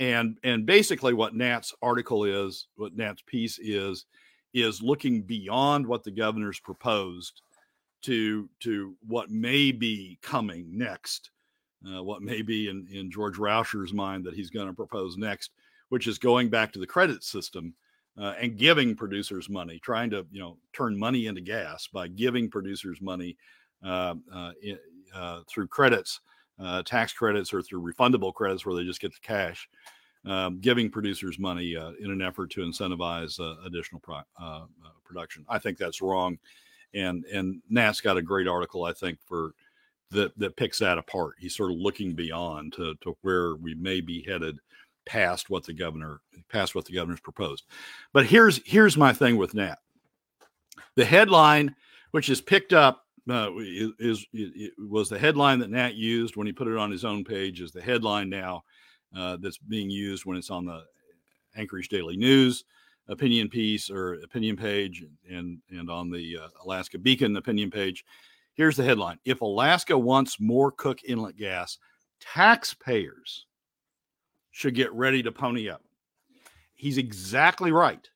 And 0.00 0.38
and 0.42 0.66
basically 0.66 1.14
what 1.14 1.34
Nat's 1.34 1.72
article 1.82 2.24
is, 2.24 2.66
what 2.76 2.96
Nat's 2.96 3.22
piece 3.22 3.58
is, 3.60 4.06
is 4.54 4.82
looking 4.82 5.22
beyond 5.22 5.86
what 5.86 6.02
the 6.02 6.10
governor's 6.10 6.60
proposed 6.60 7.42
to 8.02 8.48
to 8.60 8.94
what 9.06 9.30
may 9.30 9.70
be 9.70 10.18
coming 10.20 10.66
next 10.76 11.30
uh, 11.86 12.02
what 12.02 12.22
may 12.22 12.42
be 12.42 12.68
in, 12.68 12.86
in 12.92 13.10
George 13.10 13.36
Rauscher's 13.36 13.92
mind 13.92 14.24
that 14.24 14.34
he's 14.34 14.50
going 14.50 14.66
to 14.66 14.72
propose 14.72 15.16
next, 15.16 15.52
which 15.90 16.06
is 16.06 16.18
going 16.18 16.48
back 16.48 16.72
to 16.72 16.78
the 16.78 16.86
credit 16.86 17.22
system 17.22 17.74
uh, 18.18 18.34
and 18.40 18.56
giving 18.56 18.96
producers 18.96 19.48
money, 19.48 19.78
trying 19.78 20.10
to 20.10 20.26
you 20.30 20.40
know 20.40 20.56
turn 20.72 20.98
money 20.98 21.26
into 21.26 21.40
gas 21.40 21.86
by 21.86 22.08
giving 22.08 22.50
producers 22.50 23.00
money 23.00 23.36
uh, 23.84 24.14
uh 24.32 24.52
in, 24.62 24.78
uh, 25.14 25.40
through 25.48 25.68
credits, 25.68 26.20
tax 26.84 27.12
credits, 27.12 27.52
or 27.54 27.62
through 27.62 27.80
refundable 27.80 28.34
credits 28.34 28.66
where 28.66 28.74
they 28.74 28.84
just 28.84 29.00
get 29.00 29.12
the 29.12 29.20
cash. 29.22 29.68
um, 30.24 30.58
giving 30.60 30.90
producers 30.90 31.38
money 31.38 31.74
in 31.74 32.10
an 32.10 32.20
effort 32.20 32.50
to 32.50 32.60
incentivize 32.60 33.38
additional 33.64 34.00
pro- 34.00 34.66
production. 35.04 35.44
I 35.48 35.60
think 35.60 35.78
that's 35.78 36.02
wrong, 36.02 36.38
and 36.92 37.24
and 37.26 37.62
Nat's 37.70 38.00
got 38.00 38.16
a 38.16 38.22
great 38.22 38.48
article 38.48 38.84
I 38.84 38.92
think 38.92 39.20
for 39.24 39.54
that 40.10 40.38
that 40.38 40.56
picks 40.56 40.78
that 40.78 40.98
apart. 40.98 41.34
He's 41.38 41.56
sort 41.56 41.70
of 41.70 41.78
looking 41.78 42.14
beyond 42.14 42.72
to 42.74 42.94
to 43.02 43.16
where 43.22 43.56
we 43.56 43.74
may 43.74 44.00
be 44.00 44.22
headed 44.22 44.58
past 45.06 45.48
what 45.50 45.64
the 45.64 45.72
governor 45.72 46.20
past 46.48 46.74
what 46.74 46.84
the 46.84 46.92
governor's 46.92 47.20
proposed. 47.20 47.64
But 48.12 48.26
here's 48.26 48.60
here's 48.66 48.96
my 48.96 49.12
thing 49.12 49.36
with 49.36 49.54
Nat. 49.54 49.78
The 50.94 51.04
headline, 51.04 51.74
which 52.12 52.28
is 52.28 52.40
picked 52.40 52.72
up, 52.72 53.06
uh, 53.28 53.50
is, 53.98 54.26
was 54.78 55.08
the 55.08 55.18
headline 55.18 55.58
that 55.60 55.70
Nat 55.70 55.94
used 55.94 56.36
when 56.36 56.46
he 56.46 56.52
put 56.52 56.68
it 56.68 56.76
on 56.76 56.90
his 56.90 57.04
own 57.04 57.24
page. 57.24 57.60
Is 57.60 57.72
the 57.72 57.82
headline 57.82 58.28
now 58.28 58.62
uh, 59.16 59.36
that's 59.40 59.58
being 59.58 59.90
used 59.90 60.24
when 60.24 60.36
it's 60.36 60.50
on 60.50 60.64
the 60.64 60.84
Anchorage 61.56 61.88
Daily 61.88 62.16
News 62.16 62.64
opinion 63.08 63.48
piece 63.48 63.90
or 63.90 64.14
opinion 64.14 64.56
page, 64.56 65.04
and 65.30 65.58
and 65.70 65.90
on 65.90 66.10
the 66.10 66.38
uh, 66.38 66.48
Alaska 66.64 66.98
Beacon 66.98 67.36
opinion 67.36 67.70
page. 67.70 68.04
Here's 68.58 68.76
the 68.76 68.82
headline: 68.82 69.20
If 69.24 69.40
Alaska 69.40 69.96
wants 69.96 70.40
more 70.40 70.72
Cook 70.72 71.04
Inlet 71.04 71.36
gas, 71.36 71.78
taxpayers 72.20 73.46
should 74.50 74.74
get 74.74 74.92
ready 74.92 75.22
to 75.22 75.30
pony 75.30 75.70
up. 75.70 75.82
He's 76.74 76.98
exactly 76.98 77.70
right. 77.70 78.06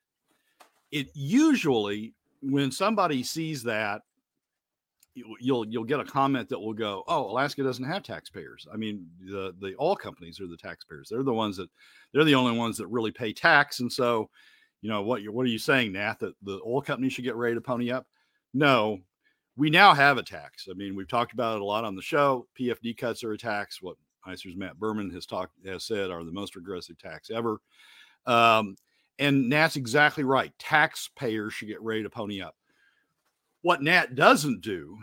It 0.90 1.07
usually 1.14 2.14
when 2.43 2.72
somebody 2.72 3.22
sees 3.22 3.62
that 3.62 4.03
you'll 5.14 5.64
you'll 5.68 5.84
get 5.84 6.01
a 6.01 6.05
comment 6.05 6.49
that 6.49 6.59
will 6.59 6.72
go, 6.74 7.05
"Oh, 7.07 7.30
Alaska 7.30 7.62
doesn't 7.62 7.84
have 7.84 8.03
taxpayers." 8.03 8.66
I 8.74 8.76
mean, 8.76 9.07
the 9.20 9.55
the 9.61 9.76
oil 9.80 9.95
companies 9.95 10.40
are 10.40 10.49
the 10.49 10.57
taxpayers. 10.57 11.09
They're 11.09 11.22
the 11.22 11.32
ones 11.32 11.57
that 11.59 11.70
they're 12.12 12.24
the 12.24 12.34
only 12.34 12.59
ones 12.59 12.76
that 12.78 12.88
really 12.88 13.12
pay 13.12 13.32
tax. 13.32 13.78
And 13.78 13.93
so, 13.93 14.28
you 14.80 14.88
know, 14.88 15.03
what 15.03 15.22
you're 15.22 15.32
what 15.32 15.47
are 15.47 15.51
you 15.51 15.59
saying, 15.61 15.93
Nat? 15.93 16.18
That 16.18 16.34
the 16.43 16.61
oil 16.66 16.82
companies 16.82 17.12
should 17.12 17.24
get 17.24 17.36
ready 17.36 17.55
to 17.55 17.61
pony 17.61 17.93
up? 17.93 18.09
No, 18.53 18.99
we 19.57 19.70
now 19.70 19.94
have 19.94 20.18
a 20.18 20.22
tax. 20.22 20.68
I 20.70 20.74
mean, 20.74 20.96
we've 20.96 21.09
talked 21.09 21.32
about 21.32 21.57
it 21.57 21.62
a 21.62 21.64
lot 21.64 21.84
on 21.84 21.94
the 21.94 22.03
show. 22.03 22.46
PFD 22.59 22.96
cuts 22.96 23.22
are 23.22 23.32
a 23.32 23.38
tax. 23.38 23.82
What 23.82 23.96
ISER's 24.26 24.57
Matt 24.57 24.78
Berman 24.78 25.11
has 25.11 25.26
talked 25.26 25.55
has 25.66 25.84
said 25.84 26.11
are 26.11 26.24
the 26.24 26.32
most 26.32 26.57
regressive 26.57 26.98
tax 26.98 27.30
ever. 27.30 27.61
Um, 28.26 28.76
and 29.18 29.48
Nat's 29.48 29.76
exactly 29.76 30.24
right. 30.24 30.53
Taxpayers 30.59 31.53
should 31.53 31.68
get 31.68 31.82
ready 31.82 32.03
to 32.03 32.11
pony 32.11 32.40
up 32.40 32.55
what 33.62 33.82
Nat 33.82 34.14
doesn't 34.14 34.61
do 34.61 34.98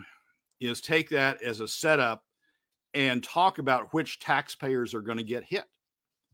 is 0.60 0.80
take 0.80 1.08
that 1.10 1.42
as 1.42 1.60
a 1.60 1.68
setup 1.68 2.22
and 2.94 3.24
talk 3.24 3.58
about 3.58 3.92
which 3.92 4.20
taxpayers 4.20 4.94
are 4.94 5.00
going 5.00 5.18
to 5.18 5.24
get 5.24 5.44
hit, 5.44 5.64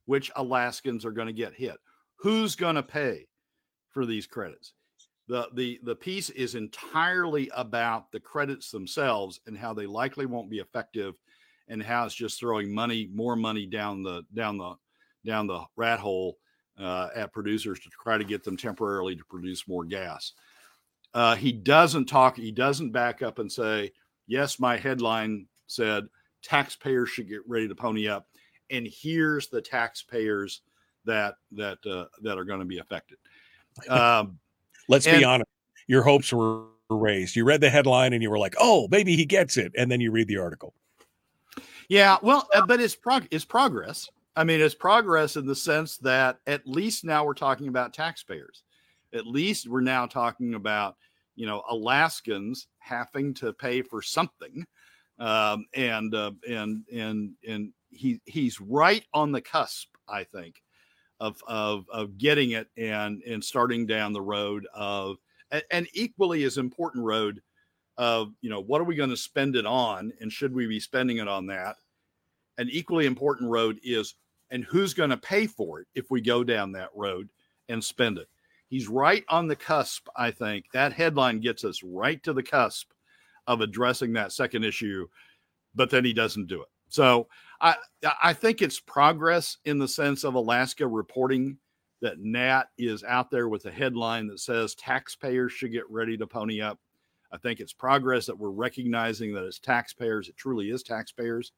which 0.04 0.30
Alaskans 0.36 1.04
are 1.04 1.12
going 1.12 1.28
to 1.28 1.32
get 1.32 1.54
hit, 1.54 1.76
who's 2.16 2.56
going 2.56 2.74
to 2.74 2.82
pay 2.82 3.26
for 3.90 4.04
these 4.04 4.26
credits. 4.26 4.72
The, 5.29 5.49
the 5.55 5.81
the 5.83 5.97
piece 5.97 6.31
is 6.31 6.55
entirely 6.55 7.51
about 7.55 8.12
the 8.12 8.20
credits 8.20 8.70
themselves 8.70 9.41
and 9.47 9.59
how 9.59 9.74
they 9.74 9.87
likely 9.87 10.27
won't 10.27 10.51
be 10.51 10.61
effective 10.61 11.14
and 11.68 11.83
how 11.83 12.05
it's 12.05 12.14
just 12.14 12.39
throwing 12.39 12.72
money 12.72 13.11
more 13.12 13.35
money 13.35 13.66
down 13.66 14.05
the 14.05 14.24
down 14.35 14.57
the 14.57 14.74
down 15.24 15.49
the 15.49 15.64
rat 15.74 15.99
hole 15.99 16.39
uh, 16.79 17.09
at 17.16 17.33
producers 17.33 17.81
to 17.81 17.89
try 18.03 18.16
to 18.16 18.24
get 18.24 18.45
them 18.45 18.57
temporarily 18.57 19.16
to 19.16 19.24
produce 19.24 19.66
more 19.66 19.85
gas 19.85 20.33
uh, 21.16 21.35
he 21.35 21.51
doesn't 21.51 22.05
talk, 22.05 22.37
he 22.37 22.53
doesn't 22.53 22.91
back 22.91 23.22
up 23.22 23.39
and 23.39 23.51
say, 23.51 23.91
yes, 24.27 24.61
my 24.61 24.77
headline 24.77 25.47
said 25.66 26.05
taxpayers 26.43 27.09
should 27.09 27.27
get 27.27 27.41
ready 27.49 27.66
to 27.66 27.74
pony 27.74 28.07
up. 28.07 28.29
And 28.68 28.87
here's 28.87 29.49
the 29.49 29.62
taxpayers 29.62 30.61
that 31.07 31.37
that 31.53 31.79
uh, 31.87 32.05
that 32.20 32.37
are 32.37 32.45
going 32.45 32.61
to 32.61 32.66
be 32.66 32.79
affected. 32.79 33.18
Um, 33.91 34.39
Let's 34.89 35.07
and, 35.07 35.18
be 35.18 35.24
honest. 35.24 35.49
Your 35.87 36.03
hopes 36.03 36.32
were 36.32 36.64
raised. 36.91 37.37
You 37.37 37.45
read 37.45 37.61
the 37.61 37.70
headline 37.70 38.12
and 38.12 38.22
you 38.22 38.30
were 38.30 38.39
like, 38.39 38.55
"Oh, 38.59 38.89
maybe 38.91 39.16
he 39.16 39.24
gets 39.24 39.57
it," 39.57 39.72
and 39.76 39.91
then 39.91 40.01
you 40.01 40.11
read 40.11 40.28
the 40.28 40.39
article. 40.39 40.74
Yeah, 41.89 42.16
well, 42.22 42.49
uh, 42.55 42.66
but 42.66 42.80
it's 42.80 42.97
prog- 42.97 43.28
it's 43.30 43.45
progress. 43.45 44.09
I 44.34 44.45
mean, 44.45 44.61
it's 44.61 44.74
progress 44.74 45.37
in 45.37 45.47
the 45.47 45.55
sense 45.55 45.97
that 45.99 46.39
at 46.47 46.66
least 46.66 47.05
now 47.05 47.24
we're 47.24 47.34
talking 47.34 47.68
about 47.68 47.95
taxpayers. 47.95 48.62
At 49.14 49.26
least 49.26 49.68
we're 49.68 49.80
now 49.80 50.07
talking 50.07 50.55
about 50.55 50.97
you 51.37 51.47
know 51.47 51.62
Alaskans 51.70 52.66
having 52.78 53.34
to 53.34 53.53
pay 53.53 53.82
for 53.82 54.03
something, 54.03 54.66
um, 55.18 55.66
and 55.74 56.14
uh, 56.14 56.32
and 56.49 56.84
and 56.93 57.32
and 57.47 57.72
he 57.91 58.20
he's 58.24 58.61
right 58.61 59.05
on 59.14 59.32
the 59.32 59.41
cusp, 59.41 59.89
I 60.09 60.24
think, 60.24 60.62
of 61.20 61.40
of 61.46 61.86
of 61.90 62.18
getting 62.18 62.52
it 62.52 62.68
and 62.76 63.22
and 63.22 63.42
starting 63.42 63.86
down 63.86 64.12
the 64.12 64.20
road 64.20 64.66
of 64.74 65.16
an 65.70 65.86
equally 65.94 66.44
as 66.44 66.58
important 66.58 67.04
road 67.04 67.40
of 67.96 68.32
you 68.42 68.50
know 68.50 68.60
what 68.60 68.80
are 68.80 68.84
we 68.84 68.94
going 68.94 69.10
to 69.10 69.16
spend 69.16 69.56
it 69.56 69.64
on 69.64 70.12
and 70.20 70.30
should 70.30 70.54
we 70.54 70.66
be 70.66 70.80
spending 70.80 71.18
it 71.18 71.28
on 71.28 71.46
that 71.46 71.76
an 72.58 72.68
equally 72.70 73.06
important 73.06 73.50
road 73.50 73.78
is 73.82 74.14
and 74.50 74.64
who's 74.64 74.94
going 74.94 75.10
to 75.10 75.16
pay 75.16 75.46
for 75.46 75.80
it 75.80 75.86
if 75.94 76.10
we 76.10 76.20
go 76.20 76.44
down 76.44 76.72
that 76.72 76.90
road 76.94 77.28
and 77.68 77.82
spend 77.82 78.18
it 78.18 78.28
he's 78.68 78.88
right 78.88 79.24
on 79.28 79.46
the 79.46 79.56
cusp. 79.56 80.08
I 80.16 80.30
think 80.30 80.66
that 80.72 80.92
headline 80.92 81.40
gets 81.40 81.64
us 81.64 81.82
right 81.82 82.22
to 82.24 82.32
the 82.32 82.42
cusp 82.42 82.90
of 83.46 83.60
addressing 83.60 84.12
that 84.14 84.32
second 84.32 84.64
issue, 84.64 85.06
but 85.74 85.90
then 85.90 86.04
he 86.04 86.12
doesn't 86.12 86.48
do 86.48 86.62
it. 86.62 86.68
So 86.88 87.28
I 87.61 87.76
I 88.22 88.32
think 88.32 88.62
it's 88.62 88.80
progress 88.80 89.59
in 89.64 89.78
the 89.78 89.88
sense 89.88 90.24
of 90.24 90.34
Alaska 90.34 90.86
reporting 90.86 91.59
that 92.02 92.18
Nat 92.18 92.64
is 92.78 93.04
out 93.04 93.30
there 93.30 93.48
with 93.48 93.64
a 93.66 93.70
headline 93.70 94.26
that 94.28 94.40
says 94.40 94.74
taxpayers 94.74 95.52
should 95.52 95.72
get 95.72 95.90
ready 95.90 96.16
to 96.16 96.26
pony 96.26 96.61
up. 96.61 96.78
I 97.32 97.38
think 97.38 97.61
it's 97.61 97.72
progress 97.72 98.26
that 98.26 98.38
we're 98.38 98.50
recognizing 98.50 99.32
that 99.34 99.44
it's 99.44 99.59
taxpayers. 99.59 100.28
It 100.28 100.36
truly 100.36 100.70
is 100.70 100.82
taxpayers 100.82 101.52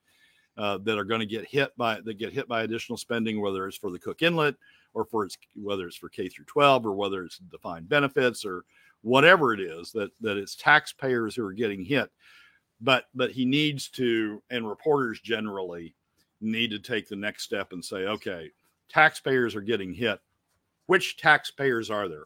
uh, 0.57 0.79
that 0.79 0.99
are 0.99 1.05
going 1.05 1.21
to 1.21 1.27
get 1.27 1.47
hit 1.47 1.77
by 1.77 2.01
that 2.05 2.19
get 2.19 2.33
hit 2.33 2.49
by 2.49 2.63
additional 2.63 2.97
spending, 2.97 3.41
whether 3.41 3.67
it's 3.67 3.77
for 3.77 3.91
the 3.91 3.99
Cook 3.99 4.23
Inlet 4.23 4.57
or 4.95 5.05
for 5.05 5.25
its 5.25 5.37
whether 5.55 5.87
it's 5.87 5.97
for 5.97 6.09
K 6.09 6.29
through 6.29 6.47
12 6.47 6.87
or 6.87 6.93
whether 6.93 7.25
it's 7.25 7.39
defined 7.39 7.89
benefits 7.89 8.45
or 8.45 8.65
whatever 9.03 9.53
it 9.53 9.61
is 9.61 9.93
that 9.93 10.11
that 10.21 10.37
it's 10.37 10.57
taxpayers 10.57 11.37
who 11.37 11.45
are 11.45 11.53
getting 11.53 11.85
hit. 11.85 12.11
But 12.81 13.07
but 13.15 13.33
he 13.33 13.45
needs 13.45 13.89
to, 13.91 14.43
and 14.51 14.69
reporters 14.69 15.21
generally 15.21 15.95
need 16.41 16.71
to 16.71 16.79
take 16.79 17.09
the 17.09 17.17
next 17.17 17.43
step 17.43 17.73
and 17.73 17.85
say, 17.85 18.07
okay, 18.07 18.51
taxpayers 18.89 19.55
are 19.57 19.61
getting 19.61 19.93
hit. 19.93 20.21
Which 20.87 21.17
taxpayers 21.17 21.91
are 21.91 22.09
there? 22.09 22.25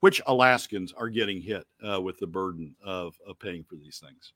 Which 0.00 0.20
Alaskans 0.26 0.92
are 0.92 1.08
getting 1.08 1.40
hit 1.40 1.66
uh, 1.86 2.00
with 2.00 2.18
the 2.18 2.26
burden 2.26 2.76
of, 2.84 3.18
of 3.26 3.38
paying 3.38 3.64
for 3.64 3.76
these 3.76 3.98
things? 3.98 4.32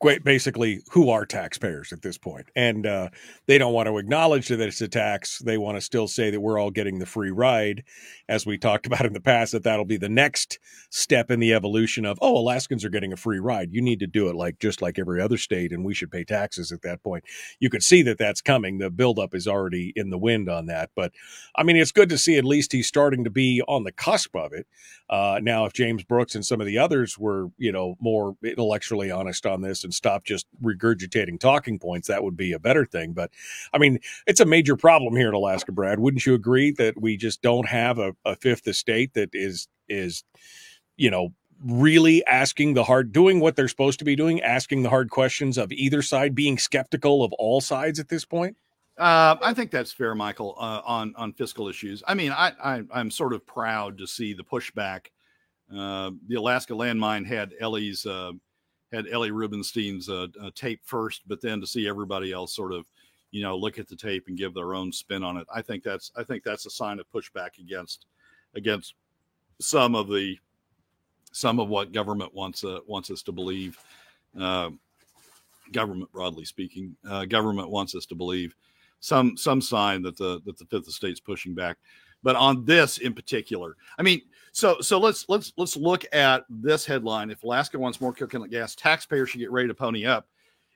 Basically 0.00 0.80
who 0.90 1.10
are 1.10 1.26
taxpayers 1.26 1.92
at 1.92 2.02
this 2.02 2.16
point? 2.16 2.48
And 2.56 2.86
uh, 2.86 3.10
they 3.46 3.58
don't 3.58 3.72
want 3.72 3.86
to 3.86 3.98
acknowledge 3.98 4.48
that 4.48 4.60
it's 4.60 4.80
a 4.80 4.88
tax. 4.88 5.38
They 5.38 5.58
want 5.58 5.76
to 5.76 5.80
still 5.80 6.08
say 6.08 6.30
that 6.30 6.40
we're 6.40 6.58
all 6.58 6.70
getting 6.70 6.98
the 6.98 7.06
free 7.06 7.30
ride. 7.30 7.84
As 8.28 8.46
we 8.46 8.56
talked 8.56 8.86
about 8.90 9.04
in 9.04 9.12
the 9.12 9.20
past 9.20 9.52
that 9.52 9.62
that'll 9.62 9.84
be 9.84 9.98
the 9.98 10.08
next 10.08 10.58
step 10.90 11.30
in 11.30 11.40
the 11.40 11.52
evolution 11.52 12.04
of 12.04 12.18
oh 12.22 12.38
alaskans 12.38 12.84
are 12.84 12.90
getting 12.90 13.12
a 13.12 13.16
free 13.16 13.38
ride. 13.38 13.72
You 13.72 13.82
need 13.82 14.00
to 14.00 14.06
do 14.06 14.28
it 14.28 14.34
like 14.34 14.58
just 14.58 14.80
like 14.80 14.98
every 14.98 15.20
other 15.20 15.36
state 15.36 15.72
and 15.72 15.84
we 15.84 15.94
should 15.94 16.10
pay 16.10 16.24
taxes 16.24 16.72
at 16.72 16.82
that 16.82 17.02
point. 17.02 17.24
You 17.58 17.68
could 17.70 17.82
see 17.82 18.02
that 18.02 18.18
that's 18.18 18.40
coming. 18.40 18.78
The 18.78 18.90
buildup 18.90 19.34
is 19.34 19.46
already 19.46 19.92
in 19.96 20.10
the 20.10 20.18
wind 20.18 20.48
on 20.48 20.66
that. 20.66 20.90
But 20.94 21.12
i 21.56 21.62
mean 21.62 21.76
it's 21.76 21.92
good 21.92 22.08
to 22.08 22.18
see 22.18 22.38
at 22.38 22.44
least 22.44 22.72
he's 22.72 22.86
starting 22.86 23.24
to 23.24 23.30
be 23.30 23.62
on 23.68 23.84
the 23.84 23.92
cusp 23.92 24.34
of 24.34 24.52
it. 24.52 24.66
Uh, 25.08 25.40
now 25.42 25.66
if 25.66 25.72
james 25.72 26.04
brooks 26.04 26.34
and 26.34 26.46
some 26.46 26.60
of 26.60 26.66
the 26.66 26.78
others 26.78 27.18
were 27.18 27.48
you 27.58 27.72
know 27.72 27.96
more 28.00 28.36
intellectually 28.44 29.10
honest 29.10 29.44
on 29.44 29.60
this 29.60 29.84
and 29.90 29.94
stop 29.94 30.24
just 30.24 30.46
regurgitating 30.62 31.40
talking 31.40 31.78
points, 31.78 32.08
that 32.08 32.22
would 32.22 32.36
be 32.36 32.52
a 32.52 32.58
better 32.58 32.86
thing. 32.86 33.12
But 33.12 33.30
I 33.72 33.78
mean, 33.78 33.98
it's 34.26 34.40
a 34.40 34.44
major 34.44 34.76
problem 34.76 35.16
here 35.16 35.28
in 35.28 35.34
Alaska, 35.34 35.72
Brad. 35.72 35.98
Wouldn't 35.98 36.24
you 36.24 36.34
agree 36.34 36.70
that 36.72 37.00
we 37.00 37.16
just 37.16 37.42
don't 37.42 37.68
have 37.68 37.98
a, 37.98 38.14
a 38.24 38.36
fifth 38.36 38.66
estate 38.68 39.14
that 39.14 39.30
is 39.32 39.68
is 39.88 40.24
you 40.96 41.10
know 41.10 41.32
really 41.64 42.24
asking 42.26 42.74
the 42.74 42.84
hard 42.84 43.12
doing 43.12 43.40
what 43.40 43.56
they're 43.56 43.68
supposed 43.68 43.98
to 43.98 44.04
be 44.04 44.16
doing 44.16 44.40
asking 44.40 44.82
the 44.82 44.88
hard 44.88 45.10
questions 45.10 45.58
of 45.58 45.70
either 45.72 46.00
side 46.00 46.34
being 46.34 46.56
skeptical 46.56 47.22
of 47.22 47.34
all 47.34 47.60
sides 47.60 47.98
at 47.98 48.08
this 48.08 48.24
point 48.24 48.56
uh, 49.00 49.34
I 49.40 49.54
think 49.54 49.70
that's 49.70 49.92
fair, 49.92 50.14
Michael, 50.14 50.54
uh, 50.58 50.82
on 50.84 51.14
on 51.16 51.32
fiscal 51.32 51.68
issues. 51.68 52.02
I 52.06 52.12
mean, 52.12 52.32
I, 52.32 52.52
I 52.92 53.00
am 53.00 53.10
sort 53.10 53.32
of 53.32 53.46
proud 53.46 53.96
to 53.96 54.06
see 54.06 54.34
the 54.34 54.44
pushback. 54.44 55.06
Uh, 55.74 56.10
the 56.28 56.34
Alaska 56.34 56.74
landmine 56.74 57.24
had 57.24 57.54
Ellie's 57.60 58.04
uh, 58.04 58.32
had 58.92 59.06
Ellie 59.08 59.30
Rubenstein's 59.30 60.08
uh, 60.08 60.26
uh, 60.42 60.50
tape 60.54 60.80
first, 60.84 61.22
but 61.26 61.40
then 61.40 61.60
to 61.60 61.66
see 61.66 61.88
everybody 61.88 62.32
else 62.32 62.54
sort 62.54 62.72
of, 62.72 62.86
you 63.30 63.42
know, 63.42 63.56
look 63.56 63.78
at 63.78 63.88
the 63.88 63.96
tape 63.96 64.24
and 64.26 64.36
give 64.36 64.54
their 64.54 64.74
own 64.74 64.92
spin 64.92 65.22
on 65.22 65.36
it. 65.36 65.46
I 65.54 65.62
think 65.62 65.82
that's 65.84 66.10
I 66.16 66.24
think 66.24 66.42
that's 66.42 66.66
a 66.66 66.70
sign 66.70 66.98
of 66.98 67.10
pushback 67.10 67.58
against 67.58 68.06
against 68.54 68.94
some 69.60 69.94
of 69.94 70.08
the 70.08 70.36
some 71.32 71.60
of 71.60 71.68
what 71.68 71.92
government 71.92 72.34
wants 72.34 72.64
uh, 72.64 72.80
wants 72.86 73.10
us 73.10 73.22
to 73.22 73.32
believe. 73.32 73.78
Uh, 74.38 74.70
government, 75.72 76.10
broadly 76.10 76.44
speaking, 76.44 76.96
uh, 77.08 77.24
government 77.24 77.70
wants 77.70 77.94
us 77.94 78.06
to 78.06 78.16
believe. 78.16 78.56
some 79.00 79.36
some 79.36 79.60
sign 79.60 80.02
that 80.02 80.16
the 80.16 80.40
that 80.44 80.58
the 80.58 80.64
fifth 80.66 80.88
estate's 80.88 81.20
pushing 81.20 81.54
back. 81.54 81.78
But 82.22 82.36
on 82.36 82.64
this 82.64 82.98
in 82.98 83.14
particular, 83.14 83.76
I 83.98 84.02
mean, 84.02 84.20
so 84.52 84.80
so 84.80 84.98
let's 84.98 85.28
let's 85.28 85.52
let's 85.56 85.76
look 85.76 86.04
at 86.12 86.44
this 86.48 86.84
headline. 86.84 87.30
If 87.30 87.42
Alaska 87.42 87.78
wants 87.78 88.00
more 88.00 88.12
Cook 88.12 88.34
Inlet 88.34 88.50
gas, 88.50 88.74
taxpayers 88.74 89.30
should 89.30 89.40
get 89.40 89.50
ready 89.50 89.68
to 89.68 89.74
pony 89.74 90.06
up. 90.06 90.28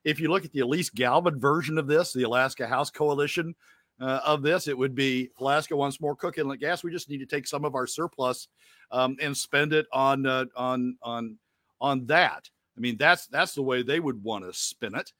If 0.05 0.21
you 0.21 0.29
look 0.31 0.45
at 0.45 0.53
the 0.53 0.61
Alyse 0.61 0.95
Galvin 0.95 1.41
version 1.41 1.79
of 1.79 1.87
this, 1.87 2.13
the 2.13 2.25
Alaska 2.25 2.67
House 2.67 2.91
Coalition 2.91 3.55
uh, 4.01 4.21
of 4.25 4.43
this, 4.43 4.69
it 4.69 4.77
would 4.77 4.95
be 4.95 5.31
Alaska 5.41 5.77
wants 5.77 6.01
more 6.01 6.15
Cook 6.15 6.39
Inlet 6.39 6.61
gas. 6.61 6.85
We 6.85 6.91
just 6.91 7.09
need 7.09 7.19
to 7.19 7.27
take 7.27 7.47
some 7.47 7.65
of 7.65 7.75
our 7.75 7.87
surplus 7.87 8.49
um, 8.91 9.17
and 9.21 9.37
spend 9.37 9.73
it 9.73 9.87
on 9.93 10.27
uh, 10.27 10.47
on 10.57 10.97
on 11.03 11.39
on 11.81 12.07
that. 12.07 12.49
I 12.77 12.81
mean, 12.81 12.97
that's 12.97 13.27
that's 13.27 13.55
the 13.55 13.63
way 13.63 13.83
they 13.83 14.01
would 14.01 14.23
want 14.23 14.45
to 14.45 14.53
spin 14.53 14.95
it. 14.95 15.13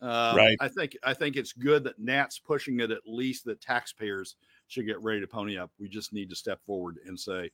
Uh, 0.00 0.34
right. 0.36 0.56
I 0.60 0.68
think 0.68 0.96
I 1.04 1.14
think 1.14 1.36
it's 1.36 1.52
good 1.52 1.84
that 1.84 1.98
Nat's 1.98 2.38
pushing 2.38 2.80
it. 2.80 2.90
At 2.90 3.02
least 3.06 3.44
that 3.44 3.60
taxpayers 3.60 4.36
should 4.66 4.86
get 4.86 5.00
ready 5.00 5.20
to 5.20 5.26
pony 5.26 5.56
up. 5.56 5.70
We 5.78 5.88
just 5.88 6.12
need 6.12 6.30
to 6.30 6.36
step 6.36 6.60
forward 6.66 6.98
and 7.06 7.18
say, 7.18 7.50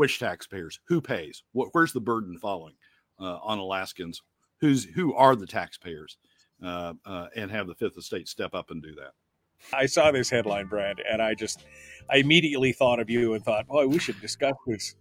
which 0.00 0.18
taxpayers, 0.18 0.80
who 0.84 0.98
pays, 0.98 1.42
what, 1.52 1.68
where's 1.72 1.92
the 1.92 2.00
burden 2.00 2.38
falling 2.38 2.72
uh, 3.20 3.36
on 3.42 3.58
Alaskans, 3.58 4.22
who's 4.58 4.82
who 4.82 5.12
are 5.12 5.36
the 5.36 5.46
taxpayers, 5.46 6.16
uh, 6.64 6.94
uh, 7.04 7.26
and 7.36 7.50
have 7.50 7.66
the 7.66 7.74
Fifth 7.74 7.98
Estate 7.98 8.26
step 8.26 8.54
up 8.54 8.70
and 8.70 8.82
do 8.82 8.94
that. 8.94 9.12
I 9.74 9.84
saw 9.84 10.10
this 10.10 10.30
headline, 10.30 10.68
Brad, 10.68 11.02
and 11.06 11.20
I 11.20 11.34
just 11.34 11.66
I 12.08 12.16
immediately 12.16 12.72
thought 12.72 12.98
of 12.98 13.10
you 13.10 13.34
and 13.34 13.44
thought, 13.44 13.66
boy, 13.66 13.88
we 13.88 13.98
should 13.98 14.18
discuss 14.22 14.54
this. 14.66 14.96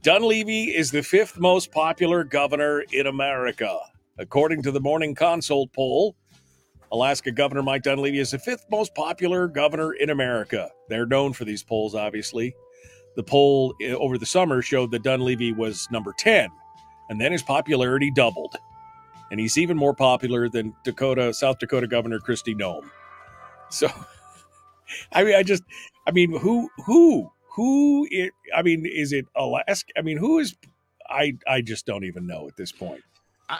Dunleavy 0.00 0.74
is 0.74 0.90
the 0.90 1.02
fifth 1.02 1.38
most 1.38 1.70
popular 1.70 2.24
governor 2.24 2.86
in 2.90 3.08
America. 3.08 3.78
According 4.16 4.62
to 4.62 4.70
the 4.70 4.80
Morning 4.80 5.14
Consult 5.14 5.74
poll, 5.74 6.16
Alaska 6.90 7.32
Governor 7.32 7.62
Mike 7.62 7.82
Dunleavy 7.82 8.18
is 8.18 8.30
the 8.30 8.38
fifth 8.38 8.64
most 8.70 8.94
popular 8.94 9.46
governor 9.46 9.92
in 9.92 10.08
America. 10.08 10.70
They're 10.88 11.04
known 11.04 11.34
for 11.34 11.44
these 11.44 11.62
polls, 11.62 11.94
obviously. 11.94 12.54
The 13.16 13.22
poll 13.22 13.74
eh, 13.80 13.92
over 13.92 14.18
the 14.18 14.26
summer 14.26 14.62
showed 14.62 14.90
that 14.92 15.02
Dunleavy 15.02 15.52
was 15.52 15.88
number 15.90 16.14
10, 16.16 16.48
and 17.08 17.20
then 17.20 17.32
his 17.32 17.42
popularity 17.42 18.10
doubled. 18.10 18.56
And 19.30 19.40
he's 19.40 19.56
even 19.56 19.76
more 19.76 19.94
popular 19.94 20.48
than 20.48 20.74
Dakota, 20.84 21.32
South 21.32 21.58
Dakota 21.58 21.86
Governor 21.86 22.18
Kristi 22.18 22.54
Noem. 22.54 22.90
So, 23.70 23.88
I 25.12 25.24
mean, 25.24 25.34
I 25.34 25.42
just, 25.42 25.62
I 26.06 26.10
mean, 26.10 26.36
who, 26.38 26.68
who, 26.84 27.30
who? 27.54 28.06
It, 28.10 28.32
I 28.54 28.62
mean, 28.62 28.84
is 28.84 29.12
it 29.12 29.26
Alaska? 29.34 29.92
I 29.96 30.02
mean, 30.02 30.18
who 30.18 30.38
is? 30.38 30.54
I, 31.08 31.36
I 31.46 31.62
just 31.62 31.86
don't 31.86 32.04
even 32.04 32.26
know 32.26 32.46
at 32.46 32.56
this 32.56 32.72
point. 32.72 33.02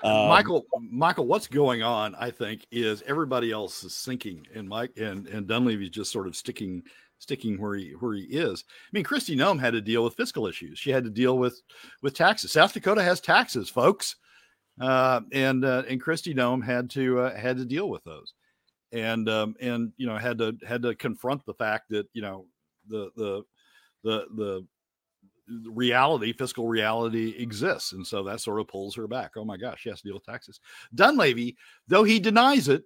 Um, 0.03 0.28
Michael, 0.28 0.64
Michael, 0.90 1.26
what's 1.26 1.46
going 1.46 1.82
on? 1.82 2.14
I 2.14 2.30
think 2.30 2.66
is 2.70 3.03
everybody 3.07 3.50
else 3.50 3.84
is 3.84 3.94
sinking, 3.94 4.46
and 4.55 4.66
Mike 4.66 4.92
and 4.96 5.26
and 5.26 5.46
Dunleavy's 5.46 5.90
just 5.90 6.11
sort 6.11 6.26
of 6.26 6.34
sticking 6.34 6.82
sticking 7.22 7.60
where 7.60 7.76
he 7.76 7.90
where 8.00 8.14
he 8.14 8.24
is. 8.24 8.64
I 8.68 8.90
mean, 8.92 9.04
Kristi 9.04 9.36
Noem 9.36 9.60
had 9.60 9.72
to 9.72 9.80
deal 9.80 10.02
with 10.02 10.14
fiscal 10.14 10.46
issues. 10.46 10.78
She 10.78 10.90
had 10.90 11.04
to 11.04 11.10
deal 11.10 11.38
with 11.38 11.62
with 12.02 12.14
taxes. 12.14 12.52
South 12.52 12.72
Dakota 12.72 13.02
has 13.02 13.20
taxes, 13.20 13.68
folks, 13.68 14.16
uh, 14.80 15.20
and 15.32 15.64
uh, 15.64 15.84
and 15.88 16.02
Kristi 16.02 16.34
Noem 16.34 16.64
had 16.64 16.90
to 16.90 17.20
uh, 17.20 17.36
had 17.36 17.56
to 17.58 17.64
deal 17.64 17.88
with 17.88 18.02
those, 18.04 18.34
and 18.90 19.28
um, 19.28 19.54
and 19.60 19.92
you 19.96 20.06
know 20.06 20.18
had 20.18 20.38
to 20.38 20.56
had 20.66 20.82
to 20.82 20.94
confront 20.96 21.46
the 21.46 21.54
fact 21.54 21.90
that 21.90 22.08
you 22.12 22.22
know 22.22 22.46
the 22.88 23.10
the 23.16 23.42
the 24.02 24.26
the 24.36 24.66
reality, 25.70 26.32
fiscal 26.32 26.68
reality 26.68 27.34
exists. 27.38 27.92
And 27.92 28.06
so 28.06 28.22
that 28.24 28.40
sort 28.40 28.60
of 28.60 28.68
pulls 28.68 28.94
her 28.96 29.06
back. 29.06 29.32
Oh 29.36 29.44
my 29.44 29.56
gosh, 29.56 29.80
she 29.80 29.88
has 29.90 30.00
to 30.00 30.08
deal 30.08 30.14
with 30.14 30.24
taxes. 30.24 30.60
Dunleavy, 30.94 31.56
though 31.88 32.04
he 32.04 32.18
denies 32.18 32.68
it, 32.68 32.84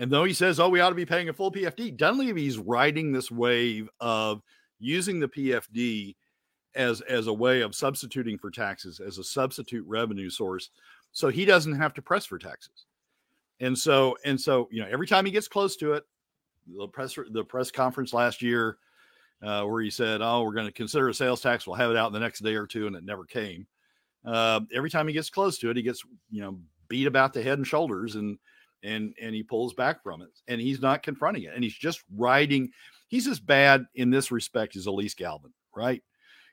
and 0.00 0.10
though 0.10 0.24
he 0.24 0.32
says, 0.32 0.58
oh, 0.58 0.70
we 0.70 0.80
ought 0.80 0.88
to 0.88 0.94
be 0.94 1.04
paying 1.04 1.28
a 1.28 1.32
full 1.32 1.52
PFD, 1.52 1.94
Dunleavy's 1.94 2.56
riding 2.56 3.12
this 3.12 3.30
wave 3.30 3.90
of 4.00 4.40
using 4.78 5.20
the 5.20 5.28
PFD 5.28 6.16
as, 6.74 7.02
as 7.02 7.26
a 7.26 7.32
way 7.32 7.60
of 7.60 7.74
substituting 7.74 8.38
for 8.38 8.50
taxes, 8.50 8.98
as 8.98 9.18
a 9.18 9.24
substitute 9.24 9.86
revenue 9.86 10.30
source. 10.30 10.70
So 11.12 11.28
he 11.28 11.44
doesn't 11.44 11.74
have 11.74 11.92
to 11.94 12.02
press 12.02 12.24
for 12.24 12.38
taxes. 12.38 12.86
And 13.60 13.76
so, 13.76 14.16
and 14.24 14.40
so, 14.40 14.70
you 14.72 14.80
know, 14.80 14.88
every 14.90 15.06
time 15.06 15.26
he 15.26 15.32
gets 15.32 15.48
close 15.48 15.76
to 15.76 15.92
it, 15.92 16.04
the 16.66 16.88
press 16.88 17.18
the 17.30 17.44
press 17.44 17.70
conference 17.70 18.14
last 18.14 18.40
year, 18.40 18.78
uh, 19.42 19.64
where 19.64 19.82
he 19.82 19.90
said, 19.90 20.22
"Oh, 20.22 20.42
we're 20.44 20.54
going 20.54 20.66
to 20.66 20.72
consider 20.72 21.08
a 21.08 21.14
sales 21.14 21.42
tax. 21.42 21.66
We'll 21.66 21.76
have 21.76 21.90
it 21.90 21.96
out 21.96 22.06
in 22.06 22.12
the 22.12 22.20
next 22.20 22.40
day 22.40 22.54
or 22.54 22.66
two, 22.66 22.86
and 22.86 22.96
it 22.96 23.04
never 23.04 23.24
came. 23.24 23.66
Uh, 24.24 24.60
every 24.74 24.88
time 24.88 25.08
he 25.08 25.12
gets 25.12 25.30
close 25.30 25.58
to 25.58 25.70
it, 25.70 25.76
he 25.76 25.82
gets 25.82 26.02
you 26.30 26.40
know 26.40 26.58
beat 26.88 27.06
about 27.06 27.32
the 27.32 27.42
head 27.42 27.58
and 27.58 27.66
shoulders, 27.66 28.14
and 28.14 28.38
and 28.82 29.14
and 29.20 29.34
he 29.34 29.42
pulls 29.42 29.74
back 29.74 30.02
from 30.02 30.22
it, 30.22 30.30
and 30.48 30.60
he's 30.60 30.80
not 30.80 31.02
confronting 31.02 31.44
it, 31.44 31.52
and 31.54 31.62
he's 31.64 31.76
just 31.76 32.02
riding. 32.16 32.70
He's 33.08 33.26
as 33.26 33.40
bad 33.40 33.86
in 33.94 34.10
this 34.10 34.30
respect 34.30 34.76
as 34.76 34.86
Alyse 34.86 35.16
Galvin, 35.16 35.52
right? 35.74 36.02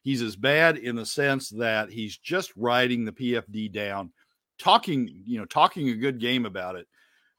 He's 0.03 0.21
as 0.21 0.35
bad 0.35 0.77
in 0.77 0.95
the 0.95 1.05
sense 1.05 1.49
that 1.49 1.91
he's 1.91 2.17
just 2.17 2.51
riding 2.55 3.05
the 3.05 3.11
PFD 3.11 3.71
down, 3.71 4.11
talking 4.57 5.09
you 5.25 5.39
know 5.39 5.45
talking 5.45 5.89
a 5.89 5.95
good 5.95 6.19
game 6.19 6.45
about 6.45 6.75
it, 6.75 6.87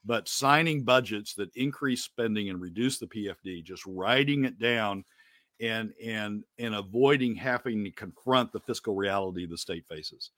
but 0.05 0.29
signing 0.29 0.85
budgets 0.85 1.35
that 1.35 1.55
increase 1.57 2.05
spending 2.05 2.49
and 2.49 2.61
reduce 2.61 2.99
the 2.99 3.07
PFD, 3.07 3.65
just 3.65 3.85
riding 3.87 4.45
it 4.45 4.59
down 4.59 5.05
and 5.61 5.93
and 6.03 6.45
and 6.59 6.75
avoiding 6.75 7.35
having 7.35 7.85
to 7.85 7.91
confront 7.91 8.53
the 8.53 8.61
fiscal 8.61 8.95
reality 8.95 9.47
the 9.47 9.59
state 9.59 9.85
faces. 9.89 10.31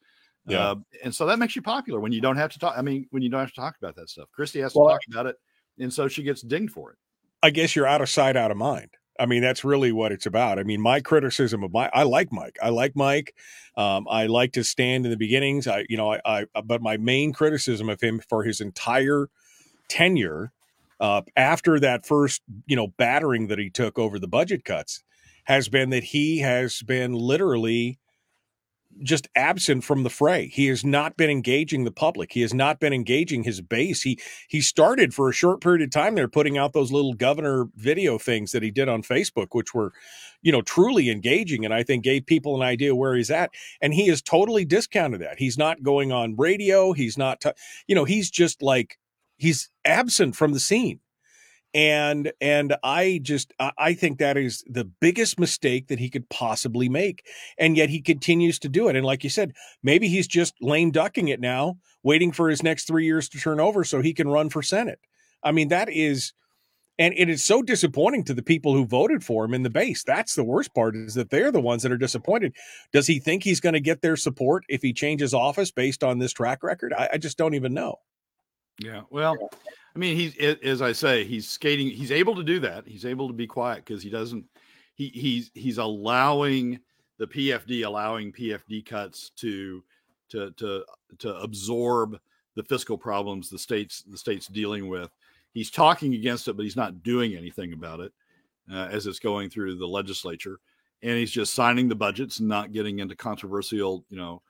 Yeah. 0.47 0.71
Uh, 0.71 0.75
and 1.05 1.15
so 1.15 1.27
that 1.27 1.39
makes 1.39 1.55
you 1.55 1.63
popular 1.63 2.01
when 2.01 2.13
you 2.13 2.21
don't 2.21 2.37
have 2.37 2.51
to 2.53 2.59
talk. 2.59 2.75
I 2.77 2.83
mean, 2.83 3.07
when 3.11 3.23
you 3.23 3.29
don't 3.29 3.41
have 3.41 3.51
to 3.51 3.61
talk 3.61 3.77
about 3.81 3.97
that 3.97 4.09
stuff. 4.09 4.29
Kristi 4.37 4.63
has 4.63 4.73
to 4.73 4.79
well, 4.79 4.89
talk 4.89 5.01
about 5.11 5.27
it, 5.27 5.37
and 5.79 5.93
so 5.93 6.09
she 6.09 6.23
gets 6.23 6.43
dinged 6.43 6.73
for 6.73 6.93
it. 6.93 6.99
I 7.43 7.51
guess 7.51 7.75
you're 7.75 7.87
out 7.87 8.01
of 8.01 8.09
sight, 8.09 8.37
out 8.37 8.51
of 8.51 8.57
mind. 8.57 8.91
I 9.19 9.27
mean, 9.27 9.43
that's 9.43 9.65
really 9.65 9.93
what 9.93 10.13
it's 10.13 10.25
about. 10.25 10.59
I 10.59 10.63
mean, 10.63 10.81
my 10.81 11.01
criticism 11.01 11.63
of 11.63 11.73
my, 11.73 11.91
I 11.93 12.05
like 12.05 12.33
Mike. 12.33 12.57
I 12.63 12.71
like 12.71 12.97
Mike. 12.97 13.35
Um, 13.77 14.07
I 14.11 14.27
like 14.27 14.53
to 14.53 14.65
stand 14.65 15.05
in 15.05 15.11
the 15.11 15.17
beginnings. 15.17 15.67
I, 15.67 15.85
you 15.91 15.99
know, 15.99 16.15
I, 16.15 16.47
I, 16.55 16.61
but 16.65 16.81
my 16.81 16.97
main 16.97 17.35
criticism 17.35 17.91
of 17.91 18.01
him 18.01 18.21
for 18.31 18.45
his 18.45 18.63
entire 18.63 19.29
tenure, 19.89 20.53
uh, 21.01 21.21
after 21.37 21.79
that 21.81 22.07
first, 22.07 22.41
you 22.67 22.77
know, 22.77 22.89
battering 22.97 23.49
that 23.49 23.59
he 23.59 23.69
took 23.69 23.99
over 23.99 24.19
the 24.19 24.29
budget 24.29 24.65
cuts, 24.65 25.03
has 25.45 25.69
been 25.69 25.91
that 25.91 26.05
he 26.05 26.39
has 26.39 26.81
been 26.83 27.13
literally 27.13 27.99
just 29.03 29.29
absent 29.35 29.85
from 29.85 30.03
the 30.03 30.11
fray. 30.11 30.47
He 30.49 30.67
has 30.67 30.85
not 30.85 31.17
been 31.17 31.31
engaging 31.31 31.85
the 31.85 31.91
public. 31.91 32.33
He 32.33 32.43
has 32.43 32.55
not 32.55 32.81
been 32.81 32.93
engaging 32.93 33.45
his 33.45 33.61
base. 33.61 34.03
He 34.03 34.19
he 34.49 34.61
started 34.61 35.15
for 35.15 35.29
a 35.29 35.33
short 35.33 35.61
period 35.61 35.83
of 35.83 35.91
time 35.91 36.15
there 36.15 36.29
putting 36.29 36.59
out 36.59 36.73
those 36.73 36.93
little 36.93 37.15
governor 37.15 37.67
video 37.77 38.19
things 38.19 38.53
that 38.53 38.63
he 38.63 38.71
did 38.71 38.89
on 38.89 39.03
Facebook 39.03 39.49
which 39.53 39.75
were 39.75 39.93
you 40.43 40.53
know 40.53 40.63
truly 40.63 41.11
engaging 41.11 41.65
and 41.65 41.75
I 41.75 41.83
think 41.83 42.05
gave 42.05 42.27
people 42.27 42.57
an 42.57 42.63
idea 42.63 42.95
where 42.95 43.15
he's 43.15 43.31
at 43.31 43.51
and 43.81 43.95
he 43.95 44.09
has 44.09 44.23
totally 44.23 44.65
discounted 44.65 45.21
that. 45.21 45.39
He's 45.39 45.59
not 45.59 45.83
going 45.83 46.13
on 46.13 46.37
radio, 46.37 46.93
he's 46.93 47.19
not 47.19 47.41
t- 47.41 47.51
you 47.87 47.95
know, 47.95 48.05
he's 48.05 48.31
just 48.31 48.63
like 48.63 48.99
he's 49.37 49.71
absent 49.85 50.37
from 50.37 50.53
the 50.53 50.61
scene 50.61 51.01
and 51.73 52.33
and 52.41 52.75
i 52.83 53.21
just 53.23 53.53
i 53.79 53.95
think 53.95 54.19
that 54.19 54.37
is 54.37 54.65
the 54.67 54.85
biggest 54.85 55.39
mistake 55.39 55.87
that 55.87 56.01
he 56.01 56.11
could 56.11 56.29
possibly 56.29 56.89
make 56.89 57.25
and 57.59 57.77
yet 57.77 57.89
he 57.89 58.01
continues 58.01 58.59
to 58.59 58.69
do 58.69 58.89
it 58.89 58.97
and 58.97 59.07
like 59.07 59.23
you 59.23 59.31
said 59.31 59.53
maybe 59.83 60.09
he's 60.09 60.27
just 60.27 60.55
lame 60.61 60.91
ducking 60.91 61.29
it 61.29 61.41
now 61.41 61.77
waiting 62.03 62.33
for 62.33 62.49
his 62.49 62.63
next 62.63 62.87
three 62.87 63.05
years 63.05 63.29
to 63.29 63.39
turn 63.39 63.61
over 63.61 63.85
so 63.85 64.01
he 64.01 64.15
can 64.15 64.29
run 64.29 64.49
for 64.49 64.63
senate. 64.63 65.01
I 65.43 65.53
mean 65.53 65.69
that 65.69 65.89
is 65.91 66.33
and 66.99 67.15
it 67.17 67.31
is 67.31 67.43
so 67.43 67.63
disappointing 67.63 68.25
to 68.25 68.35
the 68.35 68.43
people 68.43 68.75
who 68.75 68.85
voted 68.85 69.25
for 69.25 69.47
him 69.47 69.55
in 69.55 69.63
the 69.63 69.71
base. 69.71 70.05
That's 70.05 70.35
the 70.35 70.45
worst 70.45 70.75
part 70.75 70.95
is 70.95 71.15
that 71.15 71.31
they're 71.31 71.51
the 71.51 71.61
ones 71.61 71.83
that 71.83 71.93
are 71.93 71.97
disappointed. 71.97 72.55
Does 72.93 73.07
he 73.07 73.19
think 73.19 73.43
he's 73.43 73.61
going 73.61 73.73
to 73.73 73.81
get 73.81 74.03
their 74.03 74.17
support 74.17 74.65
if 74.69 74.83
he 74.83 74.93
changes 74.93 75.33
office 75.33 75.71
based 75.71 76.05
on 76.05 76.19
this 76.19 76.33
track 76.33 76.63
record? 76.63 76.93
I, 76.93 77.09
I 77.15 77.19
just 77.19 77.39
don't 77.39 77.55
even 77.55 77.73
know 77.73 78.01
yeah 78.81 79.03
well 79.11 79.37
I 79.95 79.99
mean, 79.99 80.17
he's 80.17 80.37
as 80.63 80.83
I 80.83 80.93
say, 80.93 81.25
he's 81.25 81.49
skating. 81.49 81.91
He's 81.91 82.13
able 82.13 82.37
to 82.37 82.45
do 82.45 82.61
that. 82.61 82.87
He's 82.87 83.05
able 83.05 83.27
to 83.27 83.35
be 83.35 83.47
quiet 83.47 83.85
because 83.85 84.03
he 84.03 84.11
doesn't. 84.11 84.45
He 84.95 85.09
he's 85.09 85.51
he's 85.55 85.79
allowing 85.79 86.79
the 87.19 87.27
PFD, 87.27 87.85
allowing 87.85 88.33
PFD 88.33 88.87
cuts 88.87 89.31
to 89.37 89.83
to 90.29 90.53
to 90.53 90.85
to 91.19 91.37
absorb 91.37 92.19
the 92.55 92.63
fiscal 92.65 92.99
problems 92.99 93.51
the 93.51 93.59
states 93.59 94.03
the 94.03 94.19
states 94.19 94.47
dealing 94.47 94.89
with. 94.89 95.11
He's 95.53 95.71
talking 95.71 96.15
against 96.15 96.47
it, 96.47 96.57
but 96.57 96.63
he's 96.63 96.77
not 96.77 97.03
doing 97.03 97.35
anything 97.35 97.73
about 97.73 97.99
it 97.99 98.13
uh, 98.73 98.89
as 98.93 99.09
it's 99.09 99.19
going 99.19 99.51
through 99.51 99.77
the 99.77 99.89
legislature. 99.89 100.61
And 101.03 101.19
he's 101.19 101.33
just 101.33 101.55
signing 101.55 101.89
the 101.89 101.97
budgets 101.97 102.39
and 102.39 102.49
not 102.49 102.73
getting 102.73 103.01
into 103.01 103.17
controversial, 103.17 104.05
you 104.11 104.17
know, 104.17 104.43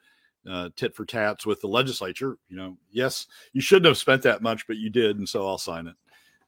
uh, 0.48 0.70
tit 0.76 0.94
for 0.94 1.04
tats 1.04 1.46
with 1.46 1.60
the 1.60 1.66
legislature. 1.66 2.38
You 2.48 2.56
know, 2.56 2.76
yes, 2.90 3.26
you 3.52 3.60
shouldn't 3.60 3.86
have 3.86 3.98
spent 3.98 4.22
that 4.22 4.42
much, 4.42 4.66
but 4.66 4.76
you 4.76 4.90
did, 4.90 5.18
and 5.18 5.28
so 5.28 5.46
I'll 5.46 5.58
sign 5.58 5.86
it. 5.86 5.94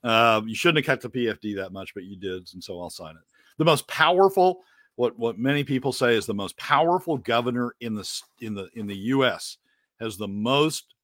Uh, 0.05 0.43
you 0.47 0.55
shouldn't 0.55 0.85
have 0.85 1.01
cut 1.01 1.13
the 1.13 1.19
PFD 1.19 1.57
that 1.57 1.73
much, 1.73 1.95
but 1.95 2.05
you 2.05 2.17
did, 2.17 2.49
and 2.55 2.63
so 2.63 2.81
I'll 2.81 2.91
sign 2.91 3.15
it. 3.15 3.23
The 3.59 3.65
most 3.65 3.87
powerful, 3.87 4.63
what 4.97 5.19
what 5.19 5.39
many 5.39 5.65
people 5.65 5.93
say 5.93 6.15
is 6.15 6.27
the 6.27 6.35
most 6.35 6.57
powerful 6.57 7.19
governor 7.19 7.75
in 7.81 7.95
the 7.95 8.23
in 8.41 8.55
the 8.55 8.69
in 8.75 8.87
the 8.87 8.97
U.S. 8.97 9.59
has 10.01 10.17
the 10.17 10.29
most 10.29 10.95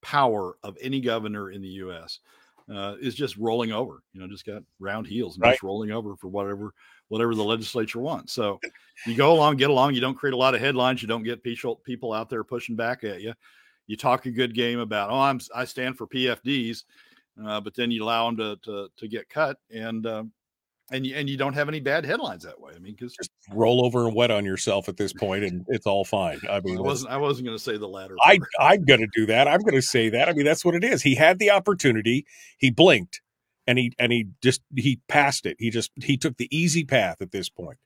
power 0.00 0.56
of 0.62 0.76
any 0.80 1.00
governor 1.00 1.50
in 1.50 1.62
the 1.62 1.68
U.S. 1.68 2.20
uh, 2.70 2.96
is 3.00 3.14
just 3.14 3.36
rolling 3.36 3.72
over. 3.72 4.02
You 4.12 4.20
know, 4.20 4.28
just 4.28 4.46
got 4.46 4.62
round 4.78 5.06
heels 5.06 5.36
and 5.36 5.42
Right. 5.42 5.52
just 5.52 5.62
rolling 5.62 5.90
over 5.90 6.16
for 6.16 6.28
whatever 6.28 6.72
whatever 7.08 7.34
the 7.34 7.44
legislature 7.44 8.00
wants. 8.00 8.32
So 8.32 8.60
you 9.06 9.14
go 9.14 9.32
along, 9.32 9.56
get 9.56 9.70
along. 9.70 9.94
You 9.94 10.00
don't 10.00 10.14
create 10.16 10.34
a 10.34 10.38
lot 10.38 10.54
of 10.54 10.60
headlines. 10.60 11.02
You 11.02 11.08
don't 11.08 11.22
get 11.22 11.42
people 11.42 11.76
people 11.76 12.12
out 12.12 12.30
there 12.30 12.44
pushing 12.44 12.76
back 12.76 13.04
at 13.04 13.20
you. 13.20 13.34
You 13.86 13.96
talk 13.96 14.26
a 14.26 14.30
good 14.30 14.54
game 14.54 14.78
about, 14.78 15.10
oh, 15.10 15.18
I'm 15.20 15.40
I 15.54 15.64
stand 15.64 15.98
for 15.98 16.06
PFDs, 16.06 16.84
uh, 17.44 17.60
but 17.60 17.74
then 17.74 17.90
you 17.90 18.04
allow 18.04 18.26
them 18.26 18.36
to 18.36 18.56
to, 18.64 18.88
to 18.96 19.08
get 19.08 19.28
cut, 19.28 19.58
and 19.70 20.06
um, 20.06 20.32
and 20.90 21.06
you 21.06 21.14
and 21.14 21.28
you 21.28 21.36
don't 21.36 21.54
have 21.54 21.68
any 21.68 21.80
bad 21.80 22.04
headlines 22.04 22.42
that 22.44 22.60
way. 22.60 22.72
I 22.74 22.78
mean, 22.78 22.94
because 22.94 23.14
Just 23.14 23.30
roll 23.50 23.84
over 23.84 24.06
and 24.06 24.14
wet 24.14 24.30
on 24.30 24.44
yourself 24.44 24.88
at 24.88 24.96
this 24.96 25.12
point, 25.12 25.44
and 25.44 25.64
it's 25.68 25.86
all 25.86 26.04
fine. 26.04 26.40
I 26.48 26.56
I 26.56 26.60
mean, 26.60 26.74
that's- 26.74 26.78
wasn't 26.84 27.12
I 27.12 27.16
wasn't 27.16 27.46
going 27.46 27.56
to 27.56 27.62
say 27.62 27.76
the 27.76 27.88
latter. 27.88 28.16
I 28.24 28.38
part. 28.38 28.50
I'm 28.58 28.84
going 28.84 29.00
to 29.00 29.08
do 29.14 29.26
that. 29.26 29.48
I'm 29.48 29.60
going 29.60 29.74
to 29.74 29.82
say 29.82 30.08
that. 30.10 30.28
I 30.28 30.32
mean, 30.32 30.44
that's 30.44 30.64
what 30.64 30.74
it 30.74 30.84
is. 30.84 31.02
He 31.02 31.14
had 31.14 31.38
the 31.38 31.50
opportunity. 31.50 32.26
He 32.58 32.70
blinked, 32.70 33.20
and 33.66 33.78
he 33.78 33.92
and 33.98 34.12
he 34.12 34.26
just 34.42 34.60
he 34.76 35.00
passed 35.08 35.46
it. 35.46 35.56
He 35.58 35.70
just 35.70 35.90
he 36.02 36.16
took 36.16 36.36
the 36.36 36.48
easy 36.56 36.84
path 36.84 37.16
at 37.20 37.30
this 37.32 37.48
point. 37.48 37.78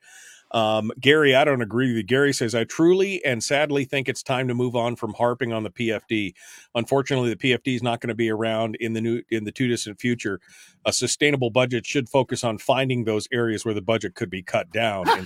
Um, 0.53 0.93
Gary, 1.01 1.35
I 1.35 1.45
don't 1.45 1.63
agree 1.63 1.89
with 1.89 1.97
you. 1.97 2.03
Gary 2.03 2.33
says, 2.33 2.55
I 2.55 2.65
truly 2.65 3.25
and 3.25 3.43
sadly 3.43 3.85
think 3.85 4.09
it's 4.09 4.23
time 4.23 4.49
to 4.49 4.55
move 4.55 4.77
on 4.77 4.97
from 4.97 5.15
harping 5.15 5.53
on 5.53 5.65
the 5.65 5.71
PFD. 5.71 6.35
Unfortunately, 6.75 7.35
the 7.35 7.37
PFD 7.37 7.77
is 7.77 7.83
not 7.83 8.01
going 8.01 8.09
to 8.09 8.15
be 8.15 8.31
around 8.31 8.77
in 8.77 8.93
the 8.93 9.01
new 9.01 9.23
in 9.31 9.45
the 9.45 9.53
too 9.53 9.69
distant 9.69 10.01
future. 10.01 10.41
A 10.85 10.93
sustainable 10.93 11.51
budget 11.51 11.85
should 11.85 12.09
focus 12.09 12.45
on 12.45 12.59
finding 12.59 13.05
those 13.05 13.27
areas 13.33 13.65
where 13.65 13.75
the 13.75 13.83
budget 13.83 14.15
could 14.15 14.31
be 14.31 14.43
cut 14.43 14.71
down. 14.71 15.07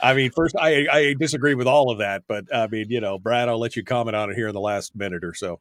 I 0.00 0.14
mean, 0.14 0.30
first, 0.30 0.54
I 0.56 0.86
I 0.90 1.14
disagree 1.18 1.54
with 1.54 1.66
all 1.66 1.90
of 1.90 1.98
that, 1.98 2.22
but 2.28 2.44
I 2.54 2.66
mean, 2.68 2.86
you 2.88 3.00
know, 3.00 3.18
Brad, 3.18 3.48
I'll 3.48 3.58
let 3.58 3.76
you 3.76 3.84
comment 3.84 4.16
on 4.16 4.30
it 4.30 4.36
here 4.36 4.48
in 4.48 4.54
the 4.54 4.60
last 4.60 4.94
minute 4.94 5.24
or 5.24 5.34
so. 5.34 5.60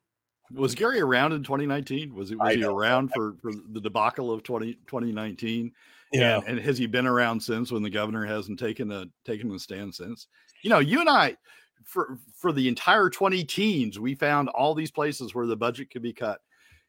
Was 0.54 0.76
Gary 0.76 1.02
around 1.02 1.34
in 1.34 1.44
2019? 1.44 2.14
Was, 2.14 2.32
it, 2.32 2.40
was 2.40 2.56
he 2.56 2.64
around 2.64 3.12
for, 3.14 3.36
for 3.42 3.52
the 3.54 3.82
debacle 3.82 4.32
of 4.32 4.44
20, 4.44 4.74
2019? 4.88 5.72
Yeah, 6.14 6.38
And, 6.38 6.48
and 6.48 6.60
has 6.60 6.78
he 6.78 6.88
been 6.88 7.08
around 7.08 7.42
since 7.42 7.72
when 7.72 7.84
the 7.84 7.90
governor 7.90 8.26
hasn't 8.26 8.60
taken 8.60 8.92
a 8.92 9.06
taken 9.26 9.52
a 9.52 9.60
stand 9.60 9.94
since? 9.94 10.28
You 10.62 10.70
know, 10.70 10.80
you 10.80 11.02
and 11.02 11.10
I, 11.10 11.36
for 11.84 12.18
for 12.34 12.52
the 12.52 12.68
entire 12.68 13.10
20 13.10 13.44
teens, 13.44 14.00
we 14.00 14.16
found 14.16 14.50
all 14.50 14.74
these 14.74 14.92
places 14.92 15.36
where 15.36 15.48
the 15.48 15.58
budget 15.58 15.90
could 15.92 16.02
be 16.02 16.14
cut. 16.14 16.40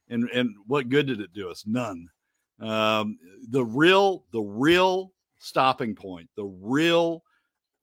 And 0.08 0.28
and 0.30 0.54
what 0.66 0.88
good 0.88 1.06
did 1.06 1.20
it 1.20 1.32
do 1.32 1.50
us? 1.50 1.64
None. 1.66 2.08
Um, 2.60 3.18
the 3.50 3.64
real, 3.64 4.24
the 4.32 4.40
real 4.40 5.12
stopping 5.38 5.94
point, 5.94 6.28
the 6.36 6.44
real 6.44 7.22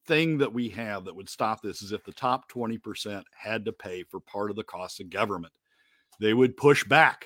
thing 0.06 0.38
that 0.38 0.54
we 0.54 0.70
have 0.70 1.06
that 1.06 1.16
would 1.16 1.30
stop 1.30 1.62
this 1.62 1.82
is 1.82 1.92
if 1.92 2.04
the 2.04 2.12
top 2.12 2.50
20% 2.52 3.24
had 3.36 3.66
to 3.66 3.72
pay 3.72 4.04
for 4.04 4.20
part 4.20 4.50
of 4.50 4.56
the 4.56 4.64
cost 4.64 5.00
of 5.00 5.10
government. 5.10 5.54
They 6.20 6.34
would 6.34 6.58
push 6.58 6.84
back. 6.84 7.26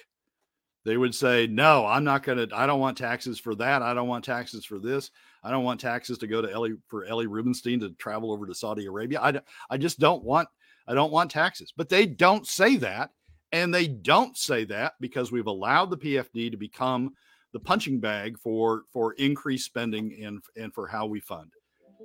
They 0.85 0.97
would 0.97 1.13
say, 1.13 1.45
No, 1.47 1.85
I'm 1.85 2.03
not 2.03 2.23
going 2.23 2.47
to, 2.49 2.55
I 2.55 2.65
don't 2.65 2.79
want 2.79 2.97
taxes 2.97 3.39
for 3.39 3.53
that. 3.55 3.81
I 3.81 3.93
don't 3.93 4.07
want 4.07 4.25
taxes 4.25 4.65
for 4.65 4.79
this. 4.79 5.11
I 5.43 5.51
don't 5.51 5.63
want 5.63 5.79
taxes 5.79 6.17
to 6.19 6.27
go 6.27 6.41
to 6.41 6.51
Ellie 6.51 6.73
for 6.87 7.05
Ellie 7.05 7.27
Rubenstein 7.27 7.79
to 7.81 7.91
travel 7.91 8.31
over 8.31 8.45
to 8.47 8.55
Saudi 8.55 8.85
Arabia. 8.85 9.21
I, 9.21 9.39
I 9.69 9.77
just 9.77 9.99
don't 9.99 10.23
want, 10.23 10.47
I 10.87 10.93
don't 10.93 11.11
want 11.11 11.31
taxes. 11.31 11.73
But 11.75 11.89
they 11.89 12.05
don't 12.05 12.47
say 12.47 12.77
that. 12.77 13.11
And 13.51 13.73
they 13.73 13.87
don't 13.87 14.37
say 14.37 14.63
that 14.65 14.93
because 14.99 15.31
we've 15.31 15.47
allowed 15.47 15.89
the 15.89 15.97
PFD 15.97 16.51
to 16.51 16.57
become 16.57 17.13
the 17.51 17.59
punching 17.59 17.99
bag 17.99 18.37
for 18.37 18.83
for 18.93 19.13
increased 19.13 19.65
spending 19.65 20.23
and 20.23 20.39
and 20.55 20.71
for 20.71 20.85
how 20.85 21.07
we 21.07 21.19
fund. 21.19 21.51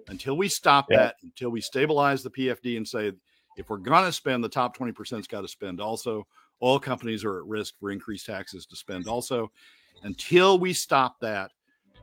Until 0.09 0.39
we 0.39 0.49
stop 0.49 0.87
Yeah. 0.91 0.97
that, 0.99 1.16
until 1.22 1.51
we 1.51 1.61
stabilize 1.61 2.22
the 2.22 2.30
PFD 2.30 2.78
and 2.78 2.89
say 2.89 3.12
if 3.59 3.68
we're 3.68 3.76
going 3.76 4.07
to 4.07 4.12
spend, 4.12 4.43
the 4.43 4.49
top 4.49 4.74
twenty 4.74 4.93
percent's 4.93 5.28
got 5.28 5.43
to 5.43 5.49
spend. 5.49 5.82
Also, 5.82 6.26
oil 6.62 6.78
companies 6.78 7.24
are 7.24 7.38
at 7.38 7.44
risk 7.44 7.74
for 7.78 7.90
increased 7.90 8.26
taxes 8.26 8.66
to 8.66 8.76
spend. 8.76 9.07
Also, 9.07 9.50
until 10.02 10.59
we 10.59 10.72
stop 10.72 11.18
that 11.20 11.50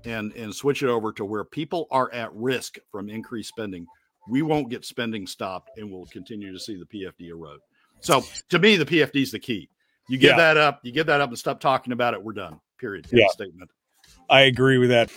and 0.05 0.33
and 0.33 0.53
switch 0.53 0.81
it 0.83 0.89
over 0.89 1.11
to 1.13 1.23
where 1.25 1.43
people 1.43 1.87
are 1.91 2.11
at 2.13 2.33
risk 2.33 2.77
from 2.91 3.09
increased 3.09 3.49
spending, 3.49 3.85
we 4.27 4.41
won't 4.41 4.69
get 4.69 4.85
spending 4.85 5.27
stopped, 5.27 5.69
and 5.77 5.91
we'll 5.91 6.05
continue 6.07 6.51
to 6.51 6.59
see 6.59 6.75
the 6.75 6.85
PFD 6.85 7.29
erode. 7.29 7.59
So, 7.99 8.23
to 8.49 8.57
me, 8.59 8.77
the 8.77 8.85
PFD 8.85 9.21
is 9.21 9.31
the 9.31 9.39
key. 9.39 9.69
You 10.09 10.17
give 10.17 10.31
Yeah. 10.31 10.37
that 10.37 10.57
up, 10.57 10.79
you 10.83 10.91
give 10.91 11.05
that 11.07 11.21
up, 11.21 11.29
and 11.29 11.37
stop 11.37 11.59
talking 11.59 11.93
about 11.93 12.13
it. 12.13 12.23
We're 12.23 12.33
done. 12.33 12.59
Period. 12.79 13.05
End 13.11 13.21
Yeah. 13.21 13.27
Statement. 13.29 13.69
I 14.29 14.41
agree 14.41 14.77
with 14.79 14.89
that. 14.89 15.11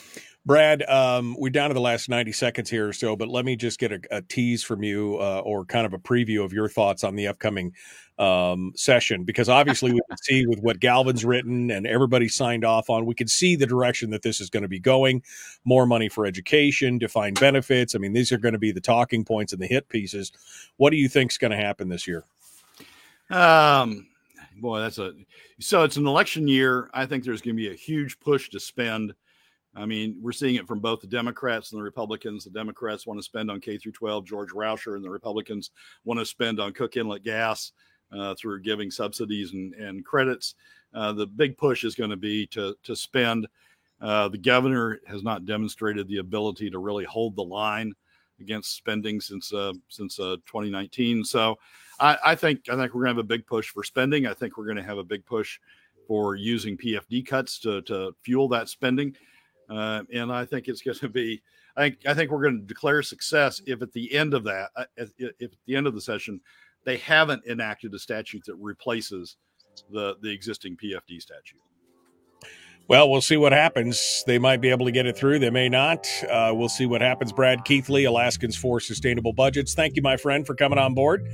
Brad, 0.46 0.82
um, 0.90 1.34
we're 1.38 1.48
down 1.48 1.70
to 1.70 1.74
the 1.74 1.80
last 1.80 2.10
90 2.10 2.32
seconds 2.32 2.68
here 2.68 2.86
or 2.86 2.92
so, 2.92 3.16
but 3.16 3.28
let 3.28 3.46
me 3.46 3.56
just 3.56 3.78
get 3.78 3.92
a, 3.92 4.00
a 4.10 4.20
tease 4.20 4.62
from 4.62 4.82
you 4.82 5.16
uh, 5.18 5.40
or 5.40 5.64
kind 5.64 5.86
of 5.86 5.94
a 5.94 5.98
preview 5.98 6.44
of 6.44 6.52
your 6.52 6.68
thoughts 6.68 7.02
on 7.02 7.16
the 7.16 7.26
upcoming 7.26 7.72
um, 8.18 8.70
session. 8.76 9.24
Because 9.24 9.48
obviously, 9.48 9.90
we 9.92 10.02
can 10.06 10.18
see 10.18 10.46
with 10.46 10.60
what 10.60 10.80
Galvin's 10.80 11.24
written 11.24 11.70
and 11.70 11.86
everybody 11.86 12.28
signed 12.28 12.62
off 12.62 12.90
on, 12.90 13.06
we 13.06 13.14
can 13.14 13.26
see 13.26 13.56
the 13.56 13.66
direction 13.66 14.10
that 14.10 14.20
this 14.20 14.38
is 14.38 14.50
going 14.50 14.64
to 14.64 14.68
be 14.68 14.78
going 14.78 15.22
more 15.64 15.86
money 15.86 16.10
for 16.10 16.26
education, 16.26 16.98
defined 16.98 17.40
benefits. 17.40 17.94
I 17.94 17.98
mean, 17.98 18.12
these 18.12 18.30
are 18.30 18.38
going 18.38 18.52
to 18.52 18.58
be 18.58 18.70
the 18.70 18.82
talking 18.82 19.24
points 19.24 19.54
and 19.54 19.62
the 19.62 19.66
hit 19.66 19.88
pieces. 19.88 20.30
What 20.76 20.90
do 20.90 20.98
you 20.98 21.08
think 21.08 21.32
is 21.32 21.38
going 21.38 21.52
to 21.52 21.56
happen 21.56 21.88
this 21.88 22.06
year? 22.06 22.22
Um, 23.30 24.08
boy, 24.60 24.80
that's 24.80 24.98
a 24.98 25.14
so 25.58 25.84
it's 25.84 25.96
an 25.96 26.06
election 26.06 26.46
year. 26.46 26.90
I 26.92 27.06
think 27.06 27.24
there's 27.24 27.40
going 27.40 27.56
to 27.56 27.62
be 27.62 27.70
a 27.70 27.74
huge 27.74 28.20
push 28.20 28.50
to 28.50 28.60
spend. 28.60 29.14
I 29.76 29.86
mean, 29.86 30.16
we're 30.20 30.32
seeing 30.32 30.54
it 30.54 30.68
from 30.68 30.80
both 30.80 31.00
the 31.00 31.06
Democrats 31.06 31.72
and 31.72 31.80
the 31.80 31.84
Republicans. 31.84 32.44
The 32.44 32.50
Democrats 32.50 33.06
want 33.06 33.18
to 33.18 33.24
spend 33.24 33.50
on 33.50 33.60
K 33.60 33.76
through 33.76 33.92
12, 33.92 34.24
George 34.24 34.50
Rauscher, 34.50 34.94
and 34.94 35.04
the 35.04 35.10
Republicans 35.10 35.70
want 36.04 36.20
to 36.20 36.26
spend 36.26 36.60
on 36.60 36.72
Cook 36.72 36.96
Inlet 36.96 37.24
gas 37.24 37.72
uh, 38.12 38.34
through 38.38 38.60
giving 38.60 38.90
subsidies 38.90 39.52
and, 39.52 39.74
and 39.74 40.04
credits. 40.04 40.54
Uh, 40.94 41.12
the 41.12 41.26
big 41.26 41.56
push 41.56 41.84
is 41.84 41.94
going 41.94 42.10
to 42.10 42.16
be 42.16 42.46
to 42.48 42.76
to 42.84 42.94
spend. 42.94 43.48
Uh, 44.00 44.28
the 44.28 44.38
governor 44.38 45.00
has 45.06 45.22
not 45.22 45.46
demonstrated 45.46 46.06
the 46.08 46.18
ability 46.18 46.70
to 46.70 46.78
really 46.78 47.04
hold 47.04 47.34
the 47.36 47.42
line 47.42 47.92
against 48.40 48.76
spending 48.76 49.20
since 49.20 49.52
uh, 49.52 49.72
since 49.88 50.18
uh, 50.20 50.36
2019. 50.46 51.24
So 51.24 51.58
I, 51.98 52.18
I 52.24 52.34
think 52.34 52.68
I 52.68 52.76
think 52.76 52.94
we're 52.94 53.04
going 53.04 53.14
to 53.14 53.18
have 53.20 53.24
a 53.24 53.28
big 53.28 53.46
push 53.46 53.70
for 53.70 53.82
spending. 53.82 54.26
I 54.26 54.34
think 54.34 54.56
we're 54.56 54.66
going 54.66 54.76
to 54.76 54.82
have 54.82 54.98
a 54.98 55.04
big 55.04 55.24
push 55.24 55.58
for 56.06 56.36
using 56.36 56.76
PFD 56.76 57.26
cuts 57.26 57.58
to 57.60 57.82
to 57.82 58.14
fuel 58.22 58.48
that 58.48 58.68
spending. 58.68 59.16
Uh, 59.68 60.02
and 60.12 60.32
I 60.32 60.44
think 60.44 60.68
it's 60.68 60.82
going 60.82 60.98
to 60.98 61.08
be. 61.08 61.42
I 61.76 61.82
think 61.82 61.98
I 62.06 62.14
think 62.14 62.30
we're 62.30 62.42
going 62.42 62.60
to 62.60 62.66
declare 62.66 63.02
success 63.02 63.60
if 63.66 63.82
at 63.82 63.92
the 63.92 64.14
end 64.14 64.34
of 64.34 64.44
that, 64.44 64.70
uh, 64.76 64.84
if, 64.96 65.10
if 65.18 65.52
at 65.52 65.58
the 65.66 65.76
end 65.76 65.86
of 65.86 65.94
the 65.94 66.00
session, 66.00 66.40
they 66.84 66.98
haven't 66.98 67.44
enacted 67.46 67.92
a 67.94 67.98
statute 67.98 68.44
that 68.46 68.56
replaces 68.56 69.36
the 69.90 70.16
the 70.20 70.30
existing 70.30 70.76
PFD 70.76 71.20
statute. 71.20 71.60
Well, 72.86 73.08
we'll 73.08 73.22
see 73.22 73.38
what 73.38 73.52
happens. 73.52 74.22
They 74.26 74.38
might 74.38 74.60
be 74.60 74.68
able 74.68 74.84
to 74.84 74.92
get 74.92 75.06
it 75.06 75.16
through. 75.16 75.38
They 75.38 75.48
may 75.48 75.70
not. 75.70 76.06
Uh, 76.28 76.52
we'll 76.54 76.68
see 76.68 76.84
what 76.84 77.00
happens. 77.00 77.32
Brad 77.32 77.64
Keithley, 77.64 78.04
Alaskans 78.04 78.56
for 78.56 78.78
Sustainable 78.78 79.32
Budgets. 79.32 79.72
Thank 79.72 79.96
you, 79.96 80.02
my 80.02 80.18
friend, 80.18 80.46
for 80.46 80.54
coming 80.54 80.78
on 80.78 80.92
board. 80.92 81.26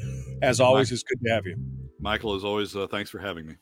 As 0.43 0.61
always, 0.61 0.93
it's 0.93 1.03
good 1.03 1.19
to 1.25 1.31
have 1.31 1.47
you. 1.47 1.57
Michael, 1.99 2.37
as 2.37 2.45
always, 2.45 2.77
uh, 2.77 2.87
thanks 2.87 3.11
for 3.11 3.19
having 3.19 3.47
me. 3.47 3.57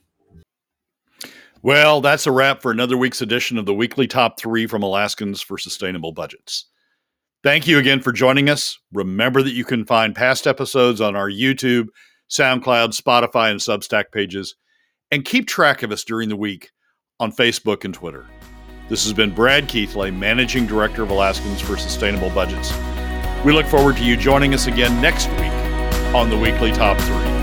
Well, 1.62 2.00
that's 2.00 2.26
a 2.26 2.32
wrap 2.32 2.62
for 2.62 2.70
another 2.70 2.96
week's 2.96 3.20
edition 3.20 3.58
of 3.58 3.66
the 3.66 3.74
weekly 3.74 4.06
top 4.06 4.38
three 4.38 4.66
from 4.66 4.82
Alaskans 4.82 5.42
for 5.42 5.58
Sustainable 5.58 6.12
Budgets. 6.12 6.66
Thank 7.42 7.66
you 7.66 7.78
again 7.78 8.00
for 8.00 8.12
joining 8.12 8.48
us. 8.48 8.78
Remember 8.92 9.42
that 9.42 9.52
you 9.52 9.64
can 9.64 9.84
find 9.84 10.14
past 10.14 10.46
episodes 10.46 11.00
on 11.00 11.16
our 11.16 11.28
YouTube, 11.28 11.86
SoundCloud, 12.30 13.00
Spotify, 13.00 13.50
and 13.50 13.60
Substack 13.60 14.12
pages, 14.12 14.54
and 15.10 15.24
keep 15.24 15.48
track 15.48 15.82
of 15.82 15.90
us 15.90 16.04
during 16.04 16.28
the 16.28 16.36
week 16.36 16.70
on 17.18 17.32
Facebook 17.32 17.84
and 17.84 17.94
Twitter. 17.94 18.26
This 18.88 19.04
has 19.04 19.12
been 19.12 19.34
Brad 19.34 19.68
Keithley, 19.68 20.10
Managing 20.10 20.66
Director 20.66 21.02
of 21.02 21.10
Alaskans 21.10 21.60
for 21.60 21.76
Sustainable 21.76 22.30
Budgets. 22.30 22.72
We 23.44 23.52
look 23.52 23.66
forward 23.66 23.96
to 23.96 24.04
you 24.04 24.16
joining 24.16 24.54
us 24.54 24.66
again 24.66 25.00
next 25.02 25.28
week 25.30 25.52
on 26.14 26.30
the 26.30 26.38
weekly 26.38 26.72
top 26.72 26.98
three. 26.98 27.37